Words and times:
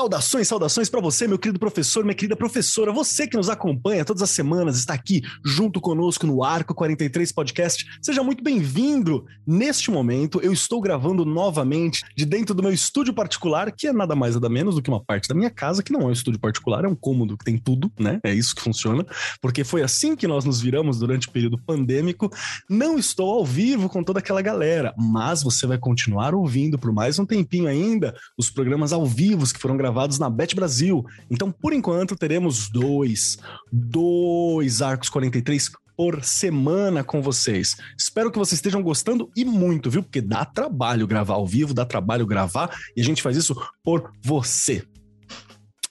Saudações, 0.00 0.48
saudações 0.48 0.88
para 0.88 0.98
você, 0.98 1.28
meu 1.28 1.38
querido 1.38 1.58
professor, 1.58 2.02
minha 2.02 2.14
querida 2.14 2.34
professora, 2.34 2.90
você 2.90 3.26
que 3.26 3.36
nos 3.36 3.50
acompanha 3.50 4.02
todas 4.02 4.22
as 4.22 4.30
semanas, 4.30 4.78
está 4.78 4.94
aqui 4.94 5.20
junto 5.44 5.78
conosco 5.78 6.26
no 6.26 6.42
Arco 6.42 6.74
43 6.74 7.30
Podcast. 7.30 7.84
Seja 8.00 8.22
muito 8.22 8.42
bem-vindo. 8.42 9.26
Neste 9.46 9.90
momento, 9.90 10.40
eu 10.40 10.54
estou 10.54 10.80
gravando 10.80 11.22
novamente 11.26 12.02
de 12.16 12.24
dentro 12.24 12.54
do 12.54 12.62
meu 12.62 12.72
estúdio 12.72 13.12
particular, 13.12 13.70
que 13.72 13.88
é 13.88 13.92
nada 13.92 14.16
mais 14.16 14.36
nada 14.36 14.48
menos 14.48 14.74
do 14.74 14.80
que 14.80 14.88
uma 14.88 15.04
parte 15.04 15.28
da 15.28 15.34
minha 15.34 15.50
casa, 15.50 15.82
que 15.82 15.92
não 15.92 16.00
é 16.00 16.06
um 16.06 16.12
estúdio 16.12 16.40
particular, 16.40 16.86
é 16.86 16.88
um 16.88 16.96
cômodo 16.96 17.36
que 17.36 17.44
tem 17.44 17.58
tudo, 17.58 17.92
né? 18.00 18.20
É 18.24 18.32
isso 18.32 18.54
que 18.54 18.62
funciona, 18.62 19.04
porque 19.38 19.64
foi 19.64 19.82
assim 19.82 20.16
que 20.16 20.26
nós 20.26 20.46
nos 20.46 20.62
viramos 20.62 20.98
durante 20.98 21.28
o 21.28 21.30
período 21.30 21.58
pandêmico. 21.58 22.30
Não 22.70 22.98
estou 22.98 23.34
ao 23.34 23.44
vivo 23.44 23.86
com 23.86 24.02
toda 24.02 24.20
aquela 24.20 24.40
galera, 24.40 24.94
mas 24.96 25.42
você 25.42 25.66
vai 25.66 25.76
continuar 25.76 26.34
ouvindo 26.34 26.78
por 26.78 26.90
mais 26.90 27.18
um 27.18 27.26
tempinho 27.26 27.68
ainda 27.68 28.14
os 28.38 28.48
programas 28.48 28.94
ao 28.94 29.04
vivo 29.04 29.44
que 29.52 29.58
foram 29.60 29.76
gravados 29.76 29.89
na 30.18 30.30
Bet 30.30 30.54
Brasil. 30.54 31.04
Então, 31.30 31.50
por 31.50 31.72
enquanto, 31.72 32.16
teremos 32.16 32.68
dois, 32.68 33.38
dois 33.72 34.82
Arcos 34.82 35.08
43 35.08 35.70
por 35.96 36.24
semana 36.24 37.04
com 37.04 37.20
vocês. 37.20 37.76
Espero 37.98 38.30
que 38.30 38.38
vocês 38.38 38.58
estejam 38.58 38.82
gostando 38.82 39.30
e 39.36 39.44
muito, 39.44 39.90
viu? 39.90 40.02
Porque 40.02 40.22
dá 40.22 40.46
trabalho 40.46 41.06
gravar 41.06 41.34
ao 41.34 41.46
vivo, 41.46 41.74
dá 41.74 41.84
trabalho 41.84 42.26
gravar 42.26 42.74
e 42.96 43.02
a 43.02 43.04
gente 43.04 43.22
faz 43.22 43.36
isso 43.36 43.54
por 43.84 44.10
você. 44.22 44.82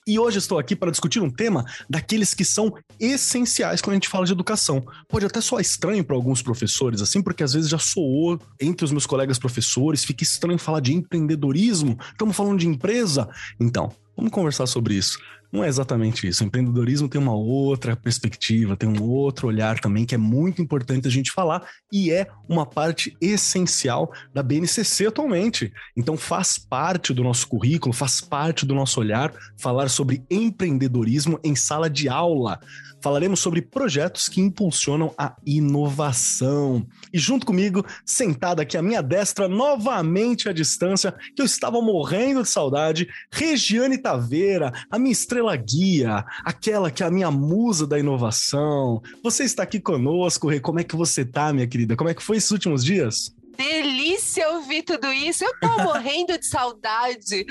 E 0.06 0.18
hoje 0.18 0.38
estou 0.38 0.58
aqui 0.58 0.74
para 0.74 0.90
discutir 0.90 1.20
um 1.20 1.30
tema 1.30 1.64
daqueles 1.88 2.32
que 2.32 2.44
são 2.44 2.72
essenciais 2.98 3.82
quando 3.82 3.92
a 3.92 3.96
gente 3.96 4.08
fala 4.08 4.24
de 4.24 4.32
educação. 4.32 4.82
Pode 5.08 5.26
até 5.26 5.40
soar 5.40 5.60
estranho 5.60 6.02
para 6.02 6.16
alguns 6.16 6.40
professores, 6.40 7.02
assim, 7.02 7.22
porque 7.22 7.42
às 7.42 7.52
vezes 7.52 7.68
já 7.68 7.78
soou 7.78 8.40
entre 8.58 8.84
os 8.84 8.92
meus 8.92 9.04
colegas 9.04 9.38
professores, 9.38 10.04
fica 10.04 10.24
estranho 10.24 10.58
falar 10.58 10.80
de 10.80 10.94
empreendedorismo, 10.94 11.98
estamos 12.12 12.34
falando 12.34 12.58
de 12.58 12.66
empresa. 12.66 13.28
Então, 13.60 13.92
vamos 14.16 14.32
conversar 14.32 14.66
sobre 14.66 14.94
isso. 14.94 15.18
Não 15.52 15.64
é 15.64 15.68
exatamente 15.68 16.28
isso. 16.28 16.44
O 16.44 16.46
empreendedorismo 16.46 17.08
tem 17.08 17.20
uma 17.20 17.34
outra 17.34 17.96
perspectiva, 17.96 18.76
tem 18.76 18.88
um 18.88 19.02
outro 19.02 19.48
olhar 19.48 19.80
também 19.80 20.06
que 20.06 20.14
é 20.14 20.18
muito 20.18 20.62
importante 20.62 21.08
a 21.08 21.10
gente 21.10 21.32
falar 21.32 21.66
e 21.92 22.10
é 22.12 22.28
uma 22.48 22.64
parte 22.64 23.16
essencial 23.20 24.12
da 24.32 24.42
BNCC 24.42 25.06
atualmente. 25.06 25.72
Então 25.96 26.16
faz 26.16 26.56
parte 26.56 27.12
do 27.12 27.24
nosso 27.24 27.48
currículo, 27.48 27.92
faz 27.92 28.20
parte 28.20 28.64
do 28.64 28.74
nosso 28.74 29.00
olhar 29.00 29.32
falar 29.58 29.88
sobre 29.88 30.24
empreendedorismo 30.30 31.40
em 31.42 31.56
sala 31.56 31.90
de 31.90 32.08
aula 32.08 32.60
falaremos 33.00 33.40
sobre 33.40 33.62
projetos 33.62 34.28
que 34.28 34.40
impulsionam 34.40 35.12
a 35.16 35.34
inovação. 35.44 36.86
E 37.12 37.18
junto 37.18 37.46
comigo, 37.46 37.84
sentada 38.04 38.62
aqui 38.62 38.76
à 38.76 38.82
minha 38.82 39.02
destra, 39.02 39.48
novamente 39.48 40.48
à 40.48 40.52
distância, 40.52 41.14
que 41.34 41.40
eu 41.40 41.46
estava 41.46 41.80
morrendo 41.80 42.42
de 42.42 42.48
saudade, 42.48 43.08
Regiane 43.32 43.98
Taveira, 43.98 44.72
a 44.90 44.98
minha 44.98 45.12
estrela 45.12 45.39
guia, 45.56 46.24
aquela 46.44 46.90
que 46.90 47.02
é 47.02 47.06
a 47.06 47.10
minha 47.10 47.30
musa 47.30 47.86
da 47.86 47.98
inovação. 47.98 49.02
Você 49.22 49.44
está 49.44 49.62
aqui 49.62 49.80
conosco, 49.80 50.48
Rê. 50.48 50.60
Como 50.60 50.80
é 50.80 50.84
que 50.84 50.96
você 50.96 51.24
tá, 51.24 51.52
minha 51.52 51.66
querida? 51.66 51.96
Como 51.96 52.10
é 52.10 52.14
que 52.14 52.22
foi 52.22 52.36
esses 52.36 52.50
últimos 52.50 52.84
dias? 52.84 53.34
Delícia 53.60 54.48
ouvir 54.52 54.82
tudo 54.82 55.12
isso. 55.12 55.44
Eu 55.44 55.52
tô 55.60 55.68
morrendo 55.84 56.38
de 56.38 56.46
saudade 56.46 57.44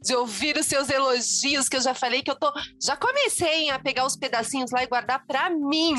de 0.00 0.14
ouvir 0.14 0.56
os 0.56 0.66
seus 0.66 0.88
elogios, 0.88 1.68
que 1.68 1.76
eu 1.76 1.80
já 1.80 1.92
falei 1.92 2.22
que 2.22 2.30
eu 2.30 2.36
tô. 2.36 2.52
Já 2.80 2.96
comecei 2.96 3.68
a 3.68 3.78
pegar 3.78 4.06
os 4.06 4.16
pedacinhos 4.16 4.70
lá 4.70 4.84
e 4.84 4.86
guardar 4.86 5.24
pra 5.26 5.50
mim. 5.50 5.94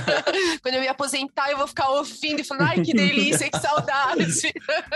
Quando 0.62 0.74
eu 0.76 0.80
me 0.80 0.88
aposentar, 0.88 1.50
eu 1.50 1.58
vou 1.58 1.66
ficar 1.66 1.90
ouvindo 1.90 2.40
e 2.40 2.44
falando: 2.44 2.68
ai, 2.68 2.82
que 2.82 2.94
delícia, 2.94 3.50
que 3.50 3.58
saudade. 3.58 4.52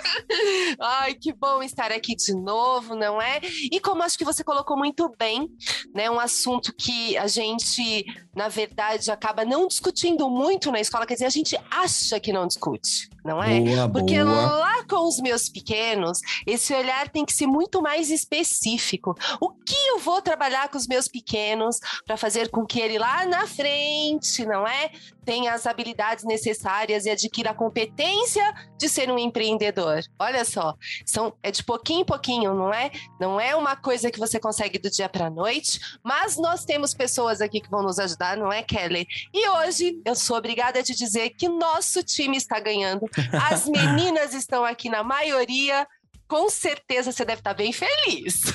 ai, 0.81 1.15
que 1.15 1.33
bom 1.33 1.63
estar 1.63 1.93
aqui 1.93 2.17
de 2.17 2.35
novo, 2.35 2.95
não 2.95 3.21
é? 3.21 3.41
E 3.71 3.79
como 3.81 4.03
acho 4.03 4.17
que 4.17 4.25
você 4.25 4.43
colocou 4.43 4.79
muito 4.79 5.13
bem, 5.19 5.47
né? 5.95 6.11
Um 6.11 6.19
assunto 6.19 6.73
que 6.75 7.19
a 7.19 7.27
gente, 7.27 8.05
na 8.35 8.49
verdade, 8.49 9.11
acaba 9.11 9.45
não 9.45 9.67
discutindo 9.67 10.31
muito 10.31 10.73
na 10.73 10.81
escola, 10.81 11.05
quer 11.05 11.15
dizer, 11.15 11.27
a 11.27 11.31
gente 11.31 11.59
acha 11.71 12.19
que 12.19 12.33
não 12.33 12.47
discute 12.47 13.11
não 13.25 13.43
é? 13.43 13.61
Boa, 13.61 13.89
Porque 13.93 14.23
boa. 14.23 14.35
lá 14.35 14.85
com 14.85 15.07
os 15.07 15.21
meus 15.21 15.49
pequenos, 15.49 16.21
esse 16.47 16.75
olhar 16.75 17.09
tem 17.09 17.25
que 17.25 17.33
ser 17.33 17.47
muito 17.47 17.81
mais 17.81 18.11
específico. 18.11 19.15
O 19.41 19.51
que 19.51 19.77
eu 19.89 19.99
vou 19.99 20.21
trabalhar 20.21 20.69
com 20.69 20.79
os 20.79 20.87
meus 20.87 21.09
pequenos 21.09 21.79
para 22.05 22.17
fazer 22.17 22.51
com 22.51 22.67
que 22.67 22.81
ele 22.81 22.99
lá 22.99 23.25
na 23.27 23.47
frente, 23.47 24.45
não 24.45 24.67
é? 24.67 24.91
Tenha 25.25 25.55
as 25.55 25.67
habilidades 25.67 26.25
necessárias 26.25 27.05
e 27.05 27.11
adquira 27.11 27.51
a 27.51 27.55
competência 27.55 28.43
de 28.77 28.89
ser 28.89 29.11
um 29.11 29.19
empreendedor. 29.19 30.01
Olha 30.19 30.45
só, 30.45 30.75
são, 31.07 31.35
é 31.43 31.51
de 31.51 31.63
pouquinho 31.63 32.01
em 32.01 32.05
pouquinho, 32.05 32.55
não 32.55 32.73
é? 32.73 32.91
Não 33.21 33.41
é 33.41 33.55
uma 33.55 33.77
coisa 33.77 34.11
que 34.11 34.19
você 34.19 34.41
consegue 34.41 34.79
do 34.79 34.91
dia 34.91 35.09
para 35.09 35.27
a 35.27 35.31
noite, 35.31 35.79
mas 36.03 36.37
nós 36.37 36.65
temos 36.65 36.95
pessoas 36.95 37.41
aqui 37.41 37.61
que 37.61 37.71
vão 37.71 37.83
nos 37.83 37.99
ajudar, 37.99 38.37
não 38.37 38.53
é, 38.53 38.63
Kelly? 38.63 39.07
E 39.33 39.49
hoje 39.49 40.01
eu 40.05 40.15
sou 40.15 40.37
obrigada 40.37 40.81
a 40.81 40.83
te 40.83 40.95
dizer 40.95 41.31
que 41.31 41.49
nosso 41.49 42.03
time 42.03 42.37
está 42.37 42.59
ganhando 42.59 43.07
as 43.51 43.67
meninas 43.71 44.35
estão 44.35 44.65
aqui 44.65 44.89
na 44.89 45.03
maioria 45.03 45.87
com 46.31 46.49
certeza 46.49 47.11
você 47.11 47.25
deve 47.25 47.41
estar 47.41 47.55
bem 47.55 47.73
feliz. 47.73 48.41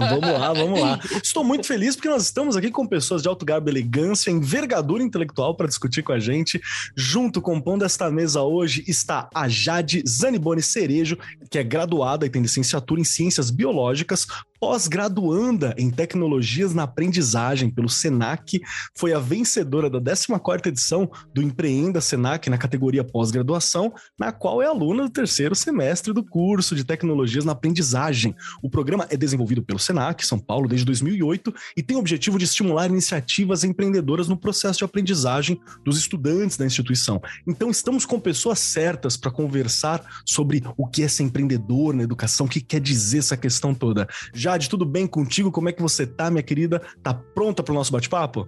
vamos 0.00 0.40
lá, 0.40 0.52
vamos 0.52 0.80
lá. 0.80 0.98
Estou 1.22 1.44
muito 1.44 1.64
feliz 1.64 1.94
porque 1.94 2.08
nós 2.08 2.24
estamos 2.24 2.56
aqui 2.56 2.72
com 2.72 2.84
pessoas 2.84 3.22
de 3.22 3.28
alto 3.28 3.46
garbo, 3.46 3.70
elegância, 3.70 4.32
envergadura 4.32 5.00
intelectual 5.00 5.54
para 5.54 5.68
discutir 5.68 6.02
com 6.02 6.12
a 6.12 6.18
gente. 6.18 6.60
Junto 6.96 7.40
compondo 7.40 7.84
esta 7.84 8.10
mesa 8.10 8.42
hoje 8.42 8.82
está 8.88 9.28
a 9.32 9.48
Jade 9.48 10.02
Zaniboni 10.06 10.60
Cerejo, 10.60 11.16
que 11.48 11.56
é 11.56 11.62
graduada 11.62 12.26
e 12.26 12.30
tem 12.30 12.42
licenciatura 12.42 13.00
em 13.00 13.04
Ciências 13.04 13.48
Biológicas, 13.48 14.26
pós-graduanda 14.62 15.74
em 15.76 15.90
Tecnologias 15.90 16.72
na 16.72 16.84
Aprendizagem 16.84 17.68
pelo 17.68 17.88
SENAC, 17.88 18.62
foi 18.96 19.12
a 19.12 19.18
vencedora 19.18 19.90
da 19.90 20.00
14ª 20.00 20.68
edição 20.68 21.10
do 21.34 21.42
Empreenda 21.42 22.00
SENAC 22.00 22.48
na 22.48 22.56
categoria 22.56 23.02
pós-graduação, 23.02 23.92
na 24.16 24.30
qual 24.30 24.62
é 24.62 24.66
aluna 24.66 25.02
do 25.02 25.10
terceiro 25.10 25.56
semestre 25.56 26.12
do 26.12 26.24
curso 26.24 26.76
de 26.76 26.84
Tecnologias 26.84 27.44
na 27.44 27.50
Aprendizagem. 27.50 28.36
O 28.62 28.70
programa 28.70 29.04
é 29.10 29.16
desenvolvido 29.16 29.64
pelo 29.64 29.80
SENAC, 29.80 30.24
São 30.24 30.38
Paulo, 30.38 30.68
desde 30.68 30.86
2008 30.86 31.52
e 31.76 31.82
tem 31.82 31.96
o 31.96 32.00
objetivo 32.00 32.38
de 32.38 32.44
estimular 32.44 32.86
iniciativas 32.86 33.64
empreendedoras 33.64 34.28
no 34.28 34.36
processo 34.36 34.78
de 34.78 34.84
aprendizagem 34.84 35.60
dos 35.84 35.98
estudantes 35.98 36.56
da 36.56 36.64
instituição. 36.64 37.20
Então, 37.48 37.68
estamos 37.68 38.06
com 38.06 38.20
pessoas 38.20 38.60
certas 38.60 39.16
para 39.16 39.32
conversar 39.32 40.22
sobre 40.24 40.62
o 40.76 40.86
que 40.86 41.02
é 41.02 41.08
ser 41.08 41.24
empreendedor 41.24 41.92
na 41.92 42.04
educação, 42.04 42.46
o 42.46 42.48
que 42.48 42.60
quer 42.60 42.80
dizer 42.80 43.18
essa 43.18 43.36
questão 43.36 43.74
toda. 43.74 44.06
Já 44.32 44.51
Jade, 44.52 44.68
tudo 44.68 44.84
bem 44.84 45.06
contigo? 45.06 45.50
Como 45.50 45.68
é 45.70 45.72
que 45.72 45.80
você 45.80 46.06
tá, 46.06 46.30
minha 46.30 46.42
querida? 46.42 46.82
Tá 47.02 47.14
pronta 47.14 47.62
para 47.62 47.72
o 47.72 47.74
nosso 47.74 47.90
bate-papo? 47.90 48.46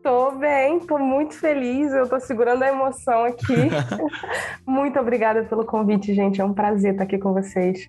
Tô 0.00 0.32
bem, 0.32 0.78
tô 0.80 0.98
muito 0.98 1.34
feliz, 1.34 1.92
eu 1.92 2.08
tô 2.08 2.18
segurando 2.20 2.62
a 2.62 2.68
emoção 2.68 3.24
aqui. 3.24 3.54
muito 4.66 4.98
obrigada 5.00 5.44
pelo 5.44 5.64
convite, 5.64 6.14
gente. 6.14 6.40
É 6.40 6.44
um 6.44 6.54
prazer 6.54 6.92
estar 6.92 7.04
aqui 7.04 7.18
com 7.18 7.32
vocês. 7.32 7.88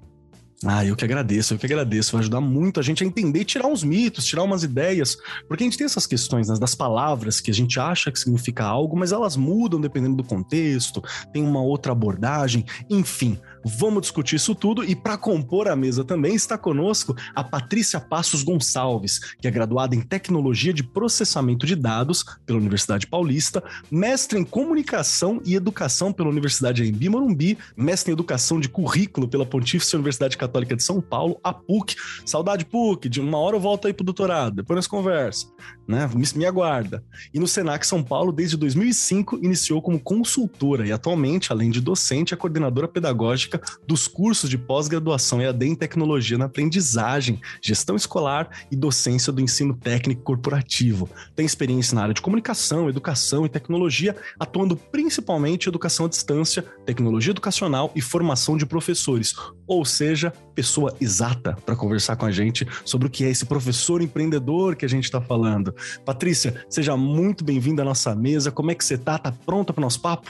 Ah, 0.66 0.86
eu 0.86 0.96
que 0.96 1.04
agradeço, 1.04 1.54
eu 1.54 1.58
que 1.58 1.66
agradeço. 1.66 2.14
Vai 2.14 2.22
ajudar 2.22 2.40
muito 2.40 2.80
a 2.80 2.84
gente 2.84 3.04
a 3.04 3.08
entender 3.08 3.42
e 3.42 3.46
tirar 3.46 3.68
uns 3.68 3.84
mitos, 3.84 4.26
tirar 4.26 4.44
umas 4.44 4.64
ideias. 4.64 5.18
Porque 5.48 5.64
a 5.64 5.66
gente 5.66 5.78
tem 5.78 5.86
essas 5.86 6.08
questões 6.08 6.48
né, 6.48 6.56
das 6.60 6.74
palavras 6.74 7.42
que 7.42 7.52
a 7.52 7.54
gente 7.54 7.80
acha 7.80 8.12
que 8.12 8.20
significa 8.20 8.64
algo, 8.64 8.96
mas 8.96 9.12
elas 9.12 9.36
mudam 9.36 9.80
dependendo 9.80 10.16
do 10.16 10.24
contexto, 10.24 11.04
tem 11.34 11.44
uma 11.44 11.62
outra 11.62 11.92
abordagem, 11.92 12.66
enfim. 12.90 13.38
Vamos 13.66 14.02
discutir 14.02 14.36
isso 14.36 14.54
tudo 14.54 14.84
e 14.84 14.96
para 14.96 15.18
compor 15.18 15.68
a 15.70 15.76
mesa 15.76 16.04
também 16.04 16.36
está 16.36 16.58
conosco 16.58 17.16
a 17.34 17.44
Patrícia 17.44 18.00
Passos 18.00 18.44
Gonçalves, 18.44 19.20
que 19.40 19.48
é 19.48 19.52
graduada 19.52 19.96
em 19.96 20.02
Tecnologia 20.02 20.74
de 20.74 20.84
Processamento 20.84 21.66
de 21.66 21.76
Dados 21.76 22.26
pela 22.46 22.60
Universidade 22.60 23.08
Paulista, 23.08 23.64
mestre 23.90 24.38
em 24.38 24.44
Comunicação 24.44 25.42
e 25.46 25.56
Educação 25.56 26.12
pela 26.12 26.30
Universidade 26.30 26.84
Embi 26.84 27.08
Morumbi, 27.08 27.58
mestre 27.78 28.12
em 28.12 28.14
Educação 28.14 28.60
de 28.60 28.68
Currículo 28.68 29.28
pela 29.28 29.46
Pontífice 29.46 29.96
Universidade 29.96 30.38
Católica 30.38 30.76
de 30.76 30.84
São 30.84 31.00
Paulo, 31.00 31.40
a 31.44 31.54
PUC. 31.54 31.96
Saudade 32.26 32.66
PUC, 32.66 33.08
de 33.08 33.22
uma 33.22 33.38
hora 33.38 33.56
eu 33.56 33.62
volto 33.62 33.88
aí 33.88 33.94
pro 33.94 34.04
doutorado, 34.04 34.58
depois 34.58 34.76
nós 34.76 34.88
conversa, 34.88 35.48
né? 35.88 36.10
Me, 36.14 36.26
me 36.36 36.46
aguarda. 36.46 37.04
E 37.34 37.40
no 37.40 37.48
Senac 37.48 37.88
São 37.88 38.04
Paulo, 38.04 38.32
desde 38.32 38.58
2005, 38.58 39.40
iniciou 39.42 39.82
como 39.82 40.00
consultora 40.00 40.86
e 40.86 40.92
atualmente, 40.92 41.52
além 41.52 41.72
de 41.72 41.80
docente, 41.80 42.34
é 42.34 42.38
coordenadora 42.38 42.88
pedagógica 42.88 43.53
prática 43.54 43.62
dos 43.88 44.08
cursos 44.08 44.50
de 44.50 44.58
pós-graduação 44.58 45.42
EAD 45.42 45.66
em 45.66 45.76
Tecnologia 45.76 46.38
na 46.38 46.46
Aprendizagem, 46.46 47.40
Gestão 47.62 47.96
Escolar 47.96 48.50
e 48.72 48.76
Docência 48.76 49.32
do 49.32 49.42
Ensino 49.42 49.76
Técnico 49.76 50.24
Corporativo. 50.24 51.10
Tem 51.36 51.46
experiência 51.46 51.96
na 51.96 52.04
área 52.04 52.14
de 52.14 52.22
comunicação, 52.22 52.90
educação 52.90 53.46
e 53.46 53.50
tecnologia, 53.50 54.16
atuando 54.40 54.76
principalmente 54.76 55.66
em 55.66 55.70
educação 55.70 56.06
à 56.06 56.10
distância, 56.10 56.64
tecnologia 56.86 57.32
educacional 57.32 57.92
e 57.96 58.02
formação 58.02 58.58
de 58.58 58.66
professores, 58.66 59.34
ou 59.68 59.86
seja, 59.86 60.34
pessoa 60.56 60.96
exata 61.00 61.58
para 61.66 61.76
conversar 61.76 62.16
com 62.16 62.26
a 62.26 62.32
gente 62.32 62.68
sobre 62.86 63.08
o 63.08 63.10
que 63.12 63.26
é 63.26 63.30
esse 63.30 63.46
professor 63.46 64.02
empreendedor 64.02 64.76
que 64.76 64.86
a 64.86 64.90
gente 64.90 65.06
está 65.06 65.22
falando. 65.22 65.74
Patrícia, 66.06 66.66
seja 66.70 66.96
muito 66.96 67.44
bem-vinda 67.44 67.82
à 67.82 67.86
nossa 67.86 68.16
mesa. 68.16 68.52
Como 68.52 68.72
é 68.72 68.76
que 68.76 68.86
você 68.86 68.98
tá? 68.98 69.18
Tá 69.18 69.32
pronta 69.32 69.74
para 69.74 69.82
o 69.82 69.84
nosso 69.84 70.02
papo? 70.02 70.30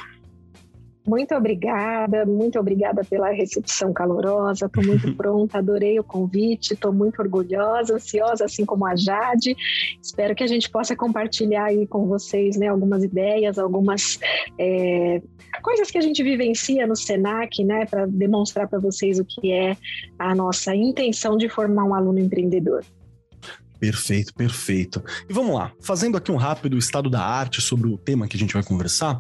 Muito 1.05 1.35
obrigada, 1.35 2.25
muito 2.25 2.57
obrigada 2.57 3.03
pela 3.03 3.29
recepção 3.29 3.91
calorosa. 3.91 4.65
Estou 4.65 4.83
muito 4.83 5.13
pronta, 5.15 5.57
adorei 5.57 5.99
o 5.99 6.03
convite, 6.03 6.73
estou 6.73 6.93
muito 6.93 7.21
orgulhosa, 7.21 7.95
ansiosa, 7.95 8.45
assim 8.45 8.65
como 8.65 8.85
a 8.85 8.95
Jade. 8.95 9.55
Espero 10.01 10.33
que 10.33 10.43
a 10.43 10.47
gente 10.47 10.69
possa 10.69 10.95
compartilhar 10.95 11.65
aí 11.65 11.85
com 11.85 12.07
vocês 12.07 12.55
né, 12.55 12.67
algumas 12.67 13.03
ideias, 13.03 13.59
algumas 13.59 14.17
é, 14.57 15.21
coisas 15.61 15.91
que 15.91 15.97
a 15.97 16.01
gente 16.01 16.23
vivencia 16.23 16.87
no 16.87 16.95
SENAC, 16.95 17.63
né, 17.63 17.85
para 17.85 18.05
demonstrar 18.05 18.67
para 18.69 18.79
vocês 18.79 19.19
o 19.19 19.25
que 19.25 19.51
é 19.51 19.75
a 20.17 20.33
nossa 20.33 20.73
intenção 20.73 21.37
de 21.37 21.49
formar 21.49 21.83
um 21.83 21.93
aluno 21.93 22.19
empreendedor. 22.19 22.83
Perfeito, 23.83 24.33
perfeito. 24.33 25.03
E 25.29 25.33
vamos 25.33 25.53
lá, 25.53 25.73
fazendo 25.81 26.15
aqui 26.15 26.31
um 26.31 26.37
rápido 26.37 26.77
estado 26.77 27.09
da 27.09 27.21
arte 27.21 27.61
sobre 27.61 27.89
o 27.89 27.97
tema 27.97 28.29
que 28.29 28.37
a 28.37 28.39
gente 28.39 28.53
vai 28.53 28.63
conversar. 28.63 29.19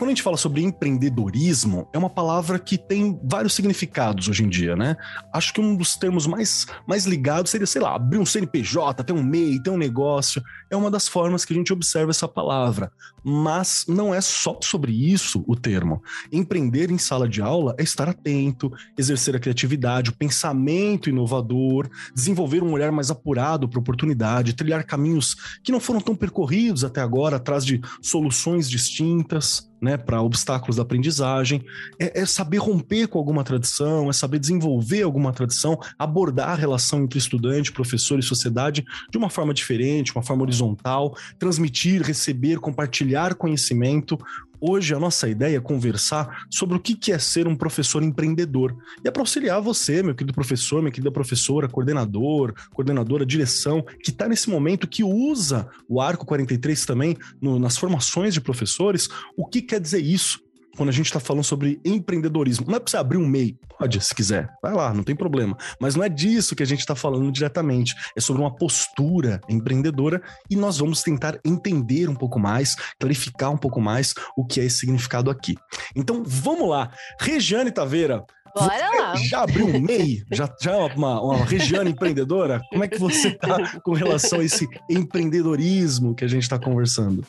Quando 0.00 0.08
a 0.08 0.12
gente 0.12 0.22
fala 0.22 0.38
sobre 0.38 0.62
empreendedorismo, 0.62 1.86
é 1.92 1.98
uma 1.98 2.08
palavra 2.08 2.58
que 2.58 2.78
tem 2.78 3.20
vários 3.22 3.52
significados 3.52 4.28
hoje 4.28 4.42
em 4.42 4.48
dia, 4.48 4.74
né? 4.74 4.96
Acho 5.30 5.52
que 5.52 5.60
um 5.60 5.76
dos 5.76 5.94
termos 5.94 6.26
mais, 6.26 6.66
mais 6.88 7.04
ligados 7.04 7.50
seria, 7.50 7.66
sei 7.66 7.82
lá, 7.82 7.96
abrir 7.96 8.16
um 8.16 8.24
CNPJ, 8.24 9.04
ter 9.04 9.12
um 9.12 9.22
MEI, 9.22 9.62
ter 9.62 9.68
um 9.68 9.76
negócio. 9.76 10.42
É 10.70 10.74
uma 10.74 10.90
das 10.90 11.06
formas 11.06 11.44
que 11.44 11.52
a 11.52 11.56
gente 11.56 11.70
observa 11.70 12.12
essa 12.12 12.26
palavra. 12.26 12.90
Mas 13.22 13.84
não 13.86 14.14
é 14.14 14.22
só 14.22 14.58
sobre 14.62 14.90
isso 14.90 15.44
o 15.46 15.54
termo. 15.54 16.02
Empreender 16.32 16.90
em 16.90 16.96
sala 16.96 17.28
de 17.28 17.42
aula 17.42 17.74
é 17.76 17.82
estar 17.82 18.08
atento, 18.08 18.72
exercer 18.96 19.36
a 19.36 19.38
criatividade, 19.38 20.08
o 20.08 20.16
pensamento 20.16 21.10
inovador, 21.10 21.90
desenvolver 22.14 22.62
um 22.62 22.72
olhar 22.72 22.90
mais 22.90 23.10
apurado 23.10 23.68
para 23.68 23.78
oportunidade, 23.78 24.56
trilhar 24.56 24.82
caminhos 24.86 25.36
que 25.62 25.70
não 25.70 25.78
foram 25.78 26.00
tão 26.00 26.16
percorridos 26.16 26.84
até 26.84 27.02
agora, 27.02 27.36
atrás 27.36 27.66
de 27.66 27.82
soluções 28.00 28.70
distintas 28.70 29.68
né, 29.80 29.96
para 29.96 30.22
obstáculos 30.22 30.76
da 30.76 30.82
aprendizagem, 30.82 31.64
é, 31.98 32.20
é, 32.20 32.26
saber 32.26 32.58
romper 32.58 33.06
com 33.08 33.18
alguma 33.18 33.42
tradição, 33.42 34.10
é 34.10 34.12
saber 34.12 34.38
desenvolver 34.38 35.02
alguma 35.02 35.32
tradição, 35.32 35.78
abordar 35.98 36.50
a 36.50 36.54
relação 36.54 37.02
entre 37.02 37.18
estudante, 37.18 37.72
professor 37.72 38.18
e 38.18 38.22
sociedade 38.22 38.84
de 39.10 39.18
uma 39.18 39.30
forma 39.30 39.54
diferente, 39.54 40.14
uma 40.14 40.22
forma 40.22 40.42
horizontal, 40.42 41.16
transmitir, 41.38 42.02
receber, 42.02 42.58
compartilhar 42.58 43.34
conhecimento, 43.34 44.18
Hoje 44.60 44.94
a 44.94 44.98
nossa 44.98 45.28
ideia 45.28 45.56
é 45.56 45.60
conversar 45.60 46.44
sobre 46.50 46.76
o 46.76 46.80
que 46.80 47.12
é 47.12 47.18
ser 47.18 47.48
um 47.48 47.56
professor 47.56 48.02
empreendedor. 48.02 48.76
E 49.02 49.08
é 49.08 49.10
para 49.10 49.22
auxiliar 49.22 49.60
você, 49.62 50.02
meu 50.02 50.14
querido 50.14 50.34
professor, 50.34 50.82
minha 50.82 50.92
querida 50.92 51.10
professora, 51.10 51.68
coordenador, 51.68 52.52
coordenadora, 52.74 53.24
direção, 53.24 53.82
que 54.02 54.10
está 54.10 54.28
nesse 54.28 54.50
momento, 54.50 54.86
que 54.86 55.02
usa 55.02 55.68
o 55.88 56.00
Arco 56.00 56.26
43 56.26 56.84
também 56.84 57.16
no, 57.40 57.58
nas 57.58 57.78
formações 57.78 58.34
de 58.34 58.40
professores, 58.40 59.08
o 59.36 59.46
que 59.46 59.62
quer 59.62 59.80
dizer 59.80 60.00
isso? 60.00 60.49
Quando 60.76 60.88
a 60.88 60.92
gente 60.92 61.06
está 61.06 61.20
falando 61.20 61.44
sobre 61.44 61.80
empreendedorismo. 61.84 62.66
Não 62.68 62.76
é 62.76 62.80
para 62.80 62.90
você 62.90 62.96
abrir 62.96 63.18
um 63.18 63.26
MEI, 63.26 63.56
pode, 63.78 64.00
se 64.00 64.14
quiser, 64.14 64.48
vai 64.62 64.72
lá, 64.72 64.92
não 64.94 65.02
tem 65.02 65.16
problema. 65.16 65.56
Mas 65.80 65.94
não 65.94 66.04
é 66.04 66.08
disso 66.08 66.54
que 66.54 66.62
a 66.62 66.66
gente 66.66 66.80
está 66.80 66.94
falando 66.94 67.30
diretamente. 67.32 67.94
É 68.16 68.20
sobre 68.20 68.42
uma 68.42 68.54
postura 68.54 69.40
empreendedora 69.48 70.22
e 70.50 70.56
nós 70.56 70.78
vamos 70.78 71.02
tentar 71.02 71.38
entender 71.44 72.08
um 72.08 72.14
pouco 72.14 72.38
mais, 72.38 72.76
clarificar 72.98 73.50
um 73.50 73.58
pouco 73.58 73.80
mais 73.80 74.14
o 74.36 74.44
que 74.44 74.60
é 74.60 74.64
esse 74.64 74.78
significado 74.78 75.30
aqui. 75.30 75.56
Então 75.94 76.22
vamos 76.26 76.68
lá. 76.68 76.90
Regiane 77.20 77.70
Taveira, 77.70 78.24
Bora 78.54 78.90
lá. 78.98 79.16
Já 79.16 79.42
abriu 79.42 79.66
um 79.66 79.80
MEI? 79.80 80.24
Já, 80.30 80.52
já 80.60 80.72
é 80.72 80.94
uma, 80.94 81.20
uma 81.20 81.44
Regiane 81.44 81.90
empreendedora? 81.90 82.60
Como 82.70 82.84
é 82.84 82.88
que 82.88 82.98
você 82.98 83.28
está 83.28 83.80
com 83.80 83.92
relação 83.92 84.40
a 84.40 84.44
esse 84.44 84.66
empreendedorismo 84.88 86.14
que 86.14 86.24
a 86.24 86.28
gente 86.28 86.42
está 86.42 86.58
conversando? 86.58 87.24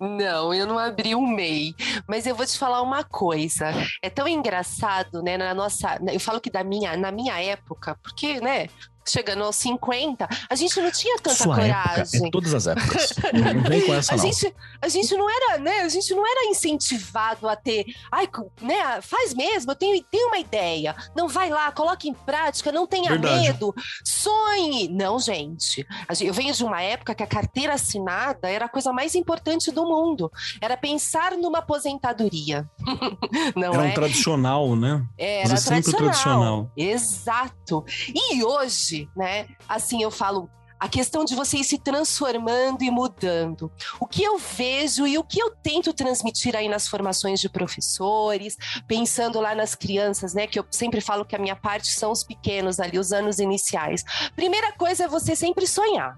Não, 0.00 0.52
eu 0.52 0.66
não 0.66 0.78
abri 0.78 1.14
um 1.14 1.26
MEI, 1.26 1.74
mas 2.08 2.26
eu 2.26 2.34
vou 2.34 2.46
te 2.46 2.58
falar 2.58 2.82
uma 2.82 3.04
coisa. 3.04 3.72
É 4.02 4.10
tão 4.10 4.26
engraçado, 4.28 5.22
né? 5.22 5.36
Na 5.36 5.54
nossa, 5.54 5.98
eu 6.12 6.20
falo 6.20 6.40
que 6.40 6.50
da 6.50 6.62
minha, 6.64 6.96
na 6.96 7.10
minha 7.10 7.40
época, 7.40 7.96
porque, 8.02 8.40
né? 8.40 8.68
Chegando 9.10 9.44
aos 9.44 9.56
50, 9.56 10.28
a 10.48 10.54
gente 10.54 10.80
não 10.80 10.90
tinha 10.90 11.16
tanta 11.16 11.36
Sua 11.36 11.54
coragem. 11.54 12.02
Época, 12.02 12.26
é 12.26 12.30
todas 12.30 12.54
as 12.54 12.66
épocas. 12.66 13.14
não 13.54 13.62
vem 13.62 13.80
com 13.82 13.94
essa, 13.94 14.14
a 14.14 14.16
não. 14.16 14.24
Gente, 14.24 14.54
a 14.80 14.88
gente 14.88 15.16
não 15.16 15.28
era, 15.28 15.58
né? 15.58 15.80
A 15.80 15.88
gente 15.88 16.14
não 16.14 16.26
era 16.26 16.46
incentivado 16.50 17.48
a 17.48 17.56
ter. 17.56 17.86
Ai, 18.10 18.28
né? 18.60 19.00
Faz 19.00 19.34
mesmo, 19.34 19.70
eu 19.72 19.76
tenho, 19.76 20.02
tenho 20.04 20.28
uma 20.28 20.38
ideia. 20.38 20.94
Não 21.14 21.28
vai 21.28 21.50
lá, 21.50 21.70
coloque 21.72 22.08
em 22.08 22.14
prática, 22.14 22.72
não 22.72 22.86
tenha 22.86 23.10
Verdade. 23.10 23.42
medo, 23.42 23.74
sonhe. 24.04 24.88
Não, 24.88 25.18
gente. 25.18 25.86
Eu 26.20 26.34
venho 26.34 26.52
de 26.52 26.64
uma 26.64 26.82
época 26.82 27.14
que 27.14 27.22
a 27.22 27.26
carteira 27.26 27.74
assinada 27.74 28.48
era 28.48 28.66
a 28.66 28.68
coisa 28.68 28.92
mais 28.92 29.14
importante 29.14 29.70
do 29.70 29.84
mundo. 29.84 30.30
Era 30.60 30.76
pensar 30.76 31.32
numa 31.32 31.58
aposentadoria. 31.58 32.68
não 33.54 33.74
era 33.74 33.86
é? 33.86 33.90
um 33.90 33.94
tradicional, 33.94 34.76
né? 34.76 35.04
Era 35.18 35.54
é 35.54 35.56
sempre 35.56 35.92
tradicional. 35.92 35.96
tradicional. 35.96 36.70
Exato. 36.76 37.84
E 38.14 38.44
hoje, 38.44 38.95
né? 39.16 39.48
Assim 39.68 40.02
eu 40.02 40.10
falo. 40.10 40.48
A 40.78 40.90
questão 40.90 41.24
de 41.24 41.34
você 41.34 41.56
ir 41.56 41.64
se 41.64 41.78
transformando 41.78 42.82
e 42.84 42.90
mudando. 42.90 43.72
O 43.98 44.06
que 44.06 44.22
eu 44.22 44.36
vejo 44.36 45.06
e 45.06 45.16
o 45.16 45.24
que 45.24 45.40
eu 45.40 45.50
tento 45.50 45.90
transmitir 45.94 46.54
aí 46.54 46.68
nas 46.68 46.86
formações 46.86 47.40
de 47.40 47.48
professores, 47.48 48.58
pensando 48.86 49.40
lá 49.40 49.54
nas 49.54 49.74
crianças, 49.74 50.34
né? 50.34 50.46
Que 50.46 50.58
eu 50.58 50.66
sempre 50.70 51.00
falo 51.00 51.24
que 51.24 51.34
a 51.34 51.38
minha 51.38 51.56
parte 51.56 51.88
são 51.88 52.12
os 52.12 52.22
pequenos 52.22 52.78
ali, 52.78 52.98
os 52.98 53.10
anos 53.10 53.38
iniciais. 53.38 54.04
Primeira 54.34 54.70
coisa 54.72 55.04
é 55.04 55.08
você 55.08 55.34
sempre 55.34 55.66
sonhar. 55.66 56.14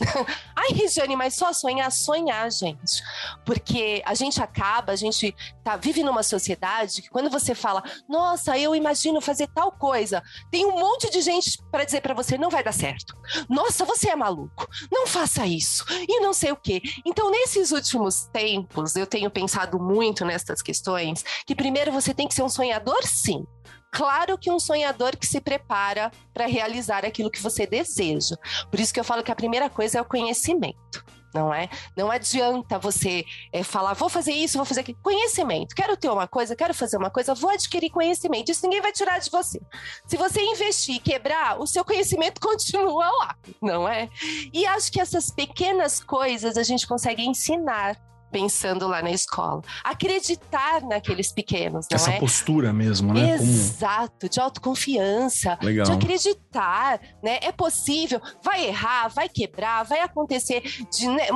Ai, 0.54 0.68
Regiane, 0.72 1.16
mas 1.16 1.34
só 1.34 1.52
sonhar, 1.52 1.90
sonhar, 1.90 2.50
gente. 2.50 3.02
Porque 3.44 4.02
a 4.04 4.14
gente 4.14 4.42
acaba, 4.42 4.92
a 4.92 4.96
gente 4.96 5.34
tá, 5.62 5.76
vive 5.76 6.02
numa 6.02 6.22
sociedade 6.22 7.02
que 7.02 7.10
quando 7.10 7.30
você 7.30 7.54
fala, 7.54 7.82
nossa, 8.08 8.58
eu 8.58 8.74
imagino 8.74 9.20
fazer 9.20 9.48
tal 9.48 9.72
coisa, 9.72 10.22
tem 10.50 10.66
um 10.66 10.78
monte 10.78 11.10
de 11.10 11.20
gente 11.20 11.58
para 11.70 11.84
dizer 11.84 12.00
para 12.00 12.14
você, 12.14 12.38
não 12.38 12.50
vai 12.50 12.62
dar 12.62 12.72
certo. 12.72 13.14
Nossa, 13.48 13.84
você 13.84 14.10
é 14.10 14.16
maluco, 14.16 14.68
não 14.90 15.06
faça 15.06 15.46
isso. 15.46 15.84
E 16.08 16.20
não 16.20 16.32
sei 16.32 16.52
o 16.52 16.56
quê. 16.56 16.80
Então, 17.04 17.30
nesses 17.30 17.72
últimos 17.72 18.26
tempos, 18.32 18.96
eu 18.96 19.06
tenho 19.06 19.30
pensado 19.30 19.78
muito 19.78 20.24
nessas 20.24 20.62
questões, 20.62 21.24
que 21.46 21.54
primeiro 21.54 21.92
você 21.92 22.14
tem 22.14 22.26
que 22.26 22.34
ser 22.34 22.42
um 22.42 22.48
sonhador, 22.48 23.02
sim. 23.04 23.46
Claro 23.90 24.38
que 24.38 24.50
um 24.50 24.60
sonhador 24.60 25.16
que 25.16 25.26
se 25.26 25.40
prepara 25.40 26.10
para 26.32 26.46
realizar 26.46 27.04
aquilo 27.04 27.30
que 27.30 27.42
você 27.42 27.66
deseja. 27.66 28.36
Por 28.70 28.78
isso 28.78 28.92
que 28.92 29.00
eu 29.00 29.04
falo 29.04 29.22
que 29.22 29.32
a 29.32 29.36
primeira 29.36 29.68
coisa 29.70 29.98
é 29.98 30.00
o 30.00 30.04
conhecimento. 30.04 31.04
Não 31.34 31.52
é? 31.52 31.68
Não 31.96 32.10
adianta 32.10 32.78
você 32.78 33.24
é, 33.52 33.62
falar, 33.62 33.92
vou 33.92 34.08
fazer 34.08 34.32
isso, 34.32 34.56
vou 34.56 34.64
fazer 34.64 34.80
aquilo. 34.80 34.98
Conhecimento. 35.02 35.74
Quero 35.74 35.96
ter 35.96 36.08
uma 36.08 36.26
coisa, 36.26 36.56
quero 36.56 36.72
fazer 36.72 36.96
uma 36.96 37.10
coisa, 37.10 37.34
vou 37.34 37.50
adquirir 37.50 37.90
conhecimento. 37.90 38.50
Isso 38.50 38.64
ninguém 38.64 38.80
vai 38.80 38.92
tirar 38.92 39.18
de 39.18 39.30
você. 39.30 39.60
Se 40.06 40.16
você 40.16 40.40
investir 40.40 40.96
e 40.96 41.00
quebrar, 41.00 41.60
o 41.60 41.66
seu 41.66 41.84
conhecimento 41.84 42.40
continua 42.42 43.08
lá, 43.20 43.36
não 43.60 43.86
é? 43.86 44.08
E 44.52 44.66
acho 44.66 44.90
que 44.90 45.00
essas 45.00 45.30
pequenas 45.30 46.00
coisas 46.00 46.56
a 46.56 46.62
gente 46.62 46.86
consegue 46.86 47.22
ensinar 47.22 47.96
pensando 48.30 48.86
lá 48.86 49.02
na 49.02 49.10
escola. 49.10 49.62
Acreditar 49.82 50.82
naqueles 50.82 51.32
pequenos, 51.32 51.86
não 51.90 51.96
Essa 51.96 52.12
é? 52.12 52.18
postura 52.18 52.72
mesmo, 52.72 53.12
né? 53.12 53.34
Exato, 53.34 54.28
de 54.28 54.40
autoconfiança, 54.40 55.58
Legal. 55.62 55.86
de 55.86 55.92
acreditar, 55.92 57.00
né? 57.22 57.38
É 57.42 57.52
possível, 57.52 58.20
vai 58.42 58.66
errar, 58.66 59.08
vai 59.08 59.28
quebrar, 59.28 59.84
vai 59.84 60.00
acontecer. 60.00 60.62
De, 60.90 61.08
né? 61.08 61.28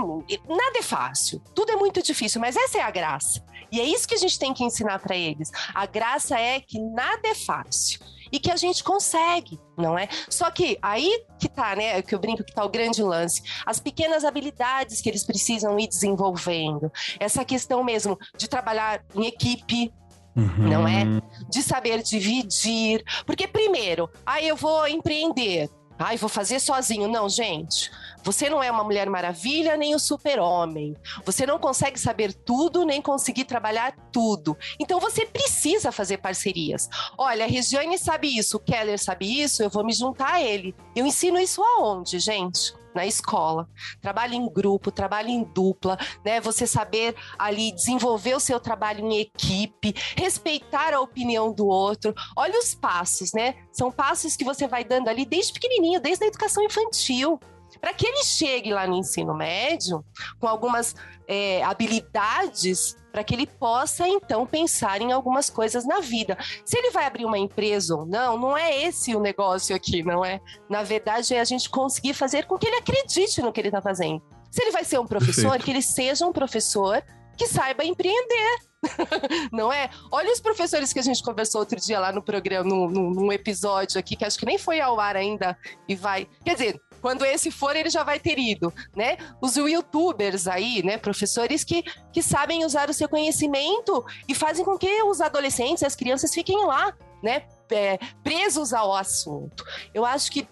Nada 0.49 0.79
é 0.79 0.83
fácil, 0.83 1.41
tudo 1.55 1.73
é 1.73 1.77
muito 1.77 2.03
difícil, 2.03 2.41
mas 2.41 2.57
essa 2.57 2.79
é 2.79 2.83
a 2.83 2.91
graça. 2.91 3.43
E 3.71 3.81
é 3.81 3.85
isso 3.85 4.07
que 4.07 4.15
a 4.15 4.19
gente 4.19 4.39
tem 4.39 4.53
que 4.53 4.63
ensinar 4.63 4.99
para 4.99 5.17
eles. 5.17 5.51
A 5.75 5.87
graça 5.87 6.39
é 6.39 6.61
que 6.61 6.79
nada 6.79 7.27
é 7.27 7.35
fácil 7.35 8.01
e 8.33 8.41
que 8.41 8.51
a 8.51 8.57
gente 8.57 8.83
consegue, 8.83 9.61
não 9.77 9.99
é? 9.99 10.09
Só 10.29 10.51
que 10.51 10.79
aí 10.81 11.25
que 11.39 11.49
tá, 11.49 11.77
né? 11.77 12.01
Que 12.01 12.15
eu 12.15 12.19
brinco 12.19 12.43
que 12.43 12.55
tá 12.55 12.65
o 12.65 12.69
grande 12.69 13.03
lance. 13.03 13.43
As 13.67 13.79
pequenas 13.79 14.25
habilidades 14.25 15.01
que 15.03 15.09
eles 15.09 15.23
precisam 15.25 15.79
ir 15.79 15.87
desenvolvendo. 15.89 16.91
Essa 17.21 17.45
questão 17.45 17.85
mesmo 17.85 18.19
de 18.37 18.49
trabalhar 18.49 19.05
em 19.15 19.27
equipe, 19.27 19.93
Uhum. 20.35 20.67
não 20.67 20.89
é? 20.89 21.05
De 21.51 21.63
saber 21.63 22.03
dividir. 22.03 23.05
Porque, 23.27 23.47
primeiro, 23.47 24.09
aí 24.25 24.49
eu 24.49 24.57
vou 24.57 24.89
empreender. 24.89 25.69
Ai, 25.99 26.17
vou 26.17 26.29
fazer 26.29 26.59
sozinho. 26.59 27.07
Não, 27.07 27.29
gente. 27.29 27.91
Você 28.23 28.49
não 28.49 28.63
é 28.63 28.71
uma 28.71 28.85
mulher 28.85 29.09
maravilha 29.09 29.77
nem 29.77 29.95
o 29.95 29.99
super-homem. 29.99 30.97
Você 31.25 31.47
não 31.47 31.59
consegue 31.59 31.99
saber 31.99 32.33
tudo 32.33 32.85
nem 32.85 33.03
conseguir 33.03 33.45
trabalhar 33.45 33.97
tudo. 34.13 34.57
Então 34.79 35.01
você 35.01 35.27
precisa 35.27 35.91
fazer 35.91 36.19
parcerias. 36.19 36.89
Olha, 37.19 37.45
a 37.45 37.49
Regiane 37.49 37.99
sabe 37.99 38.37
isso, 38.37 38.57
o 38.57 38.61
Keller 38.61 38.99
sabe 38.99 39.43
isso, 39.43 39.63
eu 39.63 39.71
vou 39.71 39.85
me 39.85 39.93
juntar 39.93 40.35
a 40.35 40.43
ele. 40.43 40.75
Eu 40.95 41.07
ensino 41.07 41.39
isso 41.39 41.63
aonde, 41.63 42.19
gente? 42.19 42.73
na 42.95 43.07
escola. 43.07 43.69
Trabalho 44.01 44.35
em 44.35 44.49
grupo, 44.49 44.91
trabalho 44.91 45.29
em 45.29 45.43
dupla, 45.43 45.99
né? 46.25 46.41
Você 46.41 46.67
saber 46.67 47.15
ali 47.39 47.73
desenvolver 47.73 48.35
o 48.35 48.41
seu 48.41 48.61
trabalho 48.61 49.01
em 49.01 49.19
equipe, 49.19 49.95
respeitar 50.17 50.95
a 50.95 51.01
opinião 51.01 51.53
do 51.53 51.67
outro. 51.67 52.15
Olha 52.37 52.59
os 52.59 52.75
passos, 52.75 53.33
né? 53.33 53.55
São 53.73 53.91
passos 53.91 54.37
que 54.37 54.45
você 54.45 54.67
vai 54.67 54.85
dando 54.85 55.09
ali 55.09 55.25
desde 55.25 55.53
pequenininho, 55.53 56.01
desde 56.01 56.25
a 56.25 56.29
educação 56.29 56.63
infantil 56.63 57.41
para 57.81 57.93
que 57.95 58.07
ele 58.07 58.23
chegue 58.25 58.73
lá 58.73 58.87
no 58.87 58.97
ensino 58.97 59.35
médio 59.35 60.05
com 60.39 60.47
algumas 60.47 60.95
é, 61.27 61.63
habilidades 61.63 62.97
para 63.13 63.23
que 63.23 63.35
ele 63.35 63.47
possa 63.47 64.09
então 64.09 64.47
pensar 64.47 65.03
em 65.03 65.13
algumas 65.13 65.51
coisas 65.51 65.85
na 65.85 66.01
vida. 66.01 66.37
Se 66.65 66.79
ele 66.79 66.91
vai 66.91 67.05
abrir 67.05 67.27
uma 67.27 67.39
empresa 67.39 67.95
ou 67.95 68.07
não, 68.07 68.39
não 68.39 68.57
é 68.57 68.83
esse 68.83 69.15
o 69.15 69.21
negócio 69.21 69.77
aqui, 69.77 70.03
não 70.03 70.25
é? 70.25 70.41
Na 70.69 70.83
verdade, 70.83 71.35
é 71.35 71.41
a 71.41 71.45
gente 71.45 71.69
conseguir 71.69 72.15
fazer 72.15 72.47
com 72.47 72.57
que 72.57 72.67
ele 72.67 72.77
acredite 72.77 73.43
no 73.43 73.53
que 73.53 73.61
ele 73.61 73.69
está 73.69 73.83
fazendo. 73.83 74.23
Se 74.51 74.63
ele 74.63 74.71
vai 74.71 74.85
ser 74.85 74.99
um 74.99 75.07
professor, 75.07 75.43
Perfeito. 75.43 75.65
que 75.65 75.71
ele 75.71 75.83
seja 75.83 76.27
um 76.27 76.33
professor 76.33 77.03
que 77.37 77.47
saiba 77.47 77.85
empreender. 77.85 78.73
não 79.53 79.73
é? 79.73 79.89
Olha 80.11 80.33
os 80.33 80.41
professores 80.41 80.93
que 80.93 80.99
a 80.99 81.03
gente 81.03 81.23
conversou 81.23 81.61
outro 81.61 81.79
dia 81.79 82.01
lá 82.01 82.13
no 82.13 82.23
programa, 82.23 82.69
num, 82.69 82.89
num, 82.89 83.33
episódio 83.33 83.99
aqui, 83.99 84.17
que 84.17 84.25
acho 84.25 84.39
que 84.39 84.47
nem 84.47 84.59
foi 84.59 84.81
ao 84.81 84.99
ar 84.99 85.17
ainda, 85.17 85.57
e 85.89 85.95
vai. 85.95 86.27
Quer 86.45 86.55
dizer, 86.55 86.81
quando 87.03 87.25
esse 87.25 87.51
for, 87.51 87.75
ele 87.75 87.91
já 87.91 88.05
vai 88.05 88.21
ter 88.21 88.39
ido, 88.39 88.73
né? 88.95 89.19
Os 89.41 89.57
youtubers 89.57 90.47
aí, 90.47 90.83
né? 90.85 90.97
Professores 90.97 91.65
que, 91.65 91.83
que 92.13 92.23
sabem 92.23 92.65
usar 92.65 92.89
o 92.89 92.95
seu 92.95 93.09
conhecimento 93.09 94.07
e 94.29 94.35
fazem 94.35 94.65
com 94.65 94.79
que 94.79 95.03
os 95.03 95.21
adolescentes, 95.21 95.83
as 95.83 95.97
crianças 95.97 96.33
fiquem 96.33 96.65
lá, 96.65 96.97
né? 97.23 97.43
É, 97.71 97.99
presos 98.23 98.73
ao 98.73 98.95
assunto. 98.95 99.65
Eu 99.93 100.07
acho 100.07 100.31
que 100.31 100.47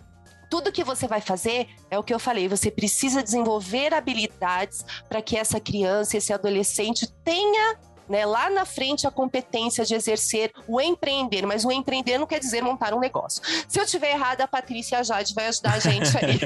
tudo 0.50 0.72
que 0.72 0.82
você 0.82 1.06
vai 1.06 1.20
fazer 1.20 1.68
é 1.88 1.96
o 1.96 2.02
que 2.02 2.12
eu 2.12 2.18
falei, 2.18 2.48
você 2.48 2.70
precisa 2.70 3.22
desenvolver 3.22 3.94
habilidades 3.94 4.84
para 5.08 5.22
que 5.22 5.36
essa 5.36 5.60
criança, 5.60 6.16
esse 6.16 6.32
adolescente 6.32 7.06
tenha 7.22 7.78
né, 8.10 8.26
lá 8.26 8.50
na 8.50 8.64
frente 8.64 9.06
a 9.06 9.10
competência 9.10 9.84
de 9.84 9.94
exercer 9.94 10.52
o 10.66 10.80
empreender, 10.80 11.46
mas 11.46 11.64
o 11.64 11.70
empreender 11.70 12.18
não 12.18 12.26
quer 12.26 12.40
dizer 12.40 12.60
montar 12.60 12.92
um 12.92 12.98
negócio. 12.98 13.40
Se 13.68 13.78
eu 13.78 13.86
tiver 13.86 14.10
errado, 14.10 14.40
a 14.40 14.48
Patrícia 14.48 14.96
e 14.96 14.98
a 14.98 15.02
Jade 15.04 15.32
vai 15.32 15.46
ajudar 15.46 15.74
a 15.74 15.78
gente 15.78 16.10
aí. 16.18 16.40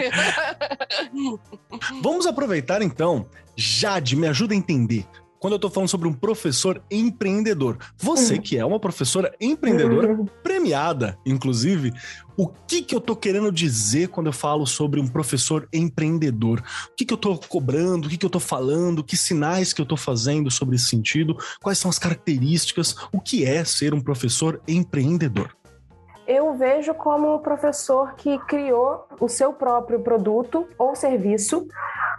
Vamos 2.02 2.26
aproveitar 2.26 2.82
então. 2.82 3.26
Jade, 3.56 4.14
me 4.14 4.28
ajuda 4.28 4.52
a 4.52 4.56
entender 4.56 5.06
quando 5.44 5.52
eu 5.52 5.58
tô 5.58 5.68
falando 5.68 5.90
sobre 5.90 6.08
um 6.08 6.12
professor 6.14 6.82
empreendedor. 6.90 7.76
Você 7.98 8.38
que 8.38 8.56
é 8.56 8.64
uma 8.64 8.80
professora 8.80 9.30
empreendedora, 9.38 10.16
premiada, 10.42 11.18
inclusive, 11.26 11.92
o 12.34 12.48
que 12.48 12.80
que 12.80 12.94
eu 12.94 13.00
tô 13.00 13.14
querendo 13.14 13.52
dizer 13.52 14.08
quando 14.08 14.28
eu 14.28 14.32
falo 14.32 14.66
sobre 14.66 14.98
um 14.98 15.06
professor 15.06 15.68
empreendedor? 15.70 16.60
O 16.60 16.96
que 16.96 17.04
que 17.04 17.12
eu 17.12 17.18
tô 17.18 17.36
cobrando? 17.36 18.06
O 18.06 18.08
que 18.08 18.16
que 18.16 18.24
eu 18.24 18.30
tô 18.30 18.40
falando? 18.40 19.04
Que 19.04 19.18
sinais 19.18 19.74
que 19.74 19.82
eu 19.82 19.86
tô 19.86 19.98
fazendo 19.98 20.50
sobre 20.50 20.76
esse 20.76 20.86
sentido? 20.86 21.36
Quais 21.62 21.76
são 21.76 21.90
as 21.90 21.98
características? 21.98 22.96
O 23.12 23.20
que 23.20 23.44
é 23.44 23.66
ser 23.66 23.92
um 23.92 24.00
professor 24.00 24.62
empreendedor? 24.66 25.54
Eu 26.26 26.54
vejo 26.54 26.94
como 26.94 27.34
o 27.34 27.38
professor 27.38 28.14
que 28.14 28.38
criou 28.46 29.06
o 29.20 29.28
seu 29.28 29.52
próprio 29.52 30.00
produto 30.00 30.66
ou 30.78 30.94
serviço 30.94 31.66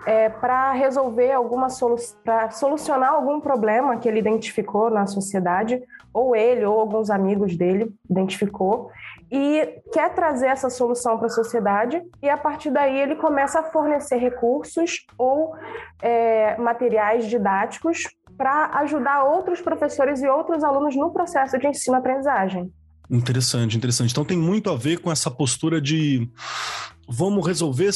é, 0.06 0.30
para 0.30 0.72
resolver 0.72 1.32
alguma 1.32 1.70
solução, 1.70 2.18
para 2.24 2.52
solucionar 2.52 3.14
algum 3.14 3.40
problema 3.40 3.98
que 3.98 4.08
ele 4.08 4.20
identificou 4.20 4.90
na 4.90 5.08
sociedade, 5.08 5.82
ou 6.14 6.36
ele 6.36 6.64
ou 6.64 6.80
alguns 6.80 7.10
amigos 7.10 7.58
dele 7.58 7.94
identificou, 8.10 8.92
e 9.32 9.82
quer 9.92 10.14
trazer 10.14 10.48
essa 10.48 10.70
solução 10.70 11.18
para 11.18 11.28
a 11.28 11.32
sociedade, 11.32 12.02
e 12.22 12.30
a 12.30 12.38
partir 12.38 12.70
daí 12.70 13.00
ele 13.00 13.16
começa 13.16 13.60
a 13.60 13.64
fornecer 13.64 14.18
recursos 14.18 15.06
ou 15.18 15.56
é, 16.02 16.56
materiais 16.58 17.26
didáticos 17.26 18.04
para 18.38 18.68
ajudar 18.80 19.24
outros 19.24 19.62
professores 19.62 20.22
e 20.22 20.28
outros 20.28 20.64
alunos 20.64 20.96
no 20.96 21.12
processo 21.12 21.58
de 21.58 21.68
ensino-aprendizagem. 21.68 22.72
Interessante, 23.10 23.78
interessante. 23.78 24.12
Então 24.12 24.26
tem 24.26 24.38
muito 24.38 24.70
a 24.70 24.76
ver 24.76 25.00
com 25.00 25.12
essa 25.12 25.30
postura 25.30 25.82
de 25.82 26.30
vamos 27.08 27.46
resolver 27.46 27.92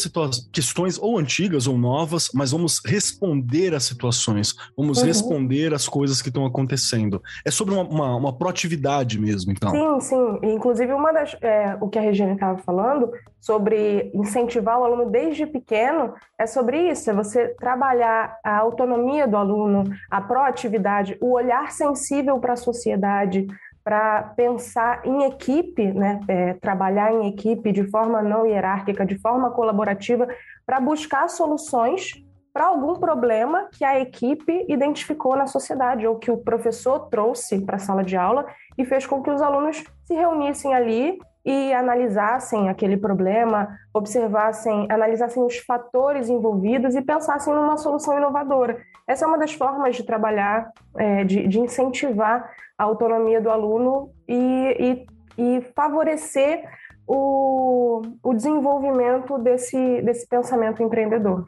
questões 0.52 1.00
ou 1.00 1.18
antigas 1.18 1.68
ou 1.68 1.78
novas, 1.78 2.30
mas 2.34 2.52
vamos 2.52 2.80
responder 2.86 3.74
às 3.74 3.84
situações, 3.84 4.56
vamos 4.78 5.00
uhum. 5.00 5.06
responder 5.06 5.74
às 5.74 5.88
coisas 5.88 6.22
que 6.22 6.30
estão 6.30 6.46
acontecendo. 6.46 7.22
É 7.46 7.52
sobre 7.52 7.74
uma, 7.74 7.84
uma, 7.84 8.16
uma, 8.16 8.38
proatividade 8.38 9.20
mesmo, 9.20 9.52
então. 9.52 9.72
Sim, 9.72 10.00
sim. 10.00 10.40
Inclusive, 10.44 10.94
uma 10.94 11.12
das, 11.12 11.36
é, 11.42 11.78
o 11.82 11.90
que 11.90 11.98
a 11.98 12.02
Regina 12.02 12.34
estava 12.34 12.58
falando 12.60 13.12
sobre 13.40 14.12
incentivar 14.14 14.80
o 14.80 14.84
aluno 14.84 15.10
desde 15.10 15.46
pequeno 15.46 16.14
é 16.38 16.46
sobre 16.46 16.92
isso, 16.92 17.10
é 17.10 17.14
você 17.14 17.50
trabalhar 17.60 18.38
a 18.44 18.58
autonomia 18.58 19.28
do 19.28 19.38
aluno, 19.38 19.86
a 20.10 20.22
proatividade, 20.22 21.18
o 21.22 21.32
olhar 21.32 21.72
sensível 21.72 22.40
para 22.40 22.54
a 22.54 22.58
sociedade, 22.58 23.48
para 23.90 24.22
pensar 24.36 25.04
em 25.04 25.24
equipe, 25.24 25.92
né? 25.92 26.20
É, 26.28 26.54
trabalhar 26.54 27.12
em 27.12 27.28
equipe 27.28 27.72
de 27.72 27.84
forma 27.90 28.22
não 28.22 28.46
hierárquica, 28.46 29.04
de 29.04 29.18
forma 29.18 29.50
colaborativa, 29.50 30.28
para 30.64 30.80
buscar 30.80 31.28
soluções 31.28 32.12
para 32.54 32.68
algum 32.68 33.00
problema 33.00 33.68
que 33.72 33.84
a 33.84 34.00
equipe 34.00 34.64
identificou 34.70 35.36
na 35.36 35.48
sociedade 35.48 36.06
ou 36.06 36.20
que 36.20 36.30
o 36.30 36.38
professor 36.38 37.10
trouxe 37.10 37.66
para 37.66 37.78
a 37.78 37.80
sala 37.80 38.04
de 38.04 38.16
aula 38.16 38.46
e 38.78 38.86
fez 38.86 39.08
com 39.08 39.24
que 39.24 39.32
os 39.32 39.42
alunos 39.42 39.84
se 40.06 40.14
reunissem 40.14 40.76
ali 40.76 41.18
e 41.44 41.74
analisassem 41.74 42.70
aquele 42.70 42.96
problema, 42.96 43.76
observassem, 43.92 44.86
analisassem 44.92 45.42
os 45.44 45.58
fatores 45.58 46.30
envolvidos 46.30 46.94
e 46.94 47.02
pensassem 47.02 47.56
numa 47.56 47.78
solução 47.78 48.16
inovadora. 48.16 48.78
Essa 49.10 49.26
é 49.26 49.28
uma 49.28 49.40
das 49.40 49.54
formas 49.54 49.96
de 49.96 50.04
trabalhar, 50.04 50.72
é, 50.96 51.24
de, 51.24 51.48
de, 51.48 51.60
incentivar 51.60 52.48
a 52.78 52.84
autonomia 52.84 53.42
do 53.42 53.50
aluno 53.50 54.12
e, 54.28 55.08
e, 55.36 55.56
e 55.58 55.62
favorecer 55.76 56.64
o, 57.08 58.04
o 58.22 58.34
desenvolvimento 58.36 59.40
desse, 59.40 60.04
desse 60.04 60.28
pensamento 60.28 60.84
empreendedor. 60.84 61.48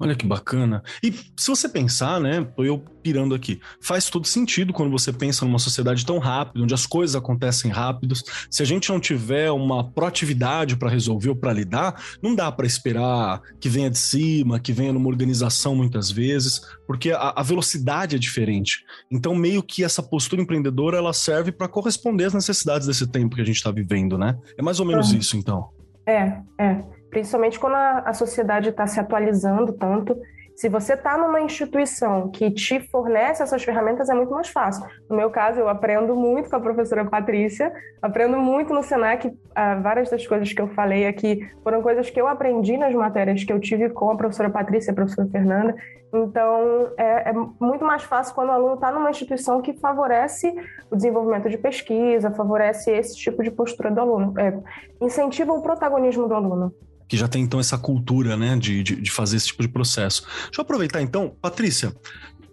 Olha 0.00 0.14
que 0.14 0.26
bacana. 0.26 0.82
E 1.02 1.12
se 1.12 1.48
você 1.48 1.68
pensar, 1.68 2.18
né, 2.18 2.48
eu 2.56 2.82
pirando 3.02 3.34
aqui, 3.34 3.60
faz 3.82 4.08
todo 4.08 4.26
sentido 4.26 4.72
quando 4.72 4.90
você 4.90 5.12
pensa 5.12 5.44
numa 5.44 5.58
sociedade 5.58 6.06
tão 6.06 6.18
rápida, 6.18 6.64
onde 6.64 6.72
as 6.72 6.86
coisas 6.86 7.14
acontecem 7.14 7.70
rápidos. 7.70 8.24
Se 8.50 8.62
a 8.62 8.66
gente 8.66 8.88
não 8.88 8.98
tiver 8.98 9.50
uma 9.50 9.84
proatividade 9.90 10.74
para 10.76 10.88
resolver 10.88 11.28
ou 11.28 11.36
para 11.36 11.52
lidar, 11.52 12.02
não 12.22 12.34
dá 12.34 12.50
para 12.50 12.66
esperar 12.66 13.42
que 13.60 13.68
venha 13.68 13.90
de 13.90 13.98
cima, 13.98 14.58
que 14.58 14.72
venha 14.72 14.90
numa 14.90 15.08
organização 15.08 15.76
muitas 15.76 16.10
vezes, 16.10 16.62
porque 16.86 17.10
a, 17.10 17.34
a 17.36 17.42
velocidade 17.42 18.16
é 18.16 18.18
diferente. 18.18 18.82
Então, 19.10 19.34
meio 19.34 19.62
que 19.62 19.84
essa 19.84 20.02
postura 20.02 20.40
empreendedora 20.40 20.96
ela 20.96 21.12
serve 21.12 21.52
para 21.52 21.68
corresponder 21.68 22.24
às 22.24 22.34
necessidades 22.34 22.86
desse 22.86 23.06
tempo 23.06 23.36
que 23.36 23.42
a 23.42 23.46
gente 23.46 23.56
está 23.56 23.70
vivendo, 23.70 24.16
né? 24.16 24.38
É 24.56 24.62
mais 24.62 24.80
ou 24.80 24.86
menos 24.86 25.12
isso, 25.12 25.36
então. 25.36 25.68
É, 26.06 26.40
é 26.58 26.99
principalmente 27.10 27.58
quando 27.58 27.74
a, 27.74 27.98
a 28.06 28.12
sociedade 28.12 28.70
está 28.70 28.86
se 28.86 28.98
atualizando 28.98 29.72
tanto. 29.72 30.16
Se 30.60 30.68
você 30.68 30.92
está 30.92 31.16
numa 31.16 31.40
instituição 31.40 32.30
que 32.30 32.50
te 32.50 32.80
fornece 32.90 33.42
essas 33.42 33.64
ferramentas, 33.64 34.10
é 34.10 34.14
muito 34.14 34.30
mais 34.30 34.48
fácil. 34.48 34.84
No 35.08 35.16
meu 35.16 35.30
caso, 35.30 35.58
eu 35.58 35.70
aprendo 35.70 36.14
muito 36.14 36.50
com 36.50 36.56
a 36.56 36.60
professora 36.60 37.02
Patrícia, 37.02 37.72
aprendo 38.02 38.38
muito 38.38 38.74
no 38.74 38.82
Senac. 38.82 39.34
Ah, 39.54 39.76
várias 39.76 40.10
das 40.10 40.26
coisas 40.26 40.52
que 40.52 40.60
eu 40.60 40.68
falei 40.68 41.06
aqui 41.06 41.50
foram 41.64 41.80
coisas 41.80 42.10
que 42.10 42.20
eu 42.20 42.28
aprendi 42.28 42.76
nas 42.76 42.94
matérias 42.94 43.42
que 43.42 43.50
eu 43.50 43.58
tive 43.58 43.88
com 43.88 44.10
a 44.10 44.16
professora 44.18 44.50
Patrícia 44.50 44.90
e 44.90 44.92
a 44.92 44.94
professora 44.94 45.28
Fernanda. 45.28 45.74
Então, 46.12 46.92
é, 46.98 47.30
é 47.30 47.32
muito 47.32 47.82
mais 47.82 48.02
fácil 48.02 48.34
quando 48.34 48.50
o 48.50 48.52
aluno 48.52 48.74
está 48.74 48.92
numa 48.92 49.08
instituição 49.08 49.62
que 49.62 49.72
favorece 49.72 50.54
o 50.90 50.96
desenvolvimento 50.96 51.48
de 51.48 51.56
pesquisa, 51.56 52.32
favorece 52.32 52.90
esse 52.90 53.16
tipo 53.16 53.42
de 53.42 53.50
postura 53.50 53.90
do 53.90 53.98
aluno, 53.98 54.34
é, 54.38 54.52
incentiva 55.00 55.54
o 55.54 55.62
protagonismo 55.62 56.28
do 56.28 56.34
aluno 56.34 56.74
que 57.10 57.16
já 57.16 57.26
tem 57.26 57.42
então 57.42 57.58
essa 57.58 57.76
cultura, 57.76 58.36
né, 58.36 58.56
de, 58.56 58.84
de, 58.84 58.96
de 58.96 59.10
fazer 59.10 59.36
esse 59.36 59.48
tipo 59.48 59.62
de 59.62 59.68
processo. 59.68 60.22
Deixa 60.44 60.60
eu 60.60 60.62
aproveitar 60.62 61.02
então, 61.02 61.34
Patrícia, 61.42 61.92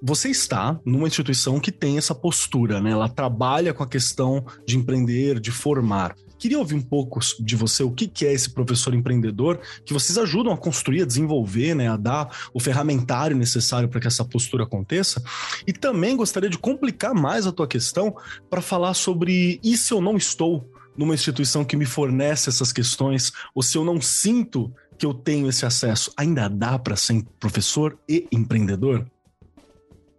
você 0.02 0.30
está 0.30 0.80
numa 0.84 1.08
instituição 1.08 1.60
que 1.60 1.72
tem 1.72 1.98
essa 1.98 2.16
postura, 2.16 2.82
né? 2.82 2.92
Ela 2.92 3.08
trabalha 3.08 3.74
com 3.74 3.84
a 3.84 3.88
questão 3.88 4.44
de 4.66 4.78
empreender, 4.78 5.40
de 5.40 5.52
formar. 5.52 6.16
Queria 6.40 6.58
ouvir 6.60 6.76
um 6.76 6.82
pouco 6.82 7.20
de 7.40 7.56
você 7.56 7.84
o 7.84 7.92
que 7.92 8.26
é 8.26 8.34
esse 8.34 8.50
professor 8.52 8.94
empreendedor 8.94 9.60
que 9.86 9.94
vocês 9.94 10.18
ajudam 10.18 10.54
a 10.54 10.58
construir, 10.58 11.02
a 11.02 11.06
desenvolver, 11.06 11.76
né, 11.76 11.88
a 11.88 11.98
dar 11.98 12.50
o 12.54 12.60
ferramentário 12.60 13.38
necessário 13.38 13.90
para 13.90 14.00
que 14.00 14.08
essa 14.08 14.26
postura 14.26 14.64
aconteça. 14.64 15.22
E 15.66 15.74
também 15.74 16.16
gostaria 16.16 16.50
de 16.50 16.58
complicar 16.58 17.14
mais 17.14 17.46
a 17.46 17.52
tua 17.52 17.68
questão 17.68 18.16
para 18.50 18.62
falar 18.62 18.94
sobre 18.96 19.60
e 19.64 19.78
se 19.78 19.94
eu 19.94 20.02
não 20.02 20.18
estou 20.18 20.68
numa 20.98 21.14
instituição 21.14 21.64
que 21.64 21.78
me 21.78 21.86
fornece 21.86 22.50
essas 22.50 22.74
questões, 22.74 23.32
ou 23.54 23.62
se 23.62 23.78
eu 23.78 23.84
não 23.84 24.02
sinto 24.02 24.74
que 24.98 25.06
eu 25.06 25.14
tenho 25.14 25.48
esse 25.48 25.66
acesso, 25.66 26.12
ainda 26.18 26.50
dá 26.50 26.78
para 26.80 26.96
ser 26.96 27.24
professor 27.40 27.98
e 28.10 28.28
empreendedor? 28.32 29.06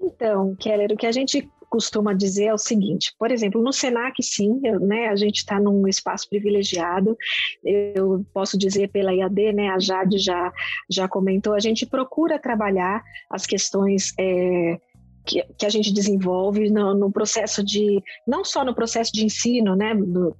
Então, 0.01 0.55
Keller, 0.57 0.93
o 0.93 0.97
que 0.97 1.07
a 1.07 1.13
gente 1.13 1.51
costuma 1.69 2.15
dizer 2.15 2.47
é 2.47 2.55
o 2.55 2.59
seguinte, 2.59 3.15
por 3.19 3.31
exemplo, 3.31 3.63
no 3.63 3.73
Senac, 3.73 4.23
sim, 4.23 4.59
eu, 4.65 4.81
né, 4.81 5.09
a 5.09 5.17
gente 5.17 5.39
está 5.39 5.61
num 5.61 5.87
espaço 5.87 6.29
privilegiado, 6.29 7.17
eu 7.63 8.25
posso 8.33 8.57
dizer 8.57 8.89
pela 8.89 9.15
IAD, 9.15 9.53
né, 9.53 9.69
a 9.69 9.79
Jade 9.79 10.19
já, 10.19 10.51
já 10.91 11.07
comentou, 11.07 11.55
a 11.55 11.61
gente 11.61 11.85
procura 11.85 12.39
trabalhar 12.39 13.03
as 13.31 13.45
questões 13.45 14.15
é, 14.19 14.81
que, 15.29 15.45
que 15.59 15.67
a 15.67 15.69
gente 15.69 15.93
desenvolve 15.93 16.71
no, 16.71 16.95
no, 16.95 17.13
processo 17.13 17.63
de, 17.63 18.03
não 18.27 18.43
só 18.43 18.65
no 18.65 18.75
processo 18.75 19.13
de 19.13 19.27
ensino, 19.27 19.77
né, 19.77 19.93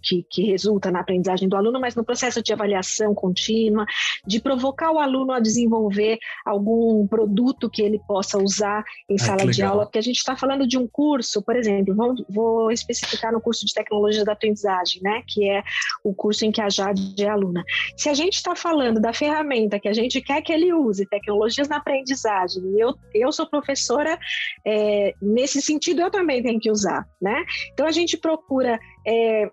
que, 0.03 0.25
que 0.31 0.43
resulta 0.45 0.91
na 0.91 1.01
aprendizagem 1.01 1.47
do 1.47 1.57
aluno, 1.57 1.79
mas 1.79 1.95
no 1.95 2.03
processo 2.03 2.43
de 2.43 2.53
avaliação 2.53 3.15
contínua, 3.15 3.85
de 4.27 4.41
provocar 4.41 4.91
o 4.91 4.99
aluno 4.99 5.33
a 5.33 5.41
desenvolver 5.41 6.19
algum 6.45 7.07
produto 7.07 7.69
que 7.69 7.83
ele 7.83 8.01
possa 8.09 8.39
usar 8.39 8.83
em 9.09 9.17
ah, 9.17 9.19
sala 9.19 9.47
de 9.47 9.63
aula, 9.63 9.85
porque 9.85 9.99
a 9.99 10.03
gente 10.03 10.17
está 10.17 10.35
falando 10.35 10.67
de 10.67 10.79
um 10.79 10.89
curso, 10.89 11.43
por 11.43 11.55
exemplo, 11.55 11.95
vamos, 11.95 12.25
vou 12.29 12.73
especificar 12.73 13.31
no 13.31 13.41
curso 13.41 13.67
de 13.67 13.75
tecnologia 13.75 14.25
da 14.25 14.33
aprendizagem, 14.33 15.03
né, 15.03 15.23
que 15.27 15.49
é 15.49 15.63
o 16.03 16.15
curso 16.15 16.47
em 16.47 16.51
que 16.51 16.63
a 16.63 16.71
Jade 16.71 17.15
é 17.23 17.29
aluna. 17.29 17.63
Se 17.97 18.09
a 18.09 18.15
gente 18.15 18.35
está 18.35 18.57
falando 18.57 18.99
da 18.99 19.13
ferramenta 19.13 19.79
que 19.79 19.89
a 19.89 19.93
gente 19.93 20.23
quer 20.23 20.41
que 20.41 20.53
ele 20.53 20.73
use, 20.73 21.05
tecnologias 21.07 21.69
na 21.69 21.77
aprendizagem, 21.77 22.63
e 22.75 22.81
eu, 22.81 22.95
eu 23.13 23.31
sou 23.31 23.47
professora 23.47 24.19
é, 24.65 24.78
é, 24.79 25.15
nesse 25.21 25.61
sentido 25.61 26.01
eu 26.03 26.11
também 26.11 26.43
tenho 26.43 26.61
que 26.61 26.71
usar, 26.71 27.05
né? 27.21 27.45
Então 27.73 27.87
a 27.87 27.91
gente 27.91 28.17
procura 28.17 28.79
é, 29.07 29.51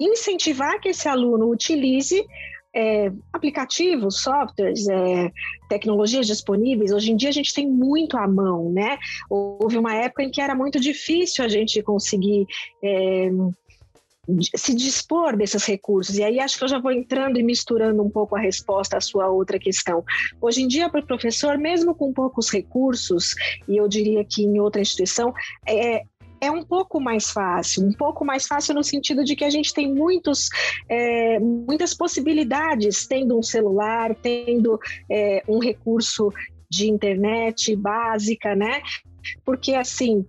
incentivar 0.00 0.80
que 0.80 0.88
esse 0.88 1.08
aluno 1.08 1.48
utilize 1.50 2.24
é, 2.74 3.12
aplicativos, 3.32 4.20
softwares, 4.20 4.88
é, 4.88 5.30
tecnologias 5.68 6.26
disponíveis. 6.26 6.90
Hoje 6.90 7.12
em 7.12 7.16
dia 7.16 7.28
a 7.28 7.32
gente 7.32 7.54
tem 7.54 7.70
muito 7.70 8.16
à 8.16 8.26
mão, 8.26 8.72
né? 8.72 8.98
Houve 9.30 9.78
uma 9.78 9.94
época 9.94 10.24
em 10.24 10.30
que 10.30 10.40
era 10.40 10.54
muito 10.54 10.80
difícil 10.80 11.44
a 11.44 11.48
gente 11.48 11.80
conseguir 11.82 12.46
é, 12.82 13.30
se 14.54 14.74
dispor 14.74 15.36
desses 15.36 15.64
recursos. 15.64 16.16
E 16.16 16.24
aí 16.24 16.40
acho 16.40 16.58
que 16.58 16.64
eu 16.64 16.68
já 16.68 16.78
vou 16.78 16.92
entrando 16.92 17.38
e 17.38 17.42
misturando 17.42 18.02
um 18.02 18.10
pouco 18.10 18.36
a 18.36 18.40
resposta 18.40 18.96
à 18.96 19.00
sua 19.00 19.28
outra 19.28 19.58
questão. 19.58 20.04
Hoje 20.40 20.62
em 20.62 20.68
dia, 20.68 20.88
para 20.88 21.00
o 21.00 21.06
professor, 21.06 21.58
mesmo 21.58 21.94
com 21.94 22.12
poucos 22.12 22.50
recursos, 22.50 23.34
e 23.68 23.76
eu 23.76 23.88
diria 23.88 24.24
que 24.24 24.42
em 24.42 24.58
outra 24.60 24.80
instituição, 24.80 25.32
é, 25.66 26.02
é 26.40 26.50
um 26.50 26.62
pouco 26.62 27.00
mais 27.00 27.30
fácil, 27.30 27.86
um 27.86 27.92
pouco 27.92 28.24
mais 28.24 28.46
fácil 28.46 28.74
no 28.74 28.84
sentido 28.84 29.24
de 29.24 29.34
que 29.34 29.44
a 29.44 29.50
gente 29.50 29.72
tem 29.72 29.92
muitos, 29.92 30.48
é, 30.88 31.38
muitas 31.38 31.94
possibilidades, 31.94 33.06
tendo 33.06 33.38
um 33.38 33.42
celular, 33.42 34.14
tendo 34.16 34.78
é, 35.10 35.42
um 35.48 35.58
recurso 35.58 36.32
de 36.70 36.88
internet 36.88 37.74
básica, 37.76 38.54
né? 38.54 38.82
Porque 39.44 39.74
assim, 39.74 40.26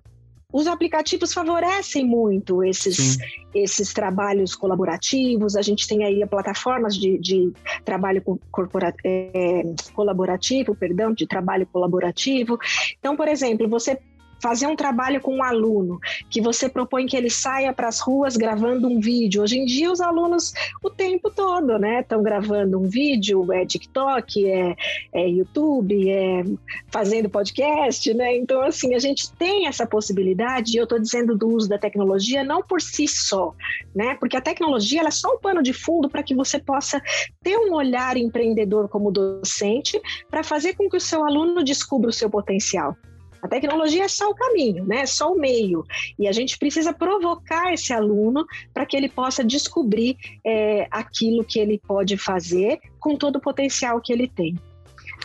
os 0.55 0.67
aplicativos 0.67 1.33
favorecem 1.33 2.05
muito 2.05 2.63
esses, 2.63 3.17
esses 3.53 3.91
trabalhos 3.91 4.55
colaborativos. 4.55 5.57
A 5.57 5.61
gente 5.61 5.85
tem 5.85 6.05
aí 6.05 6.25
plataformas 6.25 6.95
de, 6.95 7.17
de 7.17 7.51
trabalho 7.83 8.23
corpora, 8.49 8.95
é, 9.03 9.63
colaborativo, 9.93 10.73
perdão, 10.73 11.13
de 11.13 11.27
trabalho 11.27 11.67
colaborativo. 11.67 12.57
Então, 12.97 13.17
por 13.17 13.27
exemplo, 13.27 13.67
você 13.67 13.99
fazer 14.41 14.67
um 14.67 14.75
trabalho 14.75 15.21
com 15.21 15.35
um 15.35 15.43
aluno, 15.43 15.99
que 16.29 16.41
você 16.41 16.69
propõe 16.69 17.05
que 17.05 17.15
ele 17.15 17.29
saia 17.29 17.73
para 17.73 17.87
as 17.87 17.99
ruas 17.99 18.37
gravando 18.37 18.87
um 18.87 18.99
vídeo. 18.99 19.41
Hoje 19.41 19.57
em 19.57 19.65
dia, 19.65 19.91
os 19.91 20.01
alunos, 20.01 20.53
o 20.83 20.89
tempo 20.89 21.29
todo, 21.29 21.79
né, 21.79 22.01
estão 22.01 22.21
gravando 22.21 22.79
um 22.79 22.87
vídeo, 22.87 23.51
é 23.51 23.65
TikTok, 23.65 24.49
é, 24.49 24.75
é 25.13 25.27
YouTube, 25.27 26.09
é 26.09 26.43
fazendo 26.89 27.29
podcast, 27.29 28.13
né? 28.13 28.35
Então, 28.35 28.61
assim, 28.61 28.93
a 28.93 28.99
gente 28.99 29.31
tem 29.33 29.67
essa 29.67 29.85
possibilidade, 29.85 30.73
e 30.73 30.77
eu 30.77 30.83
estou 30.83 30.99
dizendo 30.99 31.35
do 31.35 31.47
uso 31.47 31.67
da 31.67 31.77
tecnologia 31.77 32.43
não 32.43 32.61
por 32.61 32.81
si 32.81 33.07
só, 33.07 33.53
né? 33.95 34.15
Porque 34.19 34.37
a 34.37 34.41
tecnologia 34.41 35.01
é 35.01 35.11
só 35.11 35.35
um 35.35 35.39
pano 35.39 35.61
de 35.61 35.73
fundo 35.73 36.09
para 36.09 36.23
que 36.23 36.35
você 36.35 36.59
possa 36.59 37.01
ter 37.43 37.57
um 37.57 37.73
olhar 37.73 38.17
empreendedor 38.17 38.87
como 38.89 39.11
docente 39.11 39.99
para 40.29 40.43
fazer 40.43 40.75
com 40.75 40.89
que 40.89 40.97
o 40.97 41.01
seu 41.01 41.25
aluno 41.25 41.63
descubra 41.63 42.09
o 42.09 42.13
seu 42.13 42.29
potencial. 42.29 42.95
A 43.45 43.47
tecnologia 43.47 44.05
é 44.05 44.07
só 44.07 44.31
o 44.31 44.35
caminho, 44.35 44.83
né? 44.85 45.01
É 45.01 45.05
só 45.05 45.31
o 45.31 45.39
meio. 45.39 45.83
E 46.17 46.27
a 46.27 46.31
gente 46.31 46.57
precisa 46.57 46.91
provocar 46.91 47.71
esse 47.71 47.93
aluno 47.93 48.43
para 48.73 48.87
que 48.87 48.97
ele 48.97 49.07
possa 49.07 49.43
descobrir 49.43 50.17
é, 50.43 50.87
aquilo 50.89 51.45
que 51.45 51.59
ele 51.59 51.77
pode 51.77 52.17
fazer 52.17 52.79
com 52.99 53.15
todo 53.15 53.35
o 53.35 53.41
potencial 53.41 54.01
que 54.01 54.11
ele 54.11 54.27
tem. 54.27 54.55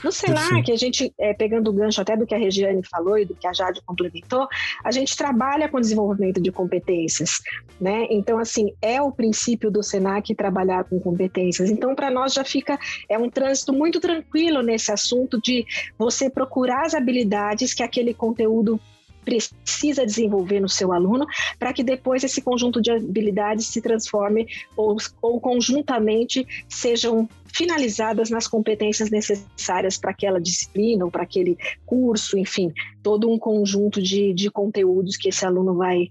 No 0.03 0.11
Senac, 0.11 0.71
a 0.71 0.77
gente, 0.77 1.13
é, 1.19 1.35
pegando 1.35 1.71
o 1.71 1.73
gancho 1.73 2.01
até 2.01 2.17
do 2.17 2.27
que 2.27 2.35
a 2.35 2.39
Regiane 2.39 2.83
falou 2.83 3.19
e 3.19 3.25
do 3.25 3.35
que 3.35 3.47
a 3.47 3.53
Jade 3.53 3.81
complementou, 3.85 4.47
a 4.83 4.91
gente 4.91 5.17
trabalha 5.17 5.69
com 5.69 5.81
desenvolvimento 5.81 6.41
de 6.41 6.51
competências, 6.51 7.41
né? 7.81 8.07
Então, 8.11 8.39
assim, 8.39 8.73
é 8.81 9.01
o 9.01 9.13
princípio 9.13 9.71
do 9.71 9.83
Senac 9.83 10.35
trabalhar 10.35 10.85
com 10.85 10.99
competências. 10.99 11.71
Então, 11.71 11.95
para 11.95 12.11
nós 12.11 12.33
já 12.33 12.45
fica, 12.45 12.79
é 13.09 13.19
um 13.19 13.29
trânsito 13.29 13.73
muito 13.73 14.01
tranquilo 14.01 14.63
nesse 14.63 14.91
assunto 14.91 15.41
de 15.41 15.67
você 15.99 16.31
procurar 16.31 16.87
as 16.87 16.95
habilidades 16.95 17.75
que 17.75 17.83
aquele 17.83 18.15
conteúdo 18.15 18.81
precisa 19.25 20.05
desenvolver 20.05 20.61
no 20.61 20.69
seu 20.69 20.93
aluno 20.93 21.27
para 21.59 21.73
que 21.73 21.83
depois 21.83 22.25
esse 22.25 22.41
conjunto 22.41 22.81
de 22.81 22.91
habilidades 22.91 23.67
se 23.67 23.81
transforme 23.81 24.47
ou, 24.77 24.97
ou 25.21 25.41
conjuntamente 25.41 26.47
sejam 26.69 27.29
finalizadas 27.53 28.31
nas 28.31 28.47
competências 28.47 29.11
necessárias 29.11 29.99
para 29.99 30.11
aquela 30.11 30.41
disciplina 30.41 31.05
ou 31.05 31.11
para 31.11 31.25
aquele 31.25 31.57
curso, 31.85 32.39
enfim, 32.39 32.73
todo 33.03 33.31
um 33.31 33.39
conjunto 33.39 34.01
de, 34.01 34.33
de 34.33 34.51
conteúdos 34.51 35.17
que 35.17 35.29
esse 35.29 35.45
aluno 35.45 35.75
vai, 35.75 36.09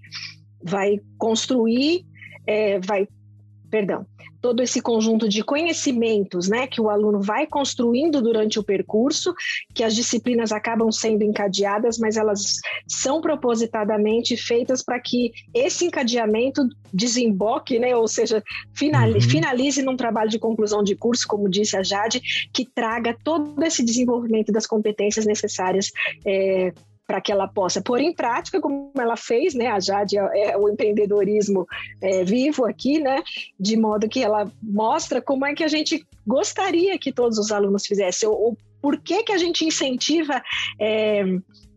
vai 0.62 1.00
construir, 1.18 2.04
é, 2.46 2.78
vai, 2.80 3.08
perdão, 3.70 4.04
todo 4.40 4.62
esse 4.62 4.80
conjunto 4.80 5.28
de 5.28 5.42
conhecimentos 5.42 6.48
né, 6.48 6.66
que 6.66 6.80
o 6.80 6.88
aluno 6.88 7.20
vai 7.20 7.46
construindo 7.46 8.20
durante 8.20 8.58
o 8.58 8.62
percurso, 8.62 9.32
que 9.74 9.84
as 9.84 9.94
disciplinas 9.94 10.50
acabam 10.50 10.90
sendo 10.90 11.22
encadeadas, 11.22 11.98
mas 11.98 12.16
elas 12.16 12.58
são 12.88 13.20
propositadamente 13.20 14.36
feitas 14.36 14.82
para 14.82 14.98
que 14.98 15.30
esse 15.54 15.84
encadeamento 15.84 16.62
desemboque, 16.92 17.78
né, 17.78 17.94
ou 17.94 18.08
seja, 18.08 18.42
finalize, 18.74 19.26
uhum. 19.26 19.30
finalize 19.30 19.82
num 19.82 19.96
trabalho 19.96 20.30
de 20.30 20.38
conclusão 20.38 20.82
de 20.82 20.96
curso, 20.96 21.26
como 21.28 21.48
disse 21.48 21.76
a 21.76 21.82
Jade, 21.82 22.20
que 22.52 22.64
traga 22.64 23.16
todo 23.22 23.62
esse 23.62 23.84
desenvolvimento 23.84 24.50
das 24.50 24.66
competências 24.66 25.26
necessárias 25.26 25.90
é, 26.26 26.72
para 27.10 27.20
que 27.20 27.32
ela 27.32 27.48
possa 27.48 27.82
pôr 27.82 28.00
em 28.00 28.14
prática, 28.14 28.60
como 28.60 28.92
ela 28.96 29.16
fez, 29.16 29.52
né? 29.52 29.66
A 29.66 29.80
Jade 29.80 30.16
é, 30.16 30.50
é 30.52 30.56
o 30.56 30.68
empreendedorismo 30.68 31.66
é, 32.00 32.22
vivo 32.22 32.64
aqui, 32.64 33.00
né? 33.00 33.20
De 33.58 33.76
modo 33.76 34.08
que 34.08 34.22
ela 34.22 34.48
mostra 34.62 35.20
como 35.20 35.44
é 35.44 35.52
que 35.52 35.64
a 35.64 35.68
gente 35.68 36.06
gostaria 36.24 36.96
que 37.00 37.12
todos 37.12 37.36
os 37.36 37.50
alunos 37.50 37.84
fizessem, 37.84 38.28
ou, 38.28 38.40
ou 38.40 38.58
por 38.80 38.96
que, 39.00 39.24
que 39.24 39.32
a 39.32 39.38
gente 39.38 39.64
incentiva 39.64 40.40
é, 40.78 41.24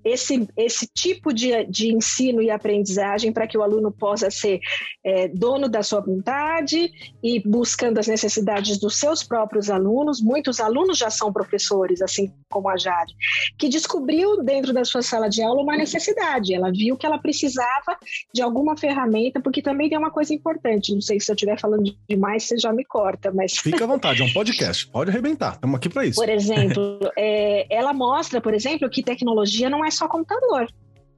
esse, 0.04 0.48
esse 0.58 0.88
tipo 0.88 1.34
de, 1.34 1.64
de 1.66 1.94
ensino 1.94 2.42
e 2.42 2.50
aprendizagem 2.50 3.32
para 3.32 3.48
que 3.48 3.58
o 3.58 3.64
aluno 3.64 3.92
possa 3.92 4.30
ser 4.30 4.60
é, 5.04 5.28
dono 5.28 5.70
da 5.70 5.82
sua 5.84 6.02
vontade 6.02 6.92
e 7.24 7.40
buscando 7.40 8.00
as 8.00 8.08
necessidades 8.08 8.78
dos 8.78 8.98
seus 8.98 9.24
próprios 9.24 9.70
alunos. 9.70 10.22
Muitos 10.22 10.60
alunos 10.60 10.98
já 10.98 11.10
são 11.10 11.32
professores, 11.32 12.02
assim 12.02 12.34
como 12.50 12.70
a 12.70 12.78
Jade, 12.78 13.14
que 13.58 13.70
descobriu 13.70 14.44
dentro 14.44 14.74
da 14.74 14.84
sua 14.84 15.02
sala 15.02 15.30
de 15.30 15.42
aula 15.42 15.62
uma 15.62 15.78
necessidade. 15.78 16.54
Ela 16.54 16.72
viu 16.72 16.98
que 16.98 17.06
ela 17.06 17.18
precisava 17.18 17.98
de 18.34 18.42
alguma 18.42 18.78
ferramenta, 18.78 19.42
porque 19.42 19.62
também 19.62 19.90
tem 19.90 19.98
uma 19.98 20.12
coisa 20.12 20.34
importante. 20.34 20.94
Não 20.94 21.02
sei 21.02 21.20
se 21.20 21.32
eu 21.32 21.36
estiver 21.36 21.60
falando 21.60 21.96
demais, 22.10 22.44
você 22.44 22.58
já 22.58 22.72
me 22.72 22.84
corta, 22.84 23.32
mas. 23.32 23.54
Fica 23.54 23.84
à 23.84 23.88
vontade, 23.88 24.22
é 24.22 24.26
um 24.26 24.34
podcast, 24.34 24.88
pode 24.88 25.10
arrebentar. 25.10 25.54
Estamos 25.54 25.78
aqui 25.78 25.90
para 25.90 26.06
isso. 26.06 26.20
Por 26.20 26.30
exemplo, 26.30 27.00
é, 27.18 27.66
ela 27.74 27.94
mostra, 27.94 28.42
por 28.42 28.54
exemplo, 28.54 28.90
que 28.90 29.02
tecnologia 29.02 29.70
não 29.70 29.84
é 29.84 29.92
só 29.94 30.08
computador. 30.08 30.68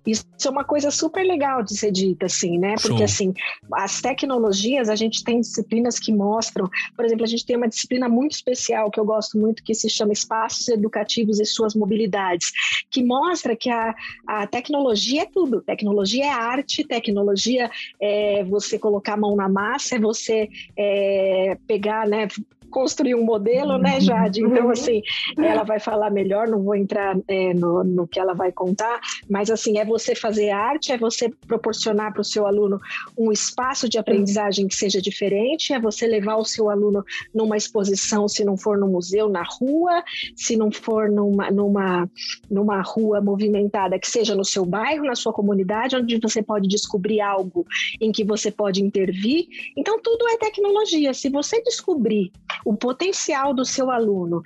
Isso 0.05 0.23
é 0.45 0.49
uma 0.49 0.63
coisa 0.63 0.91
super 0.91 1.25
legal 1.25 1.63
de 1.63 1.75
ser 1.75 1.91
dita, 1.91 2.27
assim, 2.27 2.59
né? 2.59 2.75
Porque, 2.75 2.97
Show. 2.97 3.05
assim, 3.05 3.33
as 3.73 4.01
tecnologias, 4.01 4.87
a 4.87 4.95
gente 4.95 5.23
tem 5.23 5.39
disciplinas 5.39 5.97
que 5.97 6.11
mostram, 6.11 6.69
por 6.95 7.05
exemplo, 7.05 7.23
a 7.23 7.27
gente 7.27 7.45
tem 7.45 7.57
uma 7.57 7.67
disciplina 7.67 8.07
muito 8.07 8.33
especial 8.33 8.91
que 8.91 8.99
eu 8.99 9.05
gosto 9.05 9.37
muito, 9.37 9.63
que 9.63 9.73
se 9.73 9.89
chama 9.89 10.13
Espaços 10.13 10.67
Educativos 10.67 11.39
e 11.39 11.45
Suas 11.45 11.73
Mobilidades, 11.73 12.51
que 12.91 13.03
mostra 13.03 13.55
que 13.55 13.69
a, 13.69 13.95
a 14.27 14.45
tecnologia 14.45 15.23
é 15.23 15.25
tudo. 15.25 15.61
Tecnologia 15.61 16.25
é 16.25 16.29
arte, 16.29 16.83
tecnologia 16.83 17.71
é 17.99 18.43
você 18.43 18.77
colocar 18.77 19.13
a 19.13 19.17
mão 19.17 19.35
na 19.35 19.49
massa, 19.49 19.95
é 19.95 19.99
você 19.99 20.47
é, 20.77 21.57
pegar, 21.65 22.07
né? 22.07 22.27
Construir 22.75 23.15
um 23.15 23.23
modelo, 23.23 23.77
né, 23.77 24.01
Jade? 24.01 24.41
Então, 24.43 24.69
assim, 24.69 25.01
ela 25.37 25.63
vai 25.63 25.79
falar 25.79 26.09
melhor, 26.09 26.45
não 26.45 26.61
vou 26.61 26.75
entrar 26.75 27.17
é, 27.25 27.53
no, 27.53 27.85
no 27.85 28.05
que 28.05 28.19
ela 28.19 28.33
vai 28.33 28.51
contar, 28.51 28.99
mas, 29.29 29.49
assim, 29.49 29.79
é 29.79 29.85
você 29.85 30.13
fazer 30.13 30.49
arte, 30.49 30.91
é 30.91 30.97
você 30.97 31.31
proporcionar 31.47 32.11
para 32.11 32.19
o 32.19 32.25
seu 32.25 32.45
aluno 32.45 32.77
um 33.17 33.31
espaço 33.31 33.87
de 33.87 33.97
aprendizagem 33.97 34.67
que 34.67 34.75
seja 34.75 35.01
diferente, 35.01 35.71
é 35.71 35.79
você 35.79 36.05
levar 36.05 36.35
o 36.35 36.43
seu 36.43 36.69
aluno 36.69 37.01
numa 37.33 37.55
exposição, 37.55 38.27
se 38.27 38.43
não 38.43 38.57
for 38.57 38.77
no 38.77 38.87
museu, 38.87 39.29
na 39.29 39.43
rua, 39.43 40.03
se 40.35 40.57
não 40.57 40.69
for 40.69 41.09
numa, 41.09 41.49
numa, 41.49 42.09
numa 42.51 42.81
rua 42.81 43.21
movimentada, 43.21 43.97
que 43.97 44.09
seja 44.09 44.35
no 44.35 44.43
seu 44.43 44.65
bairro, 44.65 45.05
na 45.05 45.15
sua 45.15 45.31
comunidade, 45.31 45.95
onde 45.95 46.19
você 46.19 46.43
pode 46.43 46.67
descobrir 46.67 47.21
algo 47.21 47.65
em 48.01 48.11
que 48.11 48.25
você 48.25 48.51
pode 48.51 48.83
intervir. 48.83 49.47
Então, 49.77 49.97
tudo 50.01 50.27
é 50.27 50.37
tecnologia. 50.37 51.13
Se 51.13 51.29
você 51.29 51.61
descobrir 51.63 52.33
o 52.65 52.75
potencial 52.75 53.53
do 53.53 53.63
seu 53.63 53.91
aluno 53.91 54.41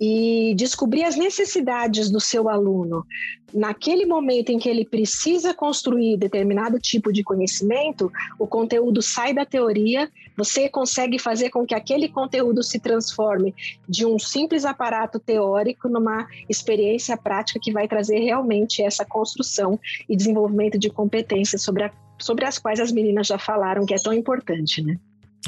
e 0.00 0.54
descobrir 0.56 1.02
as 1.04 1.16
necessidades 1.16 2.08
do 2.10 2.20
seu 2.20 2.48
aluno 2.48 3.04
naquele 3.54 4.04
momento 4.04 4.50
em 4.50 4.58
que 4.58 4.68
ele 4.68 4.84
precisa 4.84 5.54
construir 5.54 6.16
determinado 6.16 6.78
tipo 6.80 7.12
de 7.12 7.22
conhecimento, 7.22 8.10
o 8.36 8.46
conteúdo 8.46 9.00
sai 9.00 9.32
da 9.32 9.46
teoria, 9.46 10.10
você 10.36 10.68
consegue 10.68 11.20
fazer 11.20 11.50
com 11.50 11.64
que 11.64 11.74
aquele 11.74 12.08
conteúdo 12.08 12.64
se 12.64 12.80
transforme 12.80 13.54
de 13.88 14.04
um 14.04 14.18
simples 14.18 14.64
aparato 14.64 15.20
teórico 15.20 15.88
numa 15.88 16.26
experiência 16.48 17.16
prática 17.16 17.60
que 17.62 17.72
vai 17.72 17.86
trazer 17.86 18.18
realmente 18.18 18.82
essa 18.82 19.04
construção 19.04 19.78
e 20.08 20.16
desenvolvimento 20.16 20.76
de 20.76 20.90
competências 20.90 21.62
sobre, 21.62 21.84
a, 21.84 21.92
sobre 22.18 22.44
as 22.44 22.58
quais 22.58 22.80
as 22.80 22.90
meninas 22.90 23.28
já 23.28 23.38
falaram 23.38 23.86
que 23.86 23.94
é 23.94 23.98
tão 23.98 24.12
importante, 24.12 24.82
né? 24.82 24.98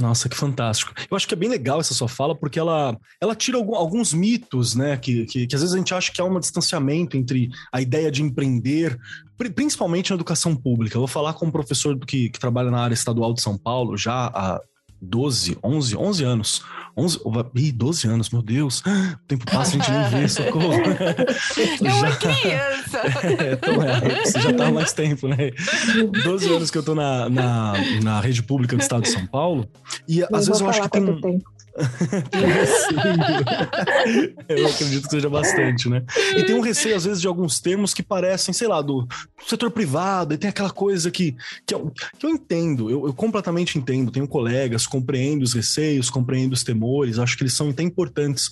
Nossa, 0.01 0.29
que 0.29 0.37
fantástico. 0.37 0.93
Eu 1.11 1.17
acho 1.17 1.27
que 1.27 1.33
é 1.33 1.37
bem 1.37 1.49
legal 1.49 1.81
essa 1.81 1.95
sua 1.95 2.09
fala, 2.09 2.35
porque 2.35 2.59
ela, 2.59 2.97
ela 3.21 3.35
tira 3.35 3.57
alguns 3.57 4.13
mitos, 4.13 4.75
né? 4.75 4.97
Que, 4.97 5.25
que, 5.25 5.47
que, 5.47 5.55
às 5.55 5.63
vezes 5.63 5.75
a 5.75 5.79
gente 5.79 5.95
acha 5.95 6.13
que 6.13 6.21
há 6.21 6.25
um 6.25 6.39
distanciamento 6.39 7.17
entre 7.17 7.49
a 7.73 7.81
ideia 7.81 8.11
de 8.11 8.23
empreender, 8.23 8.99
principalmente 9.55 10.11
na 10.11 10.17
educação 10.17 10.55
pública. 10.55 10.97
Eu 10.97 11.01
vou 11.01 11.09
falar 11.09 11.33
com 11.33 11.47
um 11.47 11.51
professor 11.51 11.99
que, 11.99 12.29
que 12.29 12.39
trabalha 12.39 12.71
na 12.71 12.81
área 12.81 12.95
estadual 12.95 13.33
de 13.33 13.41
São 13.41 13.57
Paulo 13.57 13.97
já 13.97 14.27
há 14.27 14.61
12, 15.01 15.59
11, 15.63 15.97
11 15.97 16.25
anos. 16.25 16.65
11, 16.97 17.21
ih, 17.55 17.73
12 17.73 18.09
anos, 18.09 18.31
meu 18.31 18.41
Deus. 18.41 18.81
O 18.81 19.27
tempo 19.29 19.45
passa, 19.45 19.77
a 19.77 19.79
gente 19.79 19.91
nem 19.91 20.23
vê, 20.23 20.29
socorro. 20.29 20.73
É 21.85 21.93
uma 21.93 22.17
criança. 22.17 23.01
é, 23.45 23.53
então 23.53 23.83
é, 23.83 24.25
você 24.25 24.41
já 24.41 24.53
tá 24.53 24.67
há 24.69 24.73
mais 24.73 24.93
tempo, 24.93 25.29
né? 25.29 25.51
12 26.25 26.55
anos 26.55 26.71
que 26.71 26.79
eu 26.79 26.83
tô 26.83 26.95
na, 26.95 27.29
na, 27.29 27.75
na 28.03 28.21
rede 28.21 28.43
pública 28.43 28.77
do 28.77 28.81
estado 28.81 29.03
de 29.03 29.11
São 29.11 29.27
Paulo. 29.27 29.69
E 30.09 30.23
às 30.23 30.47
vezes 30.47 30.61
eu 30.61 30.69
acho 30.71 30.83
que 30.83 30.89
tem 30.89 31.03
um. 31.03 31.41
Eu 34.49 34.67
acredito 34.67 35.05
que 35.05 35.11
seja 35.11 35.29
bastante, 35.29 35.89
né? 35.89 36.03
E 36.37 36.43
tem 36.45 36.55
um 36.55 36.61
receio, 36.61 36.97
às 36.97 37.05
vezes, 37.05 37.21
de 37.21 37.27
alguns 37.27 37.61
termos 37.61 37.93
que 37.93 38.03
parecem, 38.03 38.55
sei 38.55 38.67
lá, 38.69 38.81
do 38.81 39.07
setor 39.47 39.71
privado, 39.71 40.35
e 40.35 40.39
tem 40.39 40.49
aquela 40.51 40.71
coisa 40.71 41.11
que, 41.11 41.37
que, 41.67 41.75
eu, 41.75 41.93
que 42.19 42.25
eu 42.25 42.31
entendo, 42.31 42.91
eu, 42.91 43.07
eu 43.07 43.13
completamente 43.13 43.79
entendo, 43.79 44.11
tenho 44.11 44.27
colegas, 44.27 44.87
compreendo 44.87 45.43
os 45.43 45.53
receios, 45.53 46.09
compreendo 46.11 46.53
os 46.53 46.65
temores, 46.65 47.19
acho 47.19 47.37
que 47.37 47.43
eles 47.43 47.55
são 47.55 47.71
até 47.71 47.83
importantes 47.83 48.51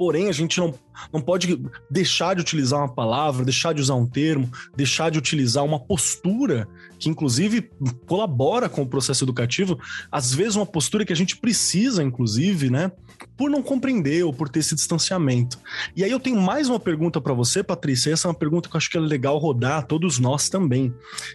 Porém, 0.00 0.30
a 0.30 0.32
gente 0.32 0.58
não, 0.58 0.72
não 1.12 1.20
pode 1.20 1.62
deixar 1.90 2.34
de 2.34 2.40
utilizar 2.40 2.80
uma 2.80 2.88
palavra, 2.88 3.44
deixar 3.44 3.74
de 3.74 3.82
usar 3.82 3.96
um 3.96 4.06
termo, 4.06 4.50
deixar 4.74 5.10
de 5.10 5.18
utilizar 5.18 5.62
uma 5.62 5.78
postura 5.78 6.66
que, 6.98 7.10
inclusive, 7.10 7.70
colabora 8.06 8.66
com 8.66 8.80
o 8.80 8.86
processo 8.86 9.22
educativo. 9.26 9.78
Às 10.10 10.32
vezes, 10.32 10.56
uma 10.56 10.64
postura 10.64 11.04
que 11.04 11.12
a 11.12 11.16
gente 11.16 11.36
precisa, 11.36 12.02
inclusive, 12.02 12.70
né? 12.70 12.90
Por 13.36 13.50
não 13.50 13.62
compreender 13.62 14.24
ou 14.24 14.32
por 14.32 14.48
ter 14.48 14.60
esse 14.60 14.74
distanciamento. 14.74 15.58
E 15.94 16.02
aí 16.02 16.10
eu 16.10 16.18
tenho 16.18 16.40
mais 16.40 16.70
uma 16.70 16.80
pergunta 16.80 17.20
para 17.20 17.34
você, 17.34 17.62
Patrícia. 17.62 18.10
Essa 18.10 18.26
é 18.26 18.30
uma 18.30 18.38
pergunta 18.38 18.70
que 18.70 18.76
eu 18.76 18.78
acho 18.78 18.88
que 18.88 18.96
é 18.96 19.00
legal 19.00 19.36
rodar 19.36 19.80
a 19.80 19.82
todos 19.82 20.18
nós 20.18 20.48
também. 20.48 20.94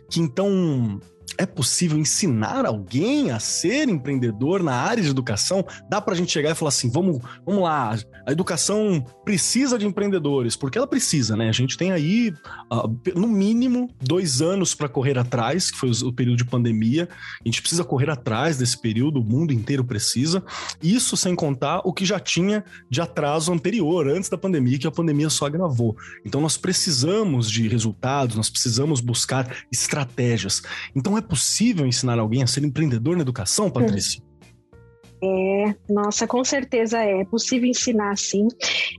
Que 0.09 0.19
então 0.19 0.99
é 1.37 1.45
possível 1.45 1.97
ensinar 1.97 2.65
alguém 2.65 3.31
a 3.31 3.39
ser 3.39 3.89
empreendedor 3.89 4.63
na 4.63 4.73
área 4.73 5.03
de 5.03 5.09
educação? 5.09 5.65
Dá 5.89 6.01
para 6.01 6.13
a 6.13 6.17
gente 6.17 6.31
chegar 6.31 6.51
e 6.51 6.55
falar 6.55 6.69
assim: 6.69 6.89
vamos, 6.89 7.21
vamos 7.45 7.63
lá, 7.63 7.97
a 8.25 8.31
educação 8.31 9.05
precisa 9.23 9.77
de 9.77 9.85
empreendedores, 9.85 10.55
porque 10.55 10.77
ela 10.77 10.87
precisa, 10.87 11.35
né? 11.35 11.47
A 11.47 11.53
gente 11.53 11.77
tem 11.77 11.91
aí, 11.91 12.33
uh, 12.71 13.19
no 13.19 13.27
mínimo, 13.27 13.89
dois 14.01 14.41
anos 14.41 14.73
para 14.73 14.89
correr 14.89 15.17
atrás, 15.17 15.69
que 15.69 15.77
foi 15.77 15.91
o 16.03 16.11
período 16.11 16.37
de 16.37 16.45
pandemia. 16.45 17.07
A 17.43 17.47
gente 17.47 17.61
precisa 17.61 17.83
correr 17.83 18.09
atrás 18.09 18.57
desse 18.57 18.79
período, 18.79 19.19
o 19.19 19.23
mundo 19.23 19.53
inteiro 19.53 19.83
precisa. 19.83 20.43
Isso 20.81 21.15
sem 21.15 21.35
contar 21.35 21.81
o 21.83 21.93
que 21.93 22.05
já 22.05 22.19
tinha 22.19 22.63
de 22.89 23.01
atraso 23.01 23.53
anterior, 23.53 24.07
antes 24.07 24.29
da 24.29 24.37
pandemia, 24.37 24.79
que 24.79 24.87
a 24.87 24.91
pandemia 24.91 25.29
só 25.29 25.45
agravou. 25.45 25.95
Então, 26.25 26.41
nós 26.41 26.57
precisamos 26.57 27.49
de 27.49 27.67
resultados, 27.67 28.35
nós 28.35 28.49
precisamos 28.49 29.01
buscar 29.01 29.55
estratégias. 29.71 30.61
Então, 30.95 31.17
é 31.17 31.21
possível 31.25 31.85
ensinar 31.85 32.19
alguém 32.19 32.43
a 32.43 32.47
ser 32.47 32.63
empreendedor 32.63 33.15
na 33.15 33.21
educação, 33.21 33.69
Patrícia? 33.69 34.21
É, 35.23 35.75
nossa, 35.89 36.27
com 36.27 36.43
certeza 36.43 36.99
é, 36.99 37.21
é 37.21 37.25
possível 37.25 37.67
ensinar 37.67 38.15
sim. 38.17 38.47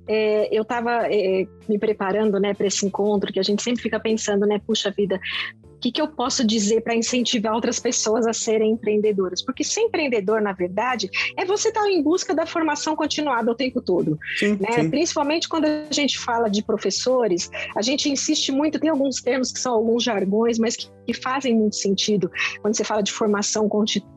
É, 0.08 0.48
eu 0.56 0.62
estava 0.62 1.06
é, 1.12 1.46
me 1.68 1.78
preparando 1.78 2.40
né, 2.40 2.54
para 2.54 2.66
esse 2.66 2.84
encontro, 2.86 3.32
que 3.32 3.38
a 3.38 3.42
gente 3.42 3.62
sempre 3.62 3.82
fica 3.82 4.00
pensando, 4.00 4.46
né, 4.46 4.60
puxa 4.66 4.90
vida, 4.90 5.20
o 5.76 5.78
que, 5.78 5.92
que 5.92 6.00
eu 6.00 6.08
posso 6.08 6.44
dizer 6.44 6.80
para 6.80 6.96
incentivar 6.96 7.52
outras 7.52 7.78
pessoas 7.78 8.26
a 8.26 8.32
serem 8.32 8.72
empreendedoras? 8.72 9.44
Porque 9.44 9.62
ser 9.62 9.82
empreendedor, 9.82 10.40
na 10.40 10.52
verdade, 10.52 11.08
é 11.36 11.44
você 11.44 11.68
estar 11.68 11.82
tá 11.82 11.90
em 11.90 12.02
busca 12.02 12.34
da 12.34 12.46
formação 12.46 12.96
continuada 12.96 13.50
o 13.50 13.54
tempo 13.54 13.82
todo. 13.82 14.18
Sim, 14.38 14.56
né? 14.58 14.72
sim. 14.72 14.90
Principalmente 14.90 15.48
quando 15.48 15.66
a 15.66 15.92
gente 15.92 16.18
fala 16.18 16.48
de 16.48 16.64
professores, 16.64 17.50
a 17.76 17.82
gente 17.82 18.08
insiste 18.08 18.50
muito, 18.50 18.80
tem 18.80 18.88
alguns 18.88 19.20
termos 19.20 19.52
que 19.52 19.60
são 19.60 19.74
alguns 19.74 20.02
jargões, 20.02 20.58
mas 20.58 20.76
que, 20.76 20.88
que 21.06 21.14
fazem 21.14 21.54
muito 21.54 21.76
sentido 21.76 22.30
quando 22.60 22.76
você 22.76 22.84
fala 22.84 23.02
de 23.02 23.12
formação 23.12 23.68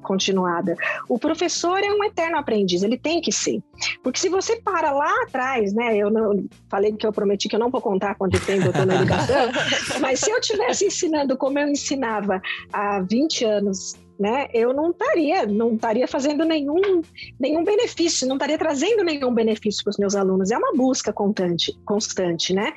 continuada. 0.02 0.76
O 1.08 1.20
professor 1.20 1.80
é 1.80 1.92
um 1.92 2.04
eterno 2.04 2.38
aprendiz, 2.38 2.84
ele 2.84 2.98
tem 2.98 3.22
que 3.22 3.32
ser. 3.32 3.62
Porque 4.04 4.20
se 4.20 4.30
você 4.30 4.58
para 4.58 4.92
lá 4.92 5.14
atrás, 5.24 5.74
né? 5.74 5.96
Eu 5.96 6.10
não 6.10 6.46
falei 6.70 6.92
que 6.94 7.06
eu 7.06 7.14
prometi 7.14 7.48
que 7.48 7.56
eu 7.56 7.60
não 7.60 7.70
vou 7.70 7.82
contar 7.82 8.16
quanto 8.16 8.40
tempo 8.46 8.66
eu 8.66 8.72
estou 8.72 8.86
na 8.86 8.96
educação, 8.96 9.52
mas 10.02 10.20
se 10.20 10.32
eu 10.32 10.40
estivesse 10.40 10.86
ensinando 10.86 11.38
como 11.38 11.60
eu 11.60 11.68
ensinava 11.68 12.42
há 12.74 13.02
20 13.02 13.46
anos, 13.46 13.96
né, 14.20 14.48
eu 14.54 14.74
não 14.74 14.92
estaria, 14.92 15.46
não 15.46 15.76
estaria 15.76 16.08
fazendo 16.08 16.44
nenhum, 16.44 17.02
nenhum 17.40 17.64
benefício, 17.64 18.28
não 18.28 18.36
estaria 18.36 18.58
trazendo 18.58 19.02
nenhum 19.04 19.34
benefício 19.34 19.82
para 19.84 19.92
os 19.92 19.98
meus 19.98 20.14
alunos. 20.14 20.52
É 20.52 20.58
uma 20.58 20.74
busca 20.74 21.14
constante, 21.14 21.74
constante, 21.86 22.54
né? 22.54 22.74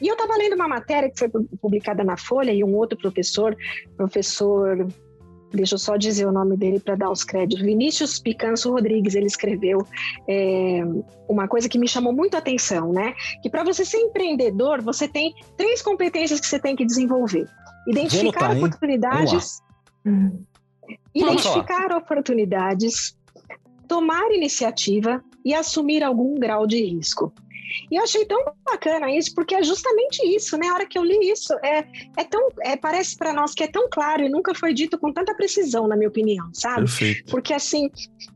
E 0.00 0.06
eu 0.06 0.14
estava 0.14 0.36
lendo 0.36 0.54
uma 0.54 0.68
matéria 0.68 1.10
que 1.10 1.18
foi 1.18 1.30
publicada 1.60 2.04
na 2.04 2.18
Folha 2.18 2.52
e 2.52 2.62
um 2.62 2.76
outro 2.76 2.98
professor, 2.98 3.56
professor 3.96 4.86
deixa 5.50 5.74
eu 5.74 5.78
só 5.78 5.96
dizer 5.96 6.26
o 6.26 6.32
nome 6.32 6.56
dele 6.56 6.80
para 6.80 6.94
dar 6.94 7.10
os 7.10 7.24
créditos. 7.24 7.64
Vinícius 7.64 8.18
Picanso 8.18 8.70
Rodrigues, 8.70 9.14
ele 9.14 9.26
escreveu 9.26 9.86
é, 10.28 10.80
uma 11.28 11.46
coisa 11.46 11.68
que 11.68 11.78
me 11.78 11.88
chamou 11.88 12.12
muito 12.12 12.34
a 12.34 12.38
atenção, 12.38 12.92
né? 12.92 13.14
Que 13.42 13.50
para 13.50 13.64
você 13.64 13.84
ser 13.84 13.98
empreendedor, 13.98 14.82
você 14.82 15.08
tem 15.08 15.34
três 15.56 15.82
competências 15.82 16.40
que 16.40 16.46
você 16.46 16.58
tem 16.58 16.74
que 16.74 16.84
desenvolver: 16.84 17.46
identificar 17.86 18.46
anotar, 18.46 18.56
oportunidades, 18.56 19.62
identificar 21.14 21.92
oportunidades, 21.92 23.16
tomar 23.86 24.30
iniciativa 24.32 25.22
e 25.44 25.54
assumir 25.54 26.02
algum 26.02 26.38
grau 26.38 26.66
de 26.66 26.82
risco. 26.82 27.32
E 27.90 27.96
eu 27.96 28.02
achei 28.02 28.24
tão 28.24 28.42
bacana 28.64 29.10
isso, 29.10 29.34
porque 29.34 29.54
é 29.54 29.62
justamente 29.62 30.22
isso, 30.24 30.56
né? 30.56 30.68
A 30.68 30.74
hora 30.74 30.86
que 30.86 30.98
eu 30.98 31.04
li 31.04 31.30
isso, 31.30 31.52
é, 31.62 31.84
é 32.16 32.24
tão, 32.24 32.48
é, 32.60 32.76
parece 32.76 33.16
para 33.16 33.32
nós 33.32 33.54
que 33.54 33.64
é 33.64 33.66
tão 33.66 33.88
claro 33.90 34.22
e 34.22 34.28
nunca 34.28 34.54
foi 34.54 34.72
dito 34.72 34.98
com 34.98 35.12
tanta 35.12 35.34
precisão, 35.34 35.86
na 35.86 35.96
minha 35.96 36.08
opinião, 36.08 36.50
sabe? 36.52 36.82
Perfeito. 36.82 37.30
Porque 37.30 37.52
assim, 37.52 37.90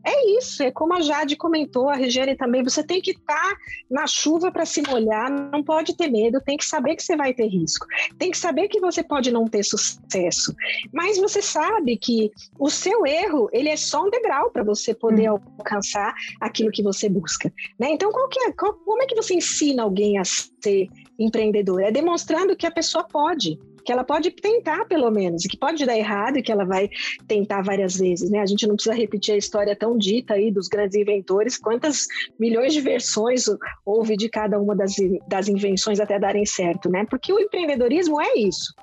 é 0.05 0.39
isso, 0.39 0.63
é 0.63 0.71
como 0.71 0.95
a 0.95 1.01
Jade 1.01 1.37
comentou, 1.37 1.89
a 1.89 1.95
Regiane 1.95 2.37
também, 2.37 2.63
você 2.63 2.83
tem 2.83 3.01
que 3.01 3.13
estar 3.13 3.35
tá 3.35 3.57
na 3.91 4.07
chuva 4.07 4.51
para 4.51 4.65
se 4.65 4.83
molhar, 4.83 5.31
não 5.31 5.63
pode 5.63 5.97
ter 5.97 6.09
medo, 6.09 6.41
tem 6.41 6.57
que 6.57 6.65
saber 6.65 6.97
que 6.97 7.03
você 7.03 7.17
vai 7.17 7.35
ter 7.35 7.47
risco, 7.47 7.87
tem 8.19 8.31
que 8.31 8.39
saber 8.39 8.69
que 8.69 8.81
você 8.81 9.03
pode 9.03 9.31
não 9.31 9.47
ter 9.47 9.65
sucesso, 9.65 10.55
mas 10.93 11.19
você 11.19 11.43
sabe 11.43 11.97
que 11.97 12.31
o 12.59 12.71
seu 12.71 13.07
erro, 13.07 13.49
ele 13.53 13.69
é 13.69 13.77
só 13.77 14.05
um 14.05 14.11
degrau 14.11 14.51
para 14.51 14.63
você 14.63 14.95
poder 14.95 15.31
hum. 15.31 15.39
alcançar 15.59 16.15
aquilo 16.41 16.71
que 16.71 16.83
você 16.83 17.09
busca, 17.09 17.53
né? 17.79 17.91
Então, 17.91 18.11
qual 18.13 18.29
que 18.29 18.41
é, 18.41 18.53
qual, 18.53 18.75
como 18.75 19.03
é 19.03 19.07
que 19.07 19.15
você 19.15 19.26
você 19.27 19.35
ensina 19.35 19.83
alguém 19.83 20.19
a 20.19 20.25
ser 20.25 20.89
empreendedor? 21.19 21.83
É 21.83 21.91
demonstrando 21.91 22.57
que 22.57 22.67
a 22.67 22.71
pessoa 22.71 23.05
pode. 23.05 23.59
Que 23.87 23.93
ela 23.93 24.03
pode 24.03 24.33
tentar 24.33 24.85
pelo 24.87 25.11
menos, 25.11 25.45
e 25.45 25.49
que 25.49 25.57
pode 25.57 25.87
dar 25.87 25.97
errado 25.97 26.39
e 26.39 26.43
que 26.43 26.51
ela 26.51 26.65
vai 26.65 26.91
tentar 27.29 27.63
várias 27.63 27.97
vezes, 27.97 28.29
né? 28.29 28.41
A 28.41 28.47
gente 28.47 28.67
não 28.67 28.75
precisa 28.75 28.95
repetir 28.95 29.35
a 29.35 29.39
história 29.39 29.77
tão 29.77 29.97
dita 29.97 30.35
aí 30.35 30.51
dos 30.51 30.67
grandes 30.67 30.97
inventores, 30.97 31.57
quantas 31.57 32.07
milhões 32.39 32.75
de 32.75 32.81
versões 32.81 33.45
houve 33.85 34.17
de 34.17 34.29
cada 34.29 34.59
uma 34.59 34.75
das, 34.75 34.97
das 35.29 35.49
invenções 35.49 36.01
até 36.01 36.19
darem 36.19 36.45
certo, 36.45 36.91
né? 36.91 37.07
Porque 37.09 37.33
o 37.33 37.39
empreendedorismo 37.39 38.21
é 38.21 38.35
isso. 38.37 38.75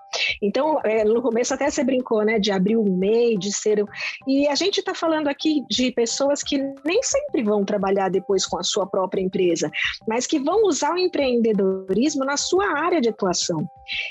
Então, 0.42 0.80
é, 0.84 1.04
no 1.04 1.22
começo 1.22 1.54
até 1.54 1.70
você 1.70 1.84
brincou, 1.84 2.24
né, 2.24 2.40
de 2.40 2.52
abrir 2.52 2.78
um 2.78 2.98
MEI, 2.98 3.38
de 3.38 3.52
ser. 3.52 3.84
E 4.28 4.48
a 4.48 4.56
gente 4.56 4.80
está 4.80 4.94
falando 4.94 5.28
aqui 5.28 5.64
de 5.70 5.92
pessoas 5.92 6.44
que 6.44 6.58
nem 6.86 7.02
sempre 7.02 7.44
vão 7.44 7.66
trabalhar 7.66 8.10
depois 8.10 8.46
com 8.46 8.58
a 8.58 8.64
sua 8.64 8.86
própria 8.86 9.22
empresa, 9.22 9.72
mas 10.08 10.28
que 10.28 10.40
vão 10.40 10.66
usar 10.68 10.94
o 10.94 10.98
empreendedorismo 10.98 12.24
na 12.24 12.38
sua 12.38 12.68
área 12.78 13.02
de 13.02 13.10
atuação. 13.10 13.68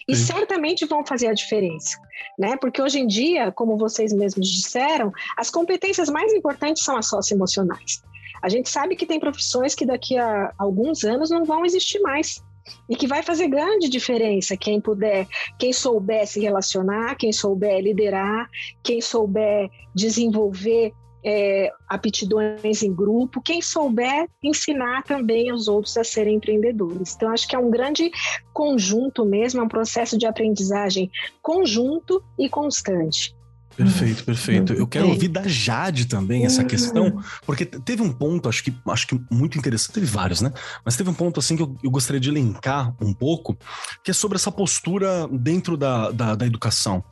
E 0.08 0.14
Sim. 0.14 0.32
certamente 0.32 0.81
vão 0.86 1.04
fazer 1.04 1.28
a 1.28 1.32
diferença, 1.32 1.98
né? 2.38 2.56
Porque 2.56 2.80
hoje 2.80 2.98
em 2.98 3.06
dia, 3.06 3.52
como 3.52 3.76
vocês 3.76 4.12
mesmos 4.12 4.48
disseram, 4.48 5.12
as 5.36 5.50
competências 5.50 6.08
mais 6.08 6.32
importantes 6.32 6.84
são 6.84 6.96
as 6.96 7.08
socioemocionais. 7.08 8.02
A 8.42 8.48
gente 8.48 8.68
sabe 8.68 8.96
que 8.96 9.06
tem 9.06 9.20
profissões 9.20 9.74
que 9.74 9.86
daqui 9.86 10.18
a 10.18 10.52
alguns 10.58 11.04
anos 11.04 11.30
não 11.30 11.44
vão 11.44 11.64
existir 11.64 12.00
mais 12.00 12.42
e 12.88 12.96
que 12.96 13.06
vai 13.06 13.22
fazer 13.22 13.48
grande 13.48 13.88
diferença 13.88 14.56
quem 14.56 14.80
puder, 14.80 15.26
quem 15.58 15.72
souber 15.72 16.26
se 16.26 16.40
relacionar, 16.40 17.16
quem 17.16 17.32
souber 17.32 17.80
liderar, 17.80 18.48
quem 18.82 19.00
souber 19.00 19.70
desenvolver 19.94 20.92
é, 21.24 21.70
aptidões 21.88 22.82
em 22.82 22.92
grupo, 22.92 23.40
quem 23.40 23.62
souber 23.62 24.28
ensinar 24.42 25.02
também 25.04 25.52
os 25.52 25.68
outros 25.68 25.96
a 25.96 26.04
serem 26.04 26.36
empreendedores. 26.36 27.14
Então, 27.14 27.30
acho 27.30 27.46
que 27.46 27.54
é 27.54 27.58
um 27.58 27.70
grande 27.70 28.10
conjunto 28.52 29.24
mesmo, 29.24 29.60
é 29.60 29.64
um 29.64 29.68
processo 29.68 30.18
de 30.18 30.26
aprendizagem 30.26 31.10
conjunto 31.40 32.22
e 32.38 32.48
constante. 32.48 33.34
Perfeito, 33.76 34.24
perfeito. 34.24 34.72
Eu 34.74 34.86
quero 34.86 35.08
ouvir 35.08 35.28
da 35.28 35.46
Jade 35.46 36.06
também 36.06 36.44
essa 36.44 36.62
questão, 36.62 37.22
porque 37.46 37.64
teve 37.64 38.02
um 38.02 38.12
ponto, 38.12 38.48
acho 38.48 38.62
que, 38.62 38.74
acho 38.88 39.06
que 39.06 39.20
muito 39.30 39.58
interessante, 39.58 39.94
teve 39.94 40.06
vários, 40.06 40.40
né? 40.40 40.52
Mas 40.84 40.96
teve 40.96 41.08
um 41.08 41.14
ponto 41.14 41.40
assim 41.40 41.56
que 41.56 41.62
eu, 41.62 41.74
eu 41.82 41.90
gostaria 41.90 42.20
de 42.20 42.28
elencar 42.28 42.94
um 43.00 43.14
pouco, 43.14 43.56
que 44.04 44.10
é 44.10 44.14
sobre 44.14 44.36
essa 44.36 44.52
postura 44.52 45.26
dentro 45.28 45.76
da, 45.76 46.10
da, 46.10 46.34
da 46.34 46.46
educação 46.46 47.02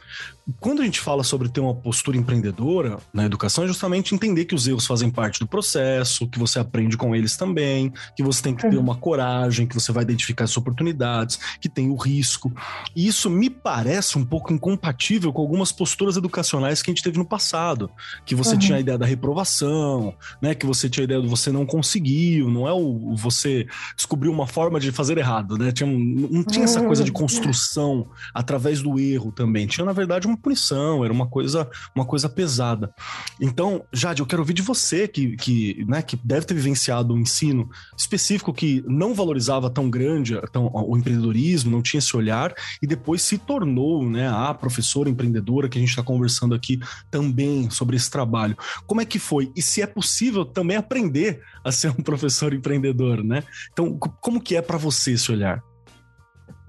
quando 0.58 0.82
a 0.82 0.84
gente 0.84 1.00
fala 1.00 1.22
sobre 1.22 1.48
ter 1.48 1.60
uma 1.60 1.74
postura 1.74 2.16
empreendedora 2.16 2.98
na 3.12 3.24
educação, 3.24 3.64
é 3.64 3.66
justamente 3.66 4.14
entender 4.14 4.44
que 4.44 4.54
os 4.54 4.66
erros 4.66 4.86
fazem 4.86 5.10
parte 5.10 5.40
do 5.40 5.46
processo, 5.46 6.28
que 6.28 6.38
você 6.38 6.58
aprende 6.58 6.96
com 6.96 7.14
eles 7.14 7.36
também, 7.36 7.92
que 8.16 8.22
você 8.22 8.42
tem 8.42 8.54
que 8.54 8.62
ter 8.62 8.76
uhum. 8.76 8.82
uma 8.82 8.96
coragem, 8.96 9.66
que 9.66 9.74
você 9.74 9.92
vai 9.92 10.02
identificar 10.02 10.44
as 10.44 10.56
oportunidades, 10.56 11.38
que 11.60 11.68
tem 11.68 11.90
o 11.90 11.96
risco. 11.96 12.52
E 12.94 13.06
isso 13.06 13.28
me 13.28 13.50
parece 13.50 14.18
um 14.18 14.24
pouco 14.24 14.52
incompatível 14.52 15.32
com 15.32 15.42
algumas 15.42 15.72
posturas 15.72 16.16
educacionais 16.16 16.82
que 16.82 16.90
a 16.90 16.94
gente 16.94 17.02
teve 17.02 17.18
no 17.18 17.24
passado, 17.24 17.90
que 18.24 18.34
você 18.34 18.52
uhum. 18.52 18.58
tinha 18.58 18.78
a 18.78 18.80
ideia 18.80 18.98
da 18.98 19.06
reprovação, 19.06 20.14
né, 20.40 20.54
que 20.54 20.66
você 20.66 20.88
tinha 20.88 21.04
a 21.04 21.06
ideia 21.06 21.20
do 21.20 21.28
você 21.28 21.52
não 21.52 21.64
conseguiu, 21.64 22.50
não 22.50 22.66
é 22.66 22.72
o, 22.72 23.14
você 23.14 23.66
descobriu 23.96 24.32
uma 24.32 24.46
forma 24.46 24.80
de 24.80 24.90
fazer 24.90 25.16
errado, 25.18 25.56
né? 25.56 25.72
Tinha 25.72 25.88
um, 25.88 26.28
não 26.30 26.44
tinha 26.44 26.64
essa 26.64 26.82
coisa 26.82 27.04
de 27.04 27.10
uhum. 27.10 27.16
construção 27.16 28.06
através 28.34 28.82
do 28.82 28.98
erro 28.98 29.32
também. 29.32 29.66
Tinha, 29.66 29.84
na 29.84 29.92
verdade, 29.92 30.26
uma 30.26 30.36
punição, 30.40 31.04
era 31.04 31.12
uma 31.12 31.26
coisa, 31.26 31.68
uma 31.94 32.04
coisa 32.04 32.28
pesada. 32.28 32.92
Então, 33.40 33.84
Jade, 33.92 34.20
eu 34.20 34.26
quero 34.26 34.42
ouvir 34.42 34.54
de 34.54 34.62
você 34.62 35.06
que, 35.06 35.36
que, 35.36 35.84
né, 35.86 36.02
que 36.02 36.16
deve 36.16 36.46
ter 36.46 36.54
vivenciado 36.54 37.14
um 37.14 37.18
ensino 37.18 37.68
específico 37.96 38.52
que 38.52 38.82
não 38.86 39.14
valorizava 39.14 39.70
tão 39.70 39.88
grande 39.88 40.40
tão, 40.52 40.70
o 40.72 40.96
empreendedorismo, 40.96 41.70
não 41.70 41.82
tinha 41.82 41.98
esse 41.98 42.16
olhar, 42.16 42.54
e 42.82 42.86
depois 42.86 43.22
se 43.22 43.38
tornou 43.38 44.08
né, 44.08 44.28
a 44.28 44.52
professora 44.54 45.08
empreendedora 45.08 45.68
que 45.68 45.78
a 45.78 45.80
gente 45.80 45.90
está 45.90 46.02
conversando 46.02 46.54
aqui 46.54 46.80
também 47.10 47.70
sobre 47.70 47.96
esse 47.96 48.10
trabalho. 48.10 48.56
Como 48.86 49.00
é 49.00 49.04
que 49.04 49.18
foi? 49.18 49.50
E 49.54 49.62
se 49.62 49.82
é 49.82 49.86
possível 49.86 50.44
também 50.44 50.76
aprender 50.76 51.40
a 51.64 51.72
ser 51.72 51.90
um 51.90 52.02
professor 52.02 52.52
empreendedor, 52.52 53.22
né? 53.22 53.42
Então, 53.72 53.98
como 53.98 54.40
que 54.40 54.56
é 54.56 54.62
para 54.62 54.78
você 54.78 55.12
esse 55.12 55.30
olhar? 55.30 55.62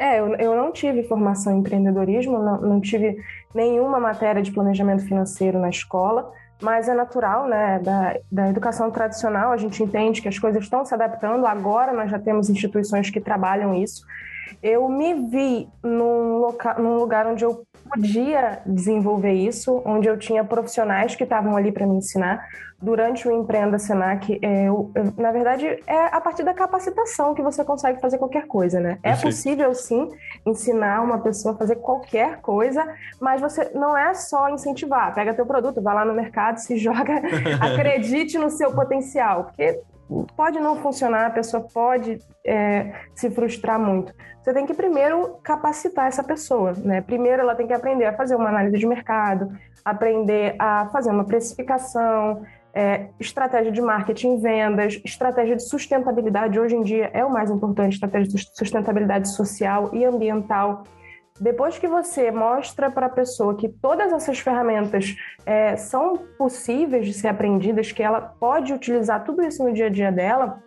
É, 0.02 0.20
eu, 0.20 0.34
eu 0.38 0.56
não 0.56 0.72
tive 0.72 1.04
formação 1.04 1.54
em 1.54 1.60
empreendedorismo, 1.60 2.40
não, 2.40 2.60
não 2.60 2.82
tive 2.82 3.24
nenhuma 3.54 4.00
matéria 4.00 4.42
de 4.42 4.52
planejamento 4.52 5.06
financeiro 5.06 5.60
na 5.60 5.70
escola, 5.70 6.34
mas 6.60 6.90
é 6.90 6.96
natural, 6.96 7.48
né? 7.48 7.78
Da, 7.78 8.18
da 8.32 8.50
educação 8.50 8.90
tradicional, 8.90 9.52
a 9.52 9.58
gente 9.58 9.84
entende 9.84 10.20
que 10.20 10.28
as 10.28 10.40
coisas 10.40 10.64
estão 10.64 10.84
se 10.84 10.92
adaptando. 10.96 11.46
Agora 11.46 11.94
nós 11.94 12.10
já 12.10 12.18
temos 12.18 12.50
instituições 12.50 13.12
que 13.12 13.22
trabalham 13.22 13.76
isso. 13.76 14.04
Eu 14.64 14.90
me 14.90 15.14
vi 15.30 15.70
num, 15.84 16.40
loca, 16.40 16.74
num 16.80 16.96
lugar 16.96 17.28
onde 17.28 17.46
eu 17.46 17.64
podia 17.88 18.60
desenvolver 18.66 19.34
isso, 19.34 19.84
onde 19.86 20.10
eu 20.10 20.18
tinha 20.18 20.44
profissionais 20.44 21.14
que 21.16 21.24
estavam 21.24 21.56
ali 21.56 21.72
para 21.72 21.86
me 21.86 21.98
ensinar. 21.98 22.44
Durante 22.82 23.28
o 23.28 23.32
Empreenda 23.32 23.78
Senac, 23.78 24.40
é, 24.42 24.68
eu, 24.68 24.92
eu, 24.96 25.14
na 25.16 25.32
verdade, 25.32 25.68
é 25.86 26.06
a 26.06 26.20
partir 26.20 26.44
da 26.44 26.54
capacitação 26.54 27.36
que 27.36 27.42
você 27.42 27.64
consegue 27.64 28.02
fazer 28.02 28.18
qualquer 28.18 28.48
coisa, 28.48 28.80
né? 28.80 28.98
É 29.04 29.16
possível, 29.16 29.74
sim, 29.76 30.10
ensinar 30.46 31.02
uma 31.02 31.20
pessoa 31.20 31.54
a 31.54 31.58
fazer 31.58 31.76
qualquer 31.76 32.42
coisa, 32.42 32.84
mas 33.20 33.40
você 33.40 33.70
não 33.76 33.96
é 33.96 34.14
só 34.16 34.50
incentivar. 34.50 35.14
Pega 35.14 35.34
teu 35.34 35.46
produto, 35.46 35.82
vai 35.82 35.94
lá 35.94 36.04
no 36.04 36.14
mercado, 36.14 36.58
se 36.58 36.76
joga, 36.78 37.22
acredite 37.62 38.38
no 38.40 38.50
seu 38.50 38.74
potencial, 38.74 39.46
porque 39.46 39.80
pode 40.36 40.60
não 40.60 40.76
funcionar, 40.76 41.28
a 41.28 41.32
pessoa 41.32 41.66
pode 41.74 42.20
é, 42.46 42.94
se 43.16 43.30
frustrar 43.30 43.80
muito. 43.80 44.14
Você 44.42 44.54
tem 44.54 44.66
que 44.66 44.74
primeiro 44.74 45.38
capacitar 45.44 46.08
essa 46.08 46.24
pessoa, 46.24 46.74
né? 46.78 47.02
Primeiro 47.02 47.44
ela 47.44 47.56
tem 47.56 47.68
que 47.68 47.74
aprender 47.74 48.06
a 48.06 48.14
fazer 48.14 48.36
uma 48.36 48.50
análise 48.50 48.78
de 48.78 48.88
mercado, 48.88 49.52
aprender 49.86 50.56
a 50.60 50.90
fazer 50.92 51.12
uma 51.12 51.24
precificação, 51.24 52.44
é, 52.74 53.08
estratégia 53.20 53.72
de 53.72 53.82
marketing, 53.82 54.40
vendas, 54.40 55.02
estratégia 55.04 55.56
de 55.56 55.64
sustentabilidade. 55.68 56.60
Hoje 56.60 56.76
em 56.76 56.82
dia 56.82 57.10
é 57.14 57.24
o 57.24 57.32
mais 57.32 57.50
importante, 57.50 57.94
estratégia 57.94 58.30
de 58.30 58.58
sustentabilidade 58.58 59.30
social 59.30 59.90
e 59.94 60.06
ambiental. 60.06 60.84
Depois 61.40 61.78
que 61.80 61.88
você 61.88 62.30
mostra 62.30 62.92
para 62.92 63.08
a 63.08 63.10
pessoa 63.10 63.56
que 63.56 63.68
todas 63.68 64.14
essas 64.14 64.40
ferramentas 64.40 65.16
é, 65.46 65.76
são 65.76 66.18
possíveis 66.38 67.06
de 67.06 67.14
ser 67.14 67.30
aprendidas, 67.30 67.92
que 67.92 68.04
ela 68.04 68.22
pode 68.22 68.72
utilizar 68.74 69.24
tudo 69.24 69.44
isso 69.44 69.64
no 69.64 69.74
dia 69.74 69.88
a 69.88 69.90
dia 69.90 70.12
dela, 70.12 70.62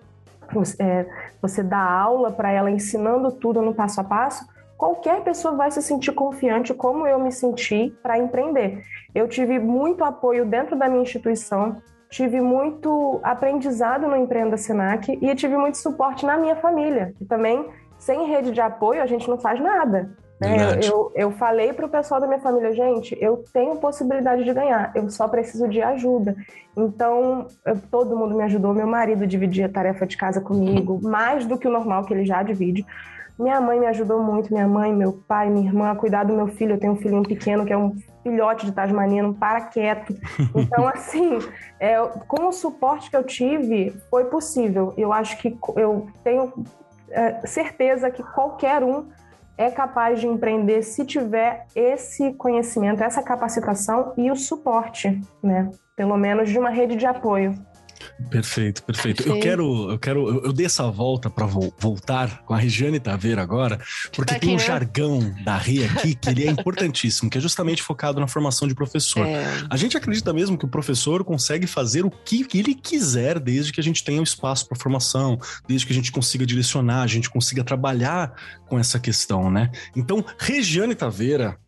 você, 0.53 0.83
é, 0.83 1.07
você 1.41 1.63
dá 1.63 1.79
aula 1.79 2.33
para 2.33 2.51
ela 2.51 2.71
ensinando 2.71 3.31
tudo 3.33 3.63
no 3.63 3.75
passo 3.75 4.01
a 4.01 4.05
passo, 4.05 4.45
qualquer 4.77 5.23
pessoa 5.23 5.55
vai 5.55 5.71
se 5.71 5.81
sentir 5.81 6.13
confiante, 6.13 6.75
como 6.75 7.07
eu 7.07 7.19
me 7.19 7.31
senti 7.31 7.95
para 8.03 8.19
empreender. 8.19 8.83
Eu 9.15 9.29
tive 9.29 9.59
muito 9.59 10.05
apoio 10.05 10.45
dentro 10.45 10.77
da 10.77 10.89
minha 10.89 11.03
instituição, 11.03 11.81
tive 12.15 12.41
muito 12.41 13.19
aprendizado 13.25 14.07
no 14.07 14.17
Empreenda 14.17 14.57
Senac 14.57 15.19
e 15.21 15.35
tive 15.35 15.57
muito 15.57 15.79
suporte 15.79 16.25
na 16.25 16.37
minha 16.37 16.55
família, 16.55 17.13
que 17.19 17.25
também, 17.25 17.69
sem 17.99 18.29
rede 18.29 18.53
de 18.53 18.61
apoio, 18.61 19.03
a 19.03 19.07
gente 19.07 19.29
não 19.29 19.37
faz 19.37 19.61
nada. 19.61 20.17
Né? 20.41 20.79
Eu, 20.85 21.11
eu 21.17 21.33
falei 21.33 21.73
para 21.73 21.87
o 21.87 21.89
pessoal 21.89 22.21
da 22.21 22.29
minha 22.29 22.39
família, 22.39 22.73
gente, 22.73 23.19
eu 23.21 23.43
tenho 23.53 23.77
possibilidade 23.77 24.45
de 24.45 24.55
ganhar, 24.55 24.93
eu 24.95 25.11
só 25.11 25.27
preciso 25.27 25.67
de 25.67 25.83
ajuda. 25.83 26.37
Então, 26.77 27.49
eu, 27.67 27.81
todo 27.91 28.17
mundo 28.17 28.37
me 28.37 28.45
ajudou. 28.45 28.73
Meu 28.73 28.87
marido 28.87 29.27
dividia 29.27 29.67
a 29.67 29.69
tarefa 29.69 30.07
de 30.07 30.17
casa 30.17 30.41
comigo, 30.41 31.01
mais 31.03 31.47
do 31.47 31.59
que 31.59 31.67
o 31.67 31.73
normal 31.73 32.05
que 32.05 32.15
ele 32.15 32.25
já 32.25 32.45
divide. 32.45 32.87
Minha 33.37 33.61
mãe 33.61 33.81
me 33.81 33.87
ajudou 33.87 34.23
muito, 34.23 34.53
minha 34.53 34.69
mãe, 34.69 34.95
meu 34.95 35.13
pai, 35.27 35.51
minha 35.51 35.67
irmã, 35.67 35.91
a 35.91 35.97
cuidar 35.97 36.23
do 36.23 36.33
meu 36.33 36.47
filho. 36.47 36.75
Eu 36.75 36.79
tenho 36.79 36.93
um 36.93 36.97
filhinho 36.97 37.25
pequeno 37.25 37.65
que 37.65 37.73
é 37.73 37.77
um 37.77 37.97
filhote 38.25 38.67
de 38.67 38.73
Tasmania, 38.73 39.25
um 39.25 39.33
paraqueto. 39.33 40.15
Então, 40.57 40.89
assim, 40.89 41.39
é, 41.79 41.97
com 42.27 42.49
o 42.49 42.53
suporte 42.53 43.11
que 43.11 43.17
eu 43.17 43.23
tive, 43.23 43.95
foi 44.11 44.25
possível. 44.25 44.93
Eu 44.97 45.13
acho 45.13 45.37
que 45.39 45.57
eu 45.77 46.09
tenho 46.25 46.53
é, 47.11 47.47
certeza 47.47 48.11
que 48.11 48.23
qualquer 48.23 48.83
um 48.83 49.07
é 49.57 49.71
capaz 49.71 50.21
de 50.21 50.27
empreender 50.27 50.83
se 50.83 51.05
tiver 51.05 51.67
esse 51.77 52.33
conhecimento, 52.35 53.03
essa 53.05 53.23
capacitação 53.23 54.13
e 54.17 54.31
o 54.31 54.37
suporte, 54.37 55.21
né? 55.43 55.71
Pelo 55.95 56.17
menos 56.17 56.51
de 56.51 56.59
uma 56.59 56.71
rede 56.71 56.97
de 56.97 57.07
apoio. 57.07 57.55
Perfeito, 58.31 58.83
perfeito. 58.83 59.23
Eu 59.29 59.41
quero, 59.41 59.91
eu 59.91 59.99
quero, 59.99 60.29
eu, 60.29 60.45
eu 60.47 60.53
dei 60.53 60.67
essa 60.67 60.91
volta 60.91 61.29
para 61.29 61.47
vo 61.47 61.73
voltar 61.79 62.43
com 62.45 62.55
a 62.55 62.59
Regiane 62.59 63.01
Taveira 63.01 63.43
agora, 63.43 63.81
porque 64.15 64.35
tá 64.35 64.41
tem 64.41 64.51
um 64.51 64.57
né? 64.57 64.59
jargão 64.59 65.35
da 65.45 65.57
RI 65.57 65.85
aqui 65.85 66.15
que 66.15 66.29
ele 66.29 66.47
é 66.47 66.51
importantíssimo, 66.53 67.31
que 67.31 67.39
é 67.39 67.41
justamente 67.41 67.83
focado 67.83 68.21
na 68.21 68.29
formação 68.29 68.67
de 68.69 68.75
professor. 68.75 69.27
É. 69.27 69.45
A 69.69 69.77
gente 69.77 69.97
acredita 69.97 70.33
mesmo 70.33 70.57
que 70.57 70.65
o 70.65 70.69
professor 70.69 71.25
consegue 71.25 71.67
fazer 71.67 72.05
o 72.05 72.11
que 72.11 72.47
ele 72.55 72.75
quiser 72.75 73.39
desde 73.39 73.73
que 73.73 73.81
a 73.81 73.85
gente 73.85 74.05
tenha 74.05 74.21
o 74.21 74.25
espaço 74.25 74.69
para 74.69 74.79
formação, 74.79 75.39
desde 75.67 75.87
que 75.87 75.93
a 75.93 75.97
gente 75.97 76.13
consiga 76.13 76.47
direcionar, 76.47 77.03
a 77.03 77.07
gente 77.07 77.29
consiga 77.31 77.65
trabalhar 77.65 78.35
com 78.67 78.79
essa 78.79 78.99
questão, 78.99 79.51
né? 79.51 79.71
Então, 79.95 80.25
Regiane 80.39 80.95
Taveira, 80.95 81.59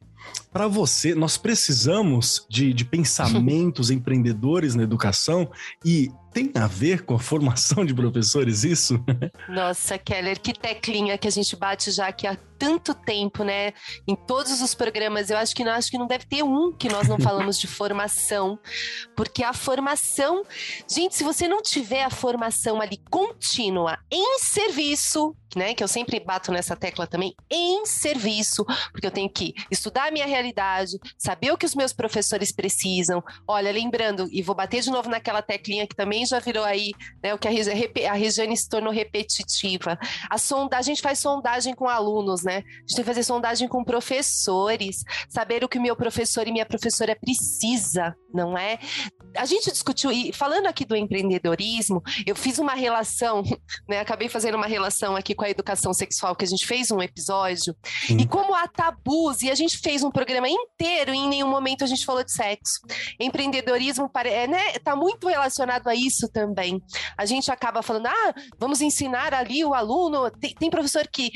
para 0.57 0.69
você, 0.69 1.15
nós 1.15 1.37
precisamos 1.37 2.47
de, 2.49 2.73
de 2.73 2.83
pensamentos 2.83 3.91
empreendedores 3.93 4.75
na 4.75 4.85
educação 4.85 5.51
e 5.85 6.11
tem 6.33 6.51
a 6.55 6.67
ver 6.67 7.03
com 7.03 7.15
a 7.15 7.19
formação 7.19 7.85
de 7.85 7.95
professores 7.95 8.63
isso? 8.63 9.03
Nossa, 9.49 9.97
Keller, 9.97 10.39
que 10.41 10.53
teclinha 10.53 11.17
que 11.17 11.27
a 11.29 11.31
gente 11.31 11.57
bate 11.57 11.91
já 11.91 12.09
aqui 12.09 12.27
há 12.27 12.37
tanto 12.59 12.95
tempo, 12.95 13.43
né? 13.43 13.73
Em 14.07 14.15
todos 14.15 14.61
os 14.61 14.75
programas, 14.75 15.31
eu 15.31 15.37
acho 15.39 15.55
que 15.55 15.65
não, 15.65 15.73
acho 15.73 15.91
que 15.91 15.99
não 15.99 16.07
deve 16.07 16.27
ter 16.27 16.43
um 16.43 16.73
que 16.73 16.91
nós 16.91 17.09
não 17.09 17.19
falamos 17.19 17.59
de 17.59 17.67
formação, 17.69 18.59
porque 19.15 19.43
a 19.43 19.53
formação, 19.53 20.43
gente, 20.91 21.15
se 21.15 21.25
você 21.25 21.49
não 21.49 21.63
tiver 21.63 22.03
a 22.03 22.11
formação 22.11 22.81
ali 22.81 22.99
contínua 23.11 23.99
em 24.11 24.39
serviço, 24.39 25.35
né, 25.55 25.75
que 25.75 25.83
eu 25.83 25.89
sempre 25.89 26.21
bato 26.21 26.53
nessa 26.53 26.77
tecla 26.77 27.07
também, 27.07 27.35
em 27.51 27.87
serviço, 27.87 28.65
porque 28.93 29.07
eu 29.07 29.11
tenho 29.11 29.29
que 29.31 29.55
estudar 29.71 30.09
a 30.09 30.11
minha 30.11 30.27
realidade, 30.27 30.46
saber 31.19 31.51
o 31.51 31.57
que 31.57 31.67
os 31.67 31.75
meus 31.75 31.93
professores 31.93 32.53
precisam. 32.53 33.23
Olha, 33.47 33.73
lembrando, 33.73 34.29
e 34.31 34.43
vou 34.43 34.55
bater 34.55 34.81
de 34.83 34.91
novo 34.91 35.09
naquela 35.09 35.43
teclinha 35.43 35.87
que 35.87 35.97
também 35.97 36.25
já 36.27 36.39
virou 36.39 36.65
aí, 36.65 36.93
né, 37.23 37.35
o 37.35 37.39
que 37.39 37.49
a, 37.49 38.11
a 38.11 38.15
Regiane 38.15 38.57
se 38.57 38.69
tornou 38.69 38.93
repetitiva. 38.93 39.99
A, 40.29 40.39
sonda, 40.39 40.77
a 40.77 40.83
gente 40.83 41.03
faz 41.03 41.19
sondagem 41.19 41.75
com 41.75 41.89
alunos, 41.89 42.43
né? 42.43 42.59
A 42.59 42.81
gente 42.81 42.97
tem 42.97 43.05
que 43.05 43.05
fazer 43.05 43.23
sondagem 43.23 43.69
com 43.69 43.85
professores, 43.85 45.03
saber 45.29 45.65
o 45.65 45.69
que 45.69 45.79
o 45.79 45.83
meu 45.83 45.97
professor 45.97 46.47
e 46.47 46.53
minha 46.53 46.67
professora 46.67 47.17
precisa, 47.17 48.15
não 48.33 48.57
é? 48.57 48.79
A 49.37 49.45
gente 49.45 49.71
discutiu, 49.71 50.11
e 50.11 50.33
falando 50.33 50.67
aqui 50.67 50.85
do 50.85 50.97
empreendedorismo, 50.97 52.03
eu 52.27 52.35
fiz 52.35 52.59
uma 52.59 52.75
relação, 52.75 53.43
né? 53.89 54.01
Acabei 54.01 54.29
fazendo 54.29 54.57
uma 54.57 54.67
relação 54.67 55.17
aqui 55.17 55.35
com 55.35 55.45
a 55.45 55.51
educação 55.51 55.93
sexual, 55.93 56.35
que 56.35 56.45
a 56.45 56.49
gente 56.49 56.67
fez 56.67 56.91
um 56.91 57.03
episódio, 57.03 57.75
Sim. 58.07 58.19
e 58.19 58.27
como 58.27 58.55
há 58.55 58.67
tabus, 58.67 59.43
e 59.43 59.51
a 59.51 59.55
gente 59.55 59.79
fez 59.79 60.03
um 60.03 60.11
programa 60.11 60.36
inteiro 60.45 61.15
e 61.15 61.19
em 61.19 61.29
nenhum 61.29 61.49
momento 61.49 61.85
a 61.85 61.87
gente 61.87 62.05
falou 62.05 62.25
de 62.25 62.33
sexo. 62.33 62.81
Empreendedorismo 63.21 64.11
é, 64.25 64.47
né, 64.47 64.73
tá 64.83 64.97
muito 64.97 65.29
relacionado 65.29 65.89
a 65.89 65.95
isso 65.95 66.29
também. 66.29 66.83
A 67.17 67.25
gente 67.25 67.51
acaba 67.51 67.83
falando, 67.83 68.07
ah, 68.07 68.35
vamos 68.59 68.81
ensinar 68.81 69.33
ali 69.33 69.65
o 69.65 69.75
aluno. 69.75 70.31
Tem, 70.31 70.55
tem 70.55 70.71
professor 70.71 71.07
que 71.07 71.31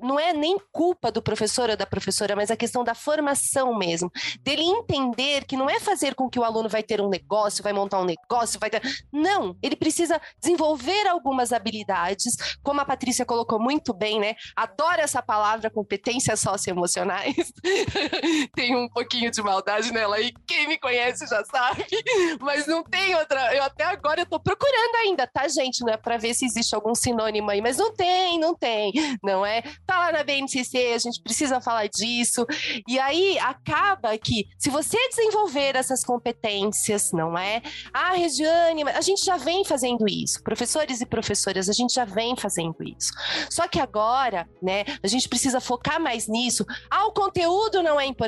não 0.00 0.18
é 0.18 0.32
nem 0.32 0.58
culpa 0.72 1.10
do 1.10 1.22
professor 1.22 1.70
ou 1.70 1.76
da 1.76 1.86
professora, 1.86 2.36
mas 2.36 2.50
a 2.50 2.56
questão 2.56 2.84
da 2.84 2.94
formação 2.94 3.76
mesmo, 3.76 4.10
dele 4.40 4.62
entender 4.62 5.44
que 5.44 5.56
não 5.56 5.68
é 5.68 5.78
fazer 5.80 6.14
com 6.14 6.28
que 6.28 6.38
o 6.38 6.44
aluno 6.44 6.68
vai 6.68 6.82
ter 6.82 7.00
um 7.00 7.08
negócio, 7.08 7.62
vai 7.62 7.72
montar 7.72 8.00
um 8.00 8.04
negócio, 8.04 8.58
vai 8.60 8.70
ter... 8.70 8.82
Não, 9.12 9.56
ele 9.62 9.76
precisa 9.76 10.20
desenvolver 10.40 11.06
algumas 11.06 11.52
habilidades, 11.52 12.36
como 12.62 12.80
a 12.80 12.84
Patrícia 12.84 13.24
colocou 13.24 13.60
muito 13.60 13.92
bem, 13.92 14.20
né? 14.20 14.34
Adoro 14.54 15.00
essa 15.00 15.22
palavra 15.22 15.70
competências 15.70 16.40
socioemocionais. 16.40 17.34
tem 18.54 18.76
um 18.76 18.88
pouquinho 18.88 19.30
de 19.30 19.42
maldade 19.42 19.92
nela 19.92 20.20
e 20.20 20.32
quem 20.46 20.68
me 20.68 20.78
conhece 20.78 21.26
já 21.26 21.44
sabe, 21.44 21.86
mas 22.40 22.66
não 22.66 22.82
tem 22.82 23.14
outra. 23.14 23.54
Eu 23.54 23.62
até 23.62 23.84
agora 23.84 24.20
eu 24.20 24.26
tô 24.26 24.38
procurando 24.40 24.96
ainda, 24.96 25.26
tá, 25.26 25.46
gente? 25.48 25.80
Não 25.80 25.92
é 25.92 25.96
para 25.96 26.16
ver 26.16 26.34
se 26.34 26.44
existe 26.44 26.74
algum 26.74 26.94
sinônimo 26.94 27.50
aí, 27.50 27.60
mas 27.60 27.76
não 27.76 27.92
tem, 27.92 28.38
não 28.38 28.54
tem, 28.54 28.92
não 29.22 29.44
é? 29.44 29.62
Tá 29.86 29.98
lá 29.98 30.12
na 30.12 30.22
BNCC, 30.22 30.92
a 30.94 30.98
gente 30.98 31.22
precisa 31.22 31.60
falar 31.60 31.86
disso. 31.88 32.46
E 32.86 32.98
aí 32.98 33.38
acaba 33.38 34.16
que 34.18 34.48
se 34.58 34.70
você 34.70 34.96
desenvolver 35.08 35.76
essas 35.76 36.04
competências, 36.04 37.12
não 37.12 37.36
é? 37.36 37.62
Ah, 37.92 38.12
Regiane, 38.12 38.82
a 38.84 39.00
gente 39.00 39.24
já 39.24 39.36
vem 39.36 39.64
fazendo 39.64 40.08
isso. 40.08 40.42
Professores 40.42 41.00
e 41.00 41.06
professoras, 41.06 41.68
a 41.68 41.72
gente 41.72 41.94
já 41.94 42.04
vem 42.04 42.36
fazendo 42.36 42.76
isso. 42.82 43.12
Só 43.50 43.66
que 43.68 43.80
agora, 43.80 44.48
né, 44.62 44.84
a 45.02 45.06
gente 45.06 45.28
precisa 45.28 45.60
focar 45.60 46.00
mais 46.00 46.28
nisso. 46.28 46.64
Ah, 46.90 47.06
o 47.06 47.12
conteúdo 47.12 47.82
não 47.82 48.00
é 48.00 48.06
importante? 48.06 48.25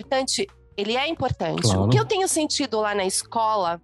Ele 0.77 0.97
é 0.97 1.09
importante. 1.09 1.63
Claro. 1.63 1.85
O 1.85 1.89
que 1.89 1.99
eu 1.99 2.05
tenho 2.05 2.29
sentido 2.29 2.81
lá 2.81 2.95
na 2.95 3.05
escola 3.05 3.81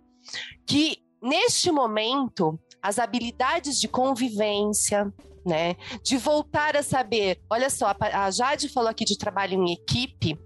que 0.67 0.99
neste 1.23 1.71
momento 1.71 2.59
as 2.83 2.99
habilidades 2.99 3.81
de 3.81 3.89
convivência, 3.89 5.13
né? 5.45 5.77
De 6.03 6.17
voltar 6.17 6.77
a 6.77 6.83
saber. 6.83 7.41
Olha 7.51 7.71
só, 7.71 7.95
a 7.99 8.31
Jade 8.31 8.69
falou 8.69 8.91
aqui 8.91 9.05
de 9.05 9.19
trabalho 9.19 9.55
em 9.55 9.73
equipe. 9.73 10.39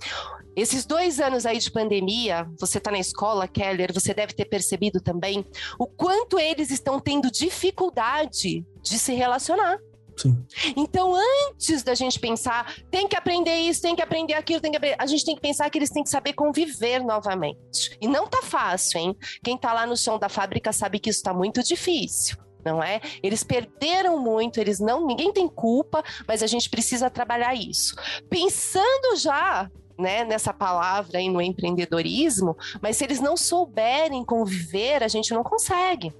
Esses 0.56 0.84
dois 0.84 1.20
anos 1.20 1.46
aí 1.46 1.58
de 1.58 1.70
pandemia, 1.70 2.48
você 2.58 2.78
está 2.78 2.90
na 2.90 2.98
escola, 2.98 3.46
Keller, 3.46 3.92
você 3.92 4.12
deve 4.12 4.32
ter 4.32 4.44
percebido 4.46 5.00
também 5.00 5.44
o 5.78 5.86
quanto 5.86 6.38
eles 6.38 6.70
estão 6.70 6.98
tendo 6.98 7.30
dificuldade 7.30 8.64
de 8.82 8.98
se 8.98 9.14
relacionar. 9.14 9.78
Sim. 10.18 10.36
Então, 10.76 11.14
antes 11.14 11.82
da 11.82 11.94
gente 11.94 12.18
pensar, 12.18 12.74
tem 12.90 13.06
que 13.06 13.16
aprender 13.16 13.54
isso, 13.54 13.82
tem 13.82 13.94
que 13.94 14.02
aprender 14.02 14.34
aquilo, 14.34 14.60
tem 14.60 14.70
que 14.70 14.76
aprender, 14.76 14.96
a 14.98 15.06
gente 15.06 15.24
tem 15.24 15.34
que 15.34 15.40
pensar 15.40 15.70
que 15.70 15.78
eles 15.78 15.90
têm 15.90 16.02
que 16.02 16.10
saber 16.10 16.32
conviver 16.32 17.04
novamente. 17.04 17.96
E 18.00 18.08
não 18.08 18.26
tá 18.26 18.42
fácil, 18.42 18.98
hein? 18.98 19.16
Quem 19.42 19.56
tá 19.56 19.72
lá 19.72 19.86
no 19.86 19.96
chão 19.96 20.18
da 20.18 20.28
fábrica 20.28 20.72
sabe 20.72 20.98
que 20.98 21.10
isso 21.10 21.22
tá 21.22 21.32
muito 21.32 21.62
difícil 21.62 22.36
não 22.64 22.82
é? 22.82 23.00
Eles 23.22 23.42
perderam 23.42 24.18
muito, 24.18 24.60
eles 24.60 24.78
não, 24.78 25.06
ninguém 25.06 25.32
tem 25.32 25.48
culpa, 25.48 26.02
mas 26.26 26.42
a 26.42 26.46
gente 26.46 26.68
precisa 26.68 27.08
trabalhar 27.08 27.54
isso. 27.54 27.94
Pensando 28.28 29.16
já 29.16 29.70
né, 29.98 30.24
nessa 30.24 30.52
palavra 30.52 31.18
aí 31.18 31.28
no 31.28 31.40
empreendedorismo, 31.40 32.56
mas 32.80 32.96
se 32.96 33.04
eles 33.04 33.20
não 33.20 33.36
souberem 33.36 34.24
conviver, 34.24 35.02
a 35.02 35.08
gente 35.08 35.32
não 35.32 35.42
consegue. 35.42 36.12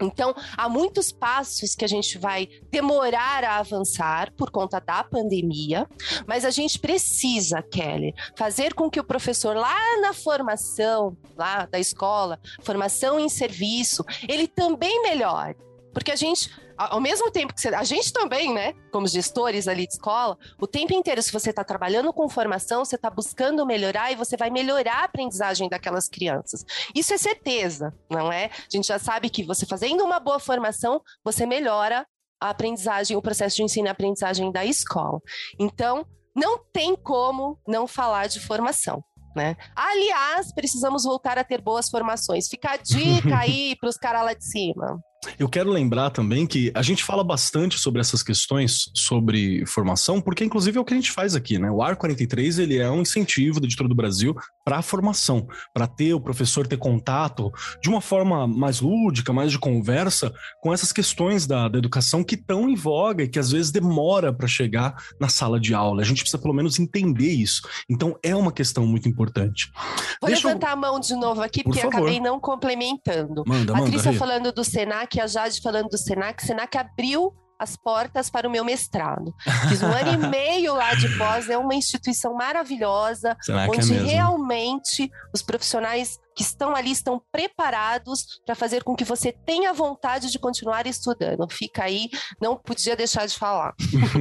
Então, 0.00 0.34
há 0.56 0.68
muitos 0.68 1.10
passos 1.10 1.74
que 1.74 1.84
a 1.84 1.88
gente 1.88 2.18
vai 2.18 2.48
demorar 2.70 3.44
a 3.44 3.58
avançar 3.58 4.32
por 4.32 4.50
conta 4.50 4.80
da 4.80 5.02
pandemia, 5.02 5.88
mas 6.26 6.44
a 6.44 6.50
gente 6.50 6.78
precisa, 6.78 7.62
Kelly, 7.62 8.14
fazer 8.36 8.74
com 8.74 8.90
que 8.90 9.00
o 9.00 9.04
professor 9.04 9.56
lá 9.56 10.00
na 10.00 10.12
formação, 10.12 11.16
lá 11.36 11.66
da 11.66 11.78
escola, 11.78 12.38
formação 12.62 13.18
em 13.18 13.28
serviço, 13.28 14.04
ele 14.28 14.46
também 14.46 15.02
melhore. 15.02 15.56
Porque 15.92 16.12
a 16.12 16.16
gente, 16.16 16.50
ao 16.76 17.00
mesmo 17.00 17.30
tempo 17.30 17.54
que 17.54 17.60
você, 17.60 17.68
a 17.68 17.84
gente 17.84 18.12
também, 18.12 18.52
né, 18.52 18.74
como 18.92 19.06
gestores 19.06 19.66
ali 19.68 19.86
de 19.86 19.94
escola, 19.94 20.36
o 20.60 20.66
tempo 20.66 20.92
inteiro, 20.92 21.22
se 21.22 21.32
você 21.32 21.50
está 21.50 21.64
trabalhando 21.64 22.12
com 22.12 22.28
formação, 22.28 22.84
você 22.84 22.96
está 22.96 23.10
buscando 23.10 23.66
melhorar 23.66 24.12
e 24.12 24.16
você 24.16 24.36
vai 24.36 24.50
melhorar 24.50 25.00
a 25.00 25.04
aprendizagem 25.04 25.68
daquelas 25.68 26.08
crianças. 26.08 26.64
Isso 26.94 27.14
é 27.14 27.18
certeza, 27.18 27.94
não 28.10 28.32
é? 28.32 28.46
A 28.46 28.70
gente 28.70 28.86
já 28.86 28.98
sabe 28.98 29.30
que 29.30 29.44
você 29.44 29.64
fazendo 29.66 30.04
uma 30.04 30.20
boa 30.20 30.38
formação, 30.38 31.00
você 31.24 31.46
melhora 31.46 32.06
a 32.40 32.50
aprendizagem, 32.50 33.16
o 33.16 33.22
processo 33.22 33.56
de 33.56 33.62
ensino 33.62 33.88
e 33.88 33.90
aprendizagem 33.90 34.52
da 34.52 34.64
escola. 34.64 35.20
Então, 35.58 36.06
não 36.34 36.58
tem 36.58 36.94
como 36.94 37.58
não 37.66 37.86
falar 37.86 38.26
de 38.26 38.38
formação. 38.40 39.02
Né? 39.34 39.54
Aliás, 39.74 40.52
precisamos 40.54 41.04
voltar 41.04 41.38
a 41.38 41.44
ter 41.44 41.60
boas 41.60 41.90
formações. 41.90 42.48
Fica 42.48 42.70
a 42.72 42.76
dica 42.76 43.36
aí 43.40 43.76
para 43.78 43.88
os 43.88 43.96
caras 43.96 44.24
lá 44.24 44.32
de 44.32 44.44
cima. 44.44 44.98
Eu 45.38 45.48
quero 45.48 45.70
lembrar 45.70 46.10
também 46.10 46.46
que 46.46 46.70
a 46.74 46.82
gente 46.82 47.04
fala 47.04 47.22
bastante 47.22 47.78
sobre 47.78 48.00
essas 48.00 48.22
questões 48.22 48.90
sobre 48.94 49.64
formação, 49.66 50.20
porque 50.20 50.44
inclusive 50.44 50.78
é 50.78 50.80
o 50.80 50.84
que 50.84 50.94
a 50.94 50.96
gente 50.96 51.12
faz 51.12 51.34
aqui, 51.34 51.58
né? 51.58 51.70
O 51.70 51.82
AR 51.82 51.96
43 51.96 52.58
ele 52.58 52.78
é 52.78 52.90
um 52.90 53.02
incentivo 53.02 53.60
da 53.60 53.66
editora 53.66 53.88
do 53.88 53.94
Brasil 53.94 54.34
para 54.64 54.78
a 54.78 54.82
formação, 54.82 55.46
para 55.72 55.86
ter 55.86 56.14
o 56.14 56.20
professor 56.20 56.66
ter 56.66 56.76
contato 56.76 57.52
de 57.82 57.88
uma 57.88 58.00
forma 58.00 58.46
mais 58.46 58.80
lúdica, 58.80 59.32
mais 59.32 59.52
de 59.52 59.58
conversa 59.58 60.32
com 60.60 60.72
essas 60.72 60.92
questões 60.92 61.46
da, 61.46 61.68
da 61.68 61.78
educação 61.78 62.24
que 62.24 62.34
estão 62.34 62.68
em 62.68 62.74
voga 62.74 63.24
e 63.24 63.28
que 63.28 63.38
às 63.38 63.50
vezes 63.50 63.70
demora 63.70 64.32
para 64.32 64.48
chegar 64.48 64.94
na 65.20 65.28
sala 65.28 65.60
de 65.60 65.74
aula. 65.74 66.02
A 66.02 66.04
gente 66.04 66.22
precisa 66.22 66.42
pelo 66.42 66.54
menos 66.54 66.78
entender 66.78 67.30
isso. 67.32 67.62
Então 67.88 68.18
é 68.22 68.34
uma 68.34 68.52
questão 68.52 68.86
muito 68.86 69.08
importante. 69.08 69.70
Vou 70.20 70.28
Deixa 70.30 70.46
levantar 70.46 70.68
eu... 70.68 70.72
a 70.72 70.76
mão 70.76 71.00
de 71.00 71.14
novo 71.14 71.42
aqui, 71.42 71.62
Por 71.62 71.70
porque 71.70 71.82
favor. 71.82 71.96
acabei 71.96 72.20
não 72.20 72.40
complementando. 72.40 73.44
Manda, 73.46 73.72
a 73.72 73.78
Patrícia 73.78 74.12
falando 74.12 74.52
do 74.52 74.64
Senac 74.64 75.15
a 75.20 75.26
Jade 75.26 75.60
falando 75.60 75.88
do 75.88 75.98
Senac, 75.98 76.42
o 76.42 76.46
Senac 76.46 76.76
abriu 76.76 77.34
as 77.58 77.76
portas 77.76 78.28
para 78.28 78.46
o 78.46 78.50
meu 78.50 78.64
mestrado. 78.64 79.34
Fiz 79.68 79.82
um 79.82 79.86
ano 79.86 80.12
e 80.12 80.16
meio 80.28 80.74
lá 80.74 80.94
de 80.94 81.08
pós, 81.16 81.48
é 81.48 81.56
uma 81.56 81.74
instituição 81.74 82.34
maravilhosa, 82.34 83.36
Será 83.40 83.66
onde 83.66 83.96
é 83.96 84.02
realmente 84.02 85.10
os 85.34 85.42
profissionais 85.42 86.18
que 86.36 86.42
estão 86.42 86.76
ali 86.76 86.90
estão 86.90 87.20
preparados 87.32 88.40
para 88.44 88.54
fazer 88.54 88.84
com 88.84 88.94
que 88.94 89.04
você 89.04 89.32
tenha 89.32 89.72
vontade 89.72 90.30
de 90.30 90.38
continuar 90.38 90.86
estudando. 90.86 91.46
Fica 91.50 91.84
aí, 91.84 92.10
não 92.38 92.56
podia 92.56 92.94
deixar 92.94 93.26
de 93.26 93.38
falar. 93.38 93.74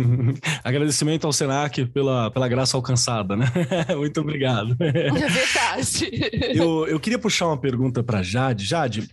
Agradecimento 0.63 1.27
ao 1.27 1.33
Senac 1.33 1.85
pela, 1.87 2.31
pela 2.31 2.47
graça 2.47 2.77
alcançada, 2.77 3.35
né? 3.35 3.47
Muito 3.97 4.21
obrigado. 4.21 4.77
É 4.79 5.11
verdade. 5.11 6.09
Eu, 6.57 6.87
eu 6.87 6.99
queria 7.01 7.19
puxar 7.19 7.47
uma 7.47 7.59
pergunta 7.59 8.01
para 8.01 8.23
Jade. 8.23 8.63
Jade, 8.63 9.09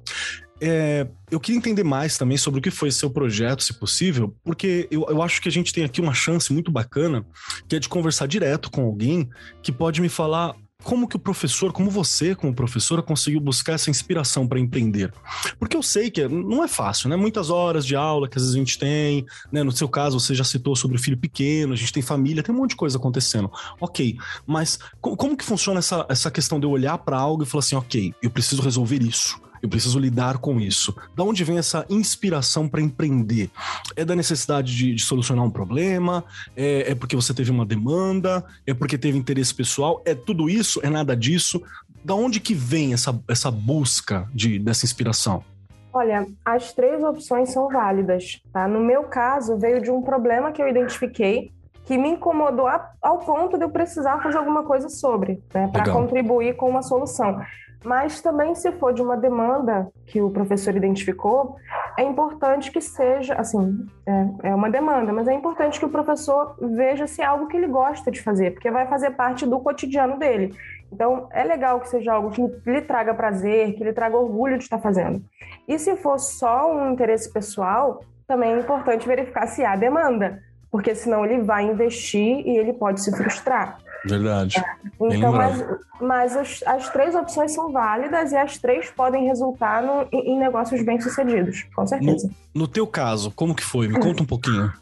é, 0.64 1.09
eu 1.29 1.40
queria 1.40 1.59
entender 1.59 1.83
mais 1.83 2.16
também 2.16 2.38
sobre 2.38 2.61
o 2.61 2.62
que 2.62 2.70
foi 2.70 2.92
seu 2.92 3.11
projeto, 3.11 3.64
se 3.64 3.75
possível, 3.75 4.33
porque 4.44 4.87
eu, 4.92 5.05
eu 5.09 5.20
acho 5.20 5.42
que 5.42 5.48
a 5.48 5.53
gente 5.53 5.72
tem 5.72 5.83
aqui 5.83 6.01
uma 6.01 6.14
chance 6.14 6.53
muito 6.53 6.70
bacana, 6.70 7.27
que 7.68 7.75
é 7.75 7.79
de 7.81 7.88
conversar 7.88 8.29
direto 8.29 8.70
com 8.70 8.85
alguém 8.85 9.29
que 9.61 9.72
pode 9.72 10.01
me 10.01 10.09
falar 10.09 10.55
como 10.85 11.09
que 11.09 11.16
o 11.16 11.18
professor, 11.18 11.72
como 11.72 11.90
você, 11.90 12.35
como 12.35 12.55
professora, 12.55 13.03
conseguiu 13.03 13.40
buscar 13.40 13.72
essa 13.72 13.90
inspiração 13.90 14.46
para 14.46 14.59
empreender? 14.59 15.12
Porque 15.59 15.77
eu 15.77 15.83
sei 15.83 16.11
que 16.11 16.27
não 16.29 16.62
é 16.62 16.68
fácil, 16.68 17.09
né? 17.09 17.16
Muitas 17.16 17.51
horas 17.51 17.87
de 17.87 17.94
aula 17.94 18.29
que 18.29 18.37
às 18.37 18.42
vezes 18.42 18.55
a 18.55 18.59
gente 18.59 18.79
tem, 18.79 19.25
né? 19.51 19.62
No 19.62 19.72
seu 19.72 19.88
caso, 19.88 20.18
você 20.18 20.35
já 20.35 20.44
citou 20.44 20.75
sobre 20.75 20.96
o 20.96 21.01
filho 21.01 21.18
pequeno, 21.18 21.72
a 21.72 21.77
gente 21.77 21.92
tem 21.92 22.03
família, 22.03 22.42
tem 22.42 22.55
um 22.55 22.59
monte 22.59 22.70
de 22.70 22.77
coisa 22.77 22.98
acontecendo. 22.98 23.51
Ok, 23.81 24.16
mas 24.46 24.79
como 25.01 25.37
que 25.37 25.44
funciona 25.44 25.79
essa, 25.79 26.07
essa 26.09 26.31
questão 26.31 26.59
de 26.59 26.66
eu 26.66 26.70
olhar 26.70 26.98
para 26.98 27.16
algo 27.16 27.42
e 27.42 27.46
falar 27.46 27.61
assim, 27.61 27.77
ok, 27.77 28.14
eu 28.22 28.31
preciso 28.31 28.62
resolver 28.62 29.03
isso? 29.03 29.40
Eu 29.62 29.68
preciso 29.68 29.98
lidar 29.98 30.38
com 30.38 30.61
isso. 30.61 30.94
Da 31.14 31.22
onde 31.22 31.44
vem 31.44 31.57
essa 31.57 31.87
inspiração 31.88 32.68
para 32.68 32.81
empreender? 32.81 33.48
É 33.94 34.05
da 34.05 34.16
necessidade 34.16 34.77
de, 34.77 34.94
de 34.94 35.03
solucionar 35.03 35.44
um 35.44 35.51
problema? 35.51 36.25
É, 36.57 36.90
é, 36.90 36.94
porque 36.94 37.14
você 37.14 37.33
teve 37.33 37.51
uma 37.51 37.64
demanda? 37.64 38.44
É 38.66 38.75
porque 38.75 38.98
teve 38.98 39.16
interesse 39.16 39.55
pessoal? 39.55 40.03
É 40.05 40.14
tudo 40.14 40.51
isso? 40.51 40.81
É 40.83 40.90
nada 40.90 41.16
disso? 41.16 41.62
Da 42.05 42.14
onde 42.14 42.40
que 42.40 42.55
vem 42.55 42.92
essa, 42.92 43.16
essa 43.29 43.51
busca 43.51 44.29
de, 44.35 44.59
dessa 44.59 44.85
inspiração? 44.85 45.44
Olha, 45.92 46.27
as 46.44 46.72
três 46.72 47.03
opções 47.05 47.51
são 47.51 47.68
válidas, 47.68 48.40
tá? 48.53 48.66
No 48.66 48.81
meu 48.81 49.05
caso, 49.05 49.59
veio 49.59 49.81
de 49.81 49.90
um 49.90 50.03
problema 50.03 50.51
que 50.51 50.61
eu 50.61 50.66
identifiquei 50.66 51.53
que 51.85 51.98
me 51.98 52.11
incomodou 52.11 52.66
ao 53.01 53.18
ponto 53.18 53.58
de 53.58 53.65
eu 53.65 53.71
precisar 53.71 54.23
fazer 54.23 54.38
alguma 54.38 54.63
coisa 54.63 54.88
sobre, 54.88 55.42
né, 55.52 55.69
para 55.73 55.92
contribuir 55.92 56.54
com 56.56 56.69
uma 56.69 56.83
solução. 56.83 57.40
Mas 57.85 58.20
também, 58.20 58.54
se 58.54 58.70
for 58.72 58.92
de 58.92 59.02
uma 59.02 59.16
demanda 59.16 59.88
que 60.06 60.20
o 60.20 60.30
professor 60.30 60.74
identificou, 60.76 61.56
é 61.98 62.02
importante 62.02 62.70
que 62.70 62.80
seja, 62.80 63.35
assim, 63.35 63.87
é, 64.06 64.48
é, 64.50 64.54
uma 64.54 64.70
demanda, 64.70 65.12
mas 65.12 65.26
é 65.26 65.33
importante 65.33 65.78
que 65.78 65.85
o 65.85 65.90
professor 65.90 66.56
veja 66.60 67.06
se 67.06 67.20
é 67.20 67.24
algo 67.24 67.48
que 67.48 67.56
ele 67.56 67.66
gosta 67.66 68.10
de 68.10 68.22
fazer, 68.22 68.52
porque 68.52 68.70
vai 68.70 68.87
fazer 68.87 69.10
parte 69.10 69.46
do 69.46 69.58
cotidiano 69.60 70.18
dele. 70.18 70.54
Então, 70.92 71.28
é 71.33 71.42
legal 71.42 71.80
que 71.80 71.88
seja 71.88 72.12
algo 72.12 72.30
que 72.30 72.42
lhe 72.70 72.83
traga 72.83 73.14
prazer, 73.14 73.74
que 73.74 73.83
lhe 73.83 73.92
traga 73.92 74.16
orgulho 74.16 74.58
de 74.58 74.64
estar 74.64 74.78
fazendo. 74.78 75.22
E 75.66 75.78
se 75.78 75.96
for 75.96 76.18
só 76.18 76.72
um 76.72 76.92
interesse 76.92 77.33
pessoal, 77.33 78.02
também 78.26 78.52
é 78.52 78.58
importante 78.58 79.06
verificar 79.06 79.46
se 79.46 79.64
há 79.64 79.74
demanda, 79.74 80.40
porque 80.70 80.94
senão 80.94 81.24
ele 81.24 81.42
vai 81.42 81.64
investir 81.64 82.46
e 82.46 82.56
ele 82.56 82.72
pode 82.72 83.02
se 83.02 83.14
frustrar. 83.14 83.78
Verdade. 84.05 84.59
É. 84.59 85.15
Então, 85.15 85.33
mas, 85.33 85.65
mas 86.00 86.37
as, 86.37 86.63
as, 86.67 86.90
três 86.90 87.15
opções 87.15 87.53
são 87.53 87.71
válidas 87.71 88.33
e 88.33 88.37
as 88.37 88.59
três 88.59 88.90
podem 88.90 89.27
resultar 89.27 89.83
no, 89.83 90.07
em, 90.13 90.38
negócios 90.38 90.83
bem-sucedidos, 90.83 91.65
com 91.75 91.87
certeza. 91.87 92.29
No, 92.55 92.63
no, 92.63 92.69
teu 92.69 92.87
caso, 92.87 93.31
como 93.31 93.55
que 93.55 93.65
foi? 93.65 93.88
Me 93.88 94.00
conta 94.00 94.23
um 94.23 94.27
pouquinho. 94.27 94.73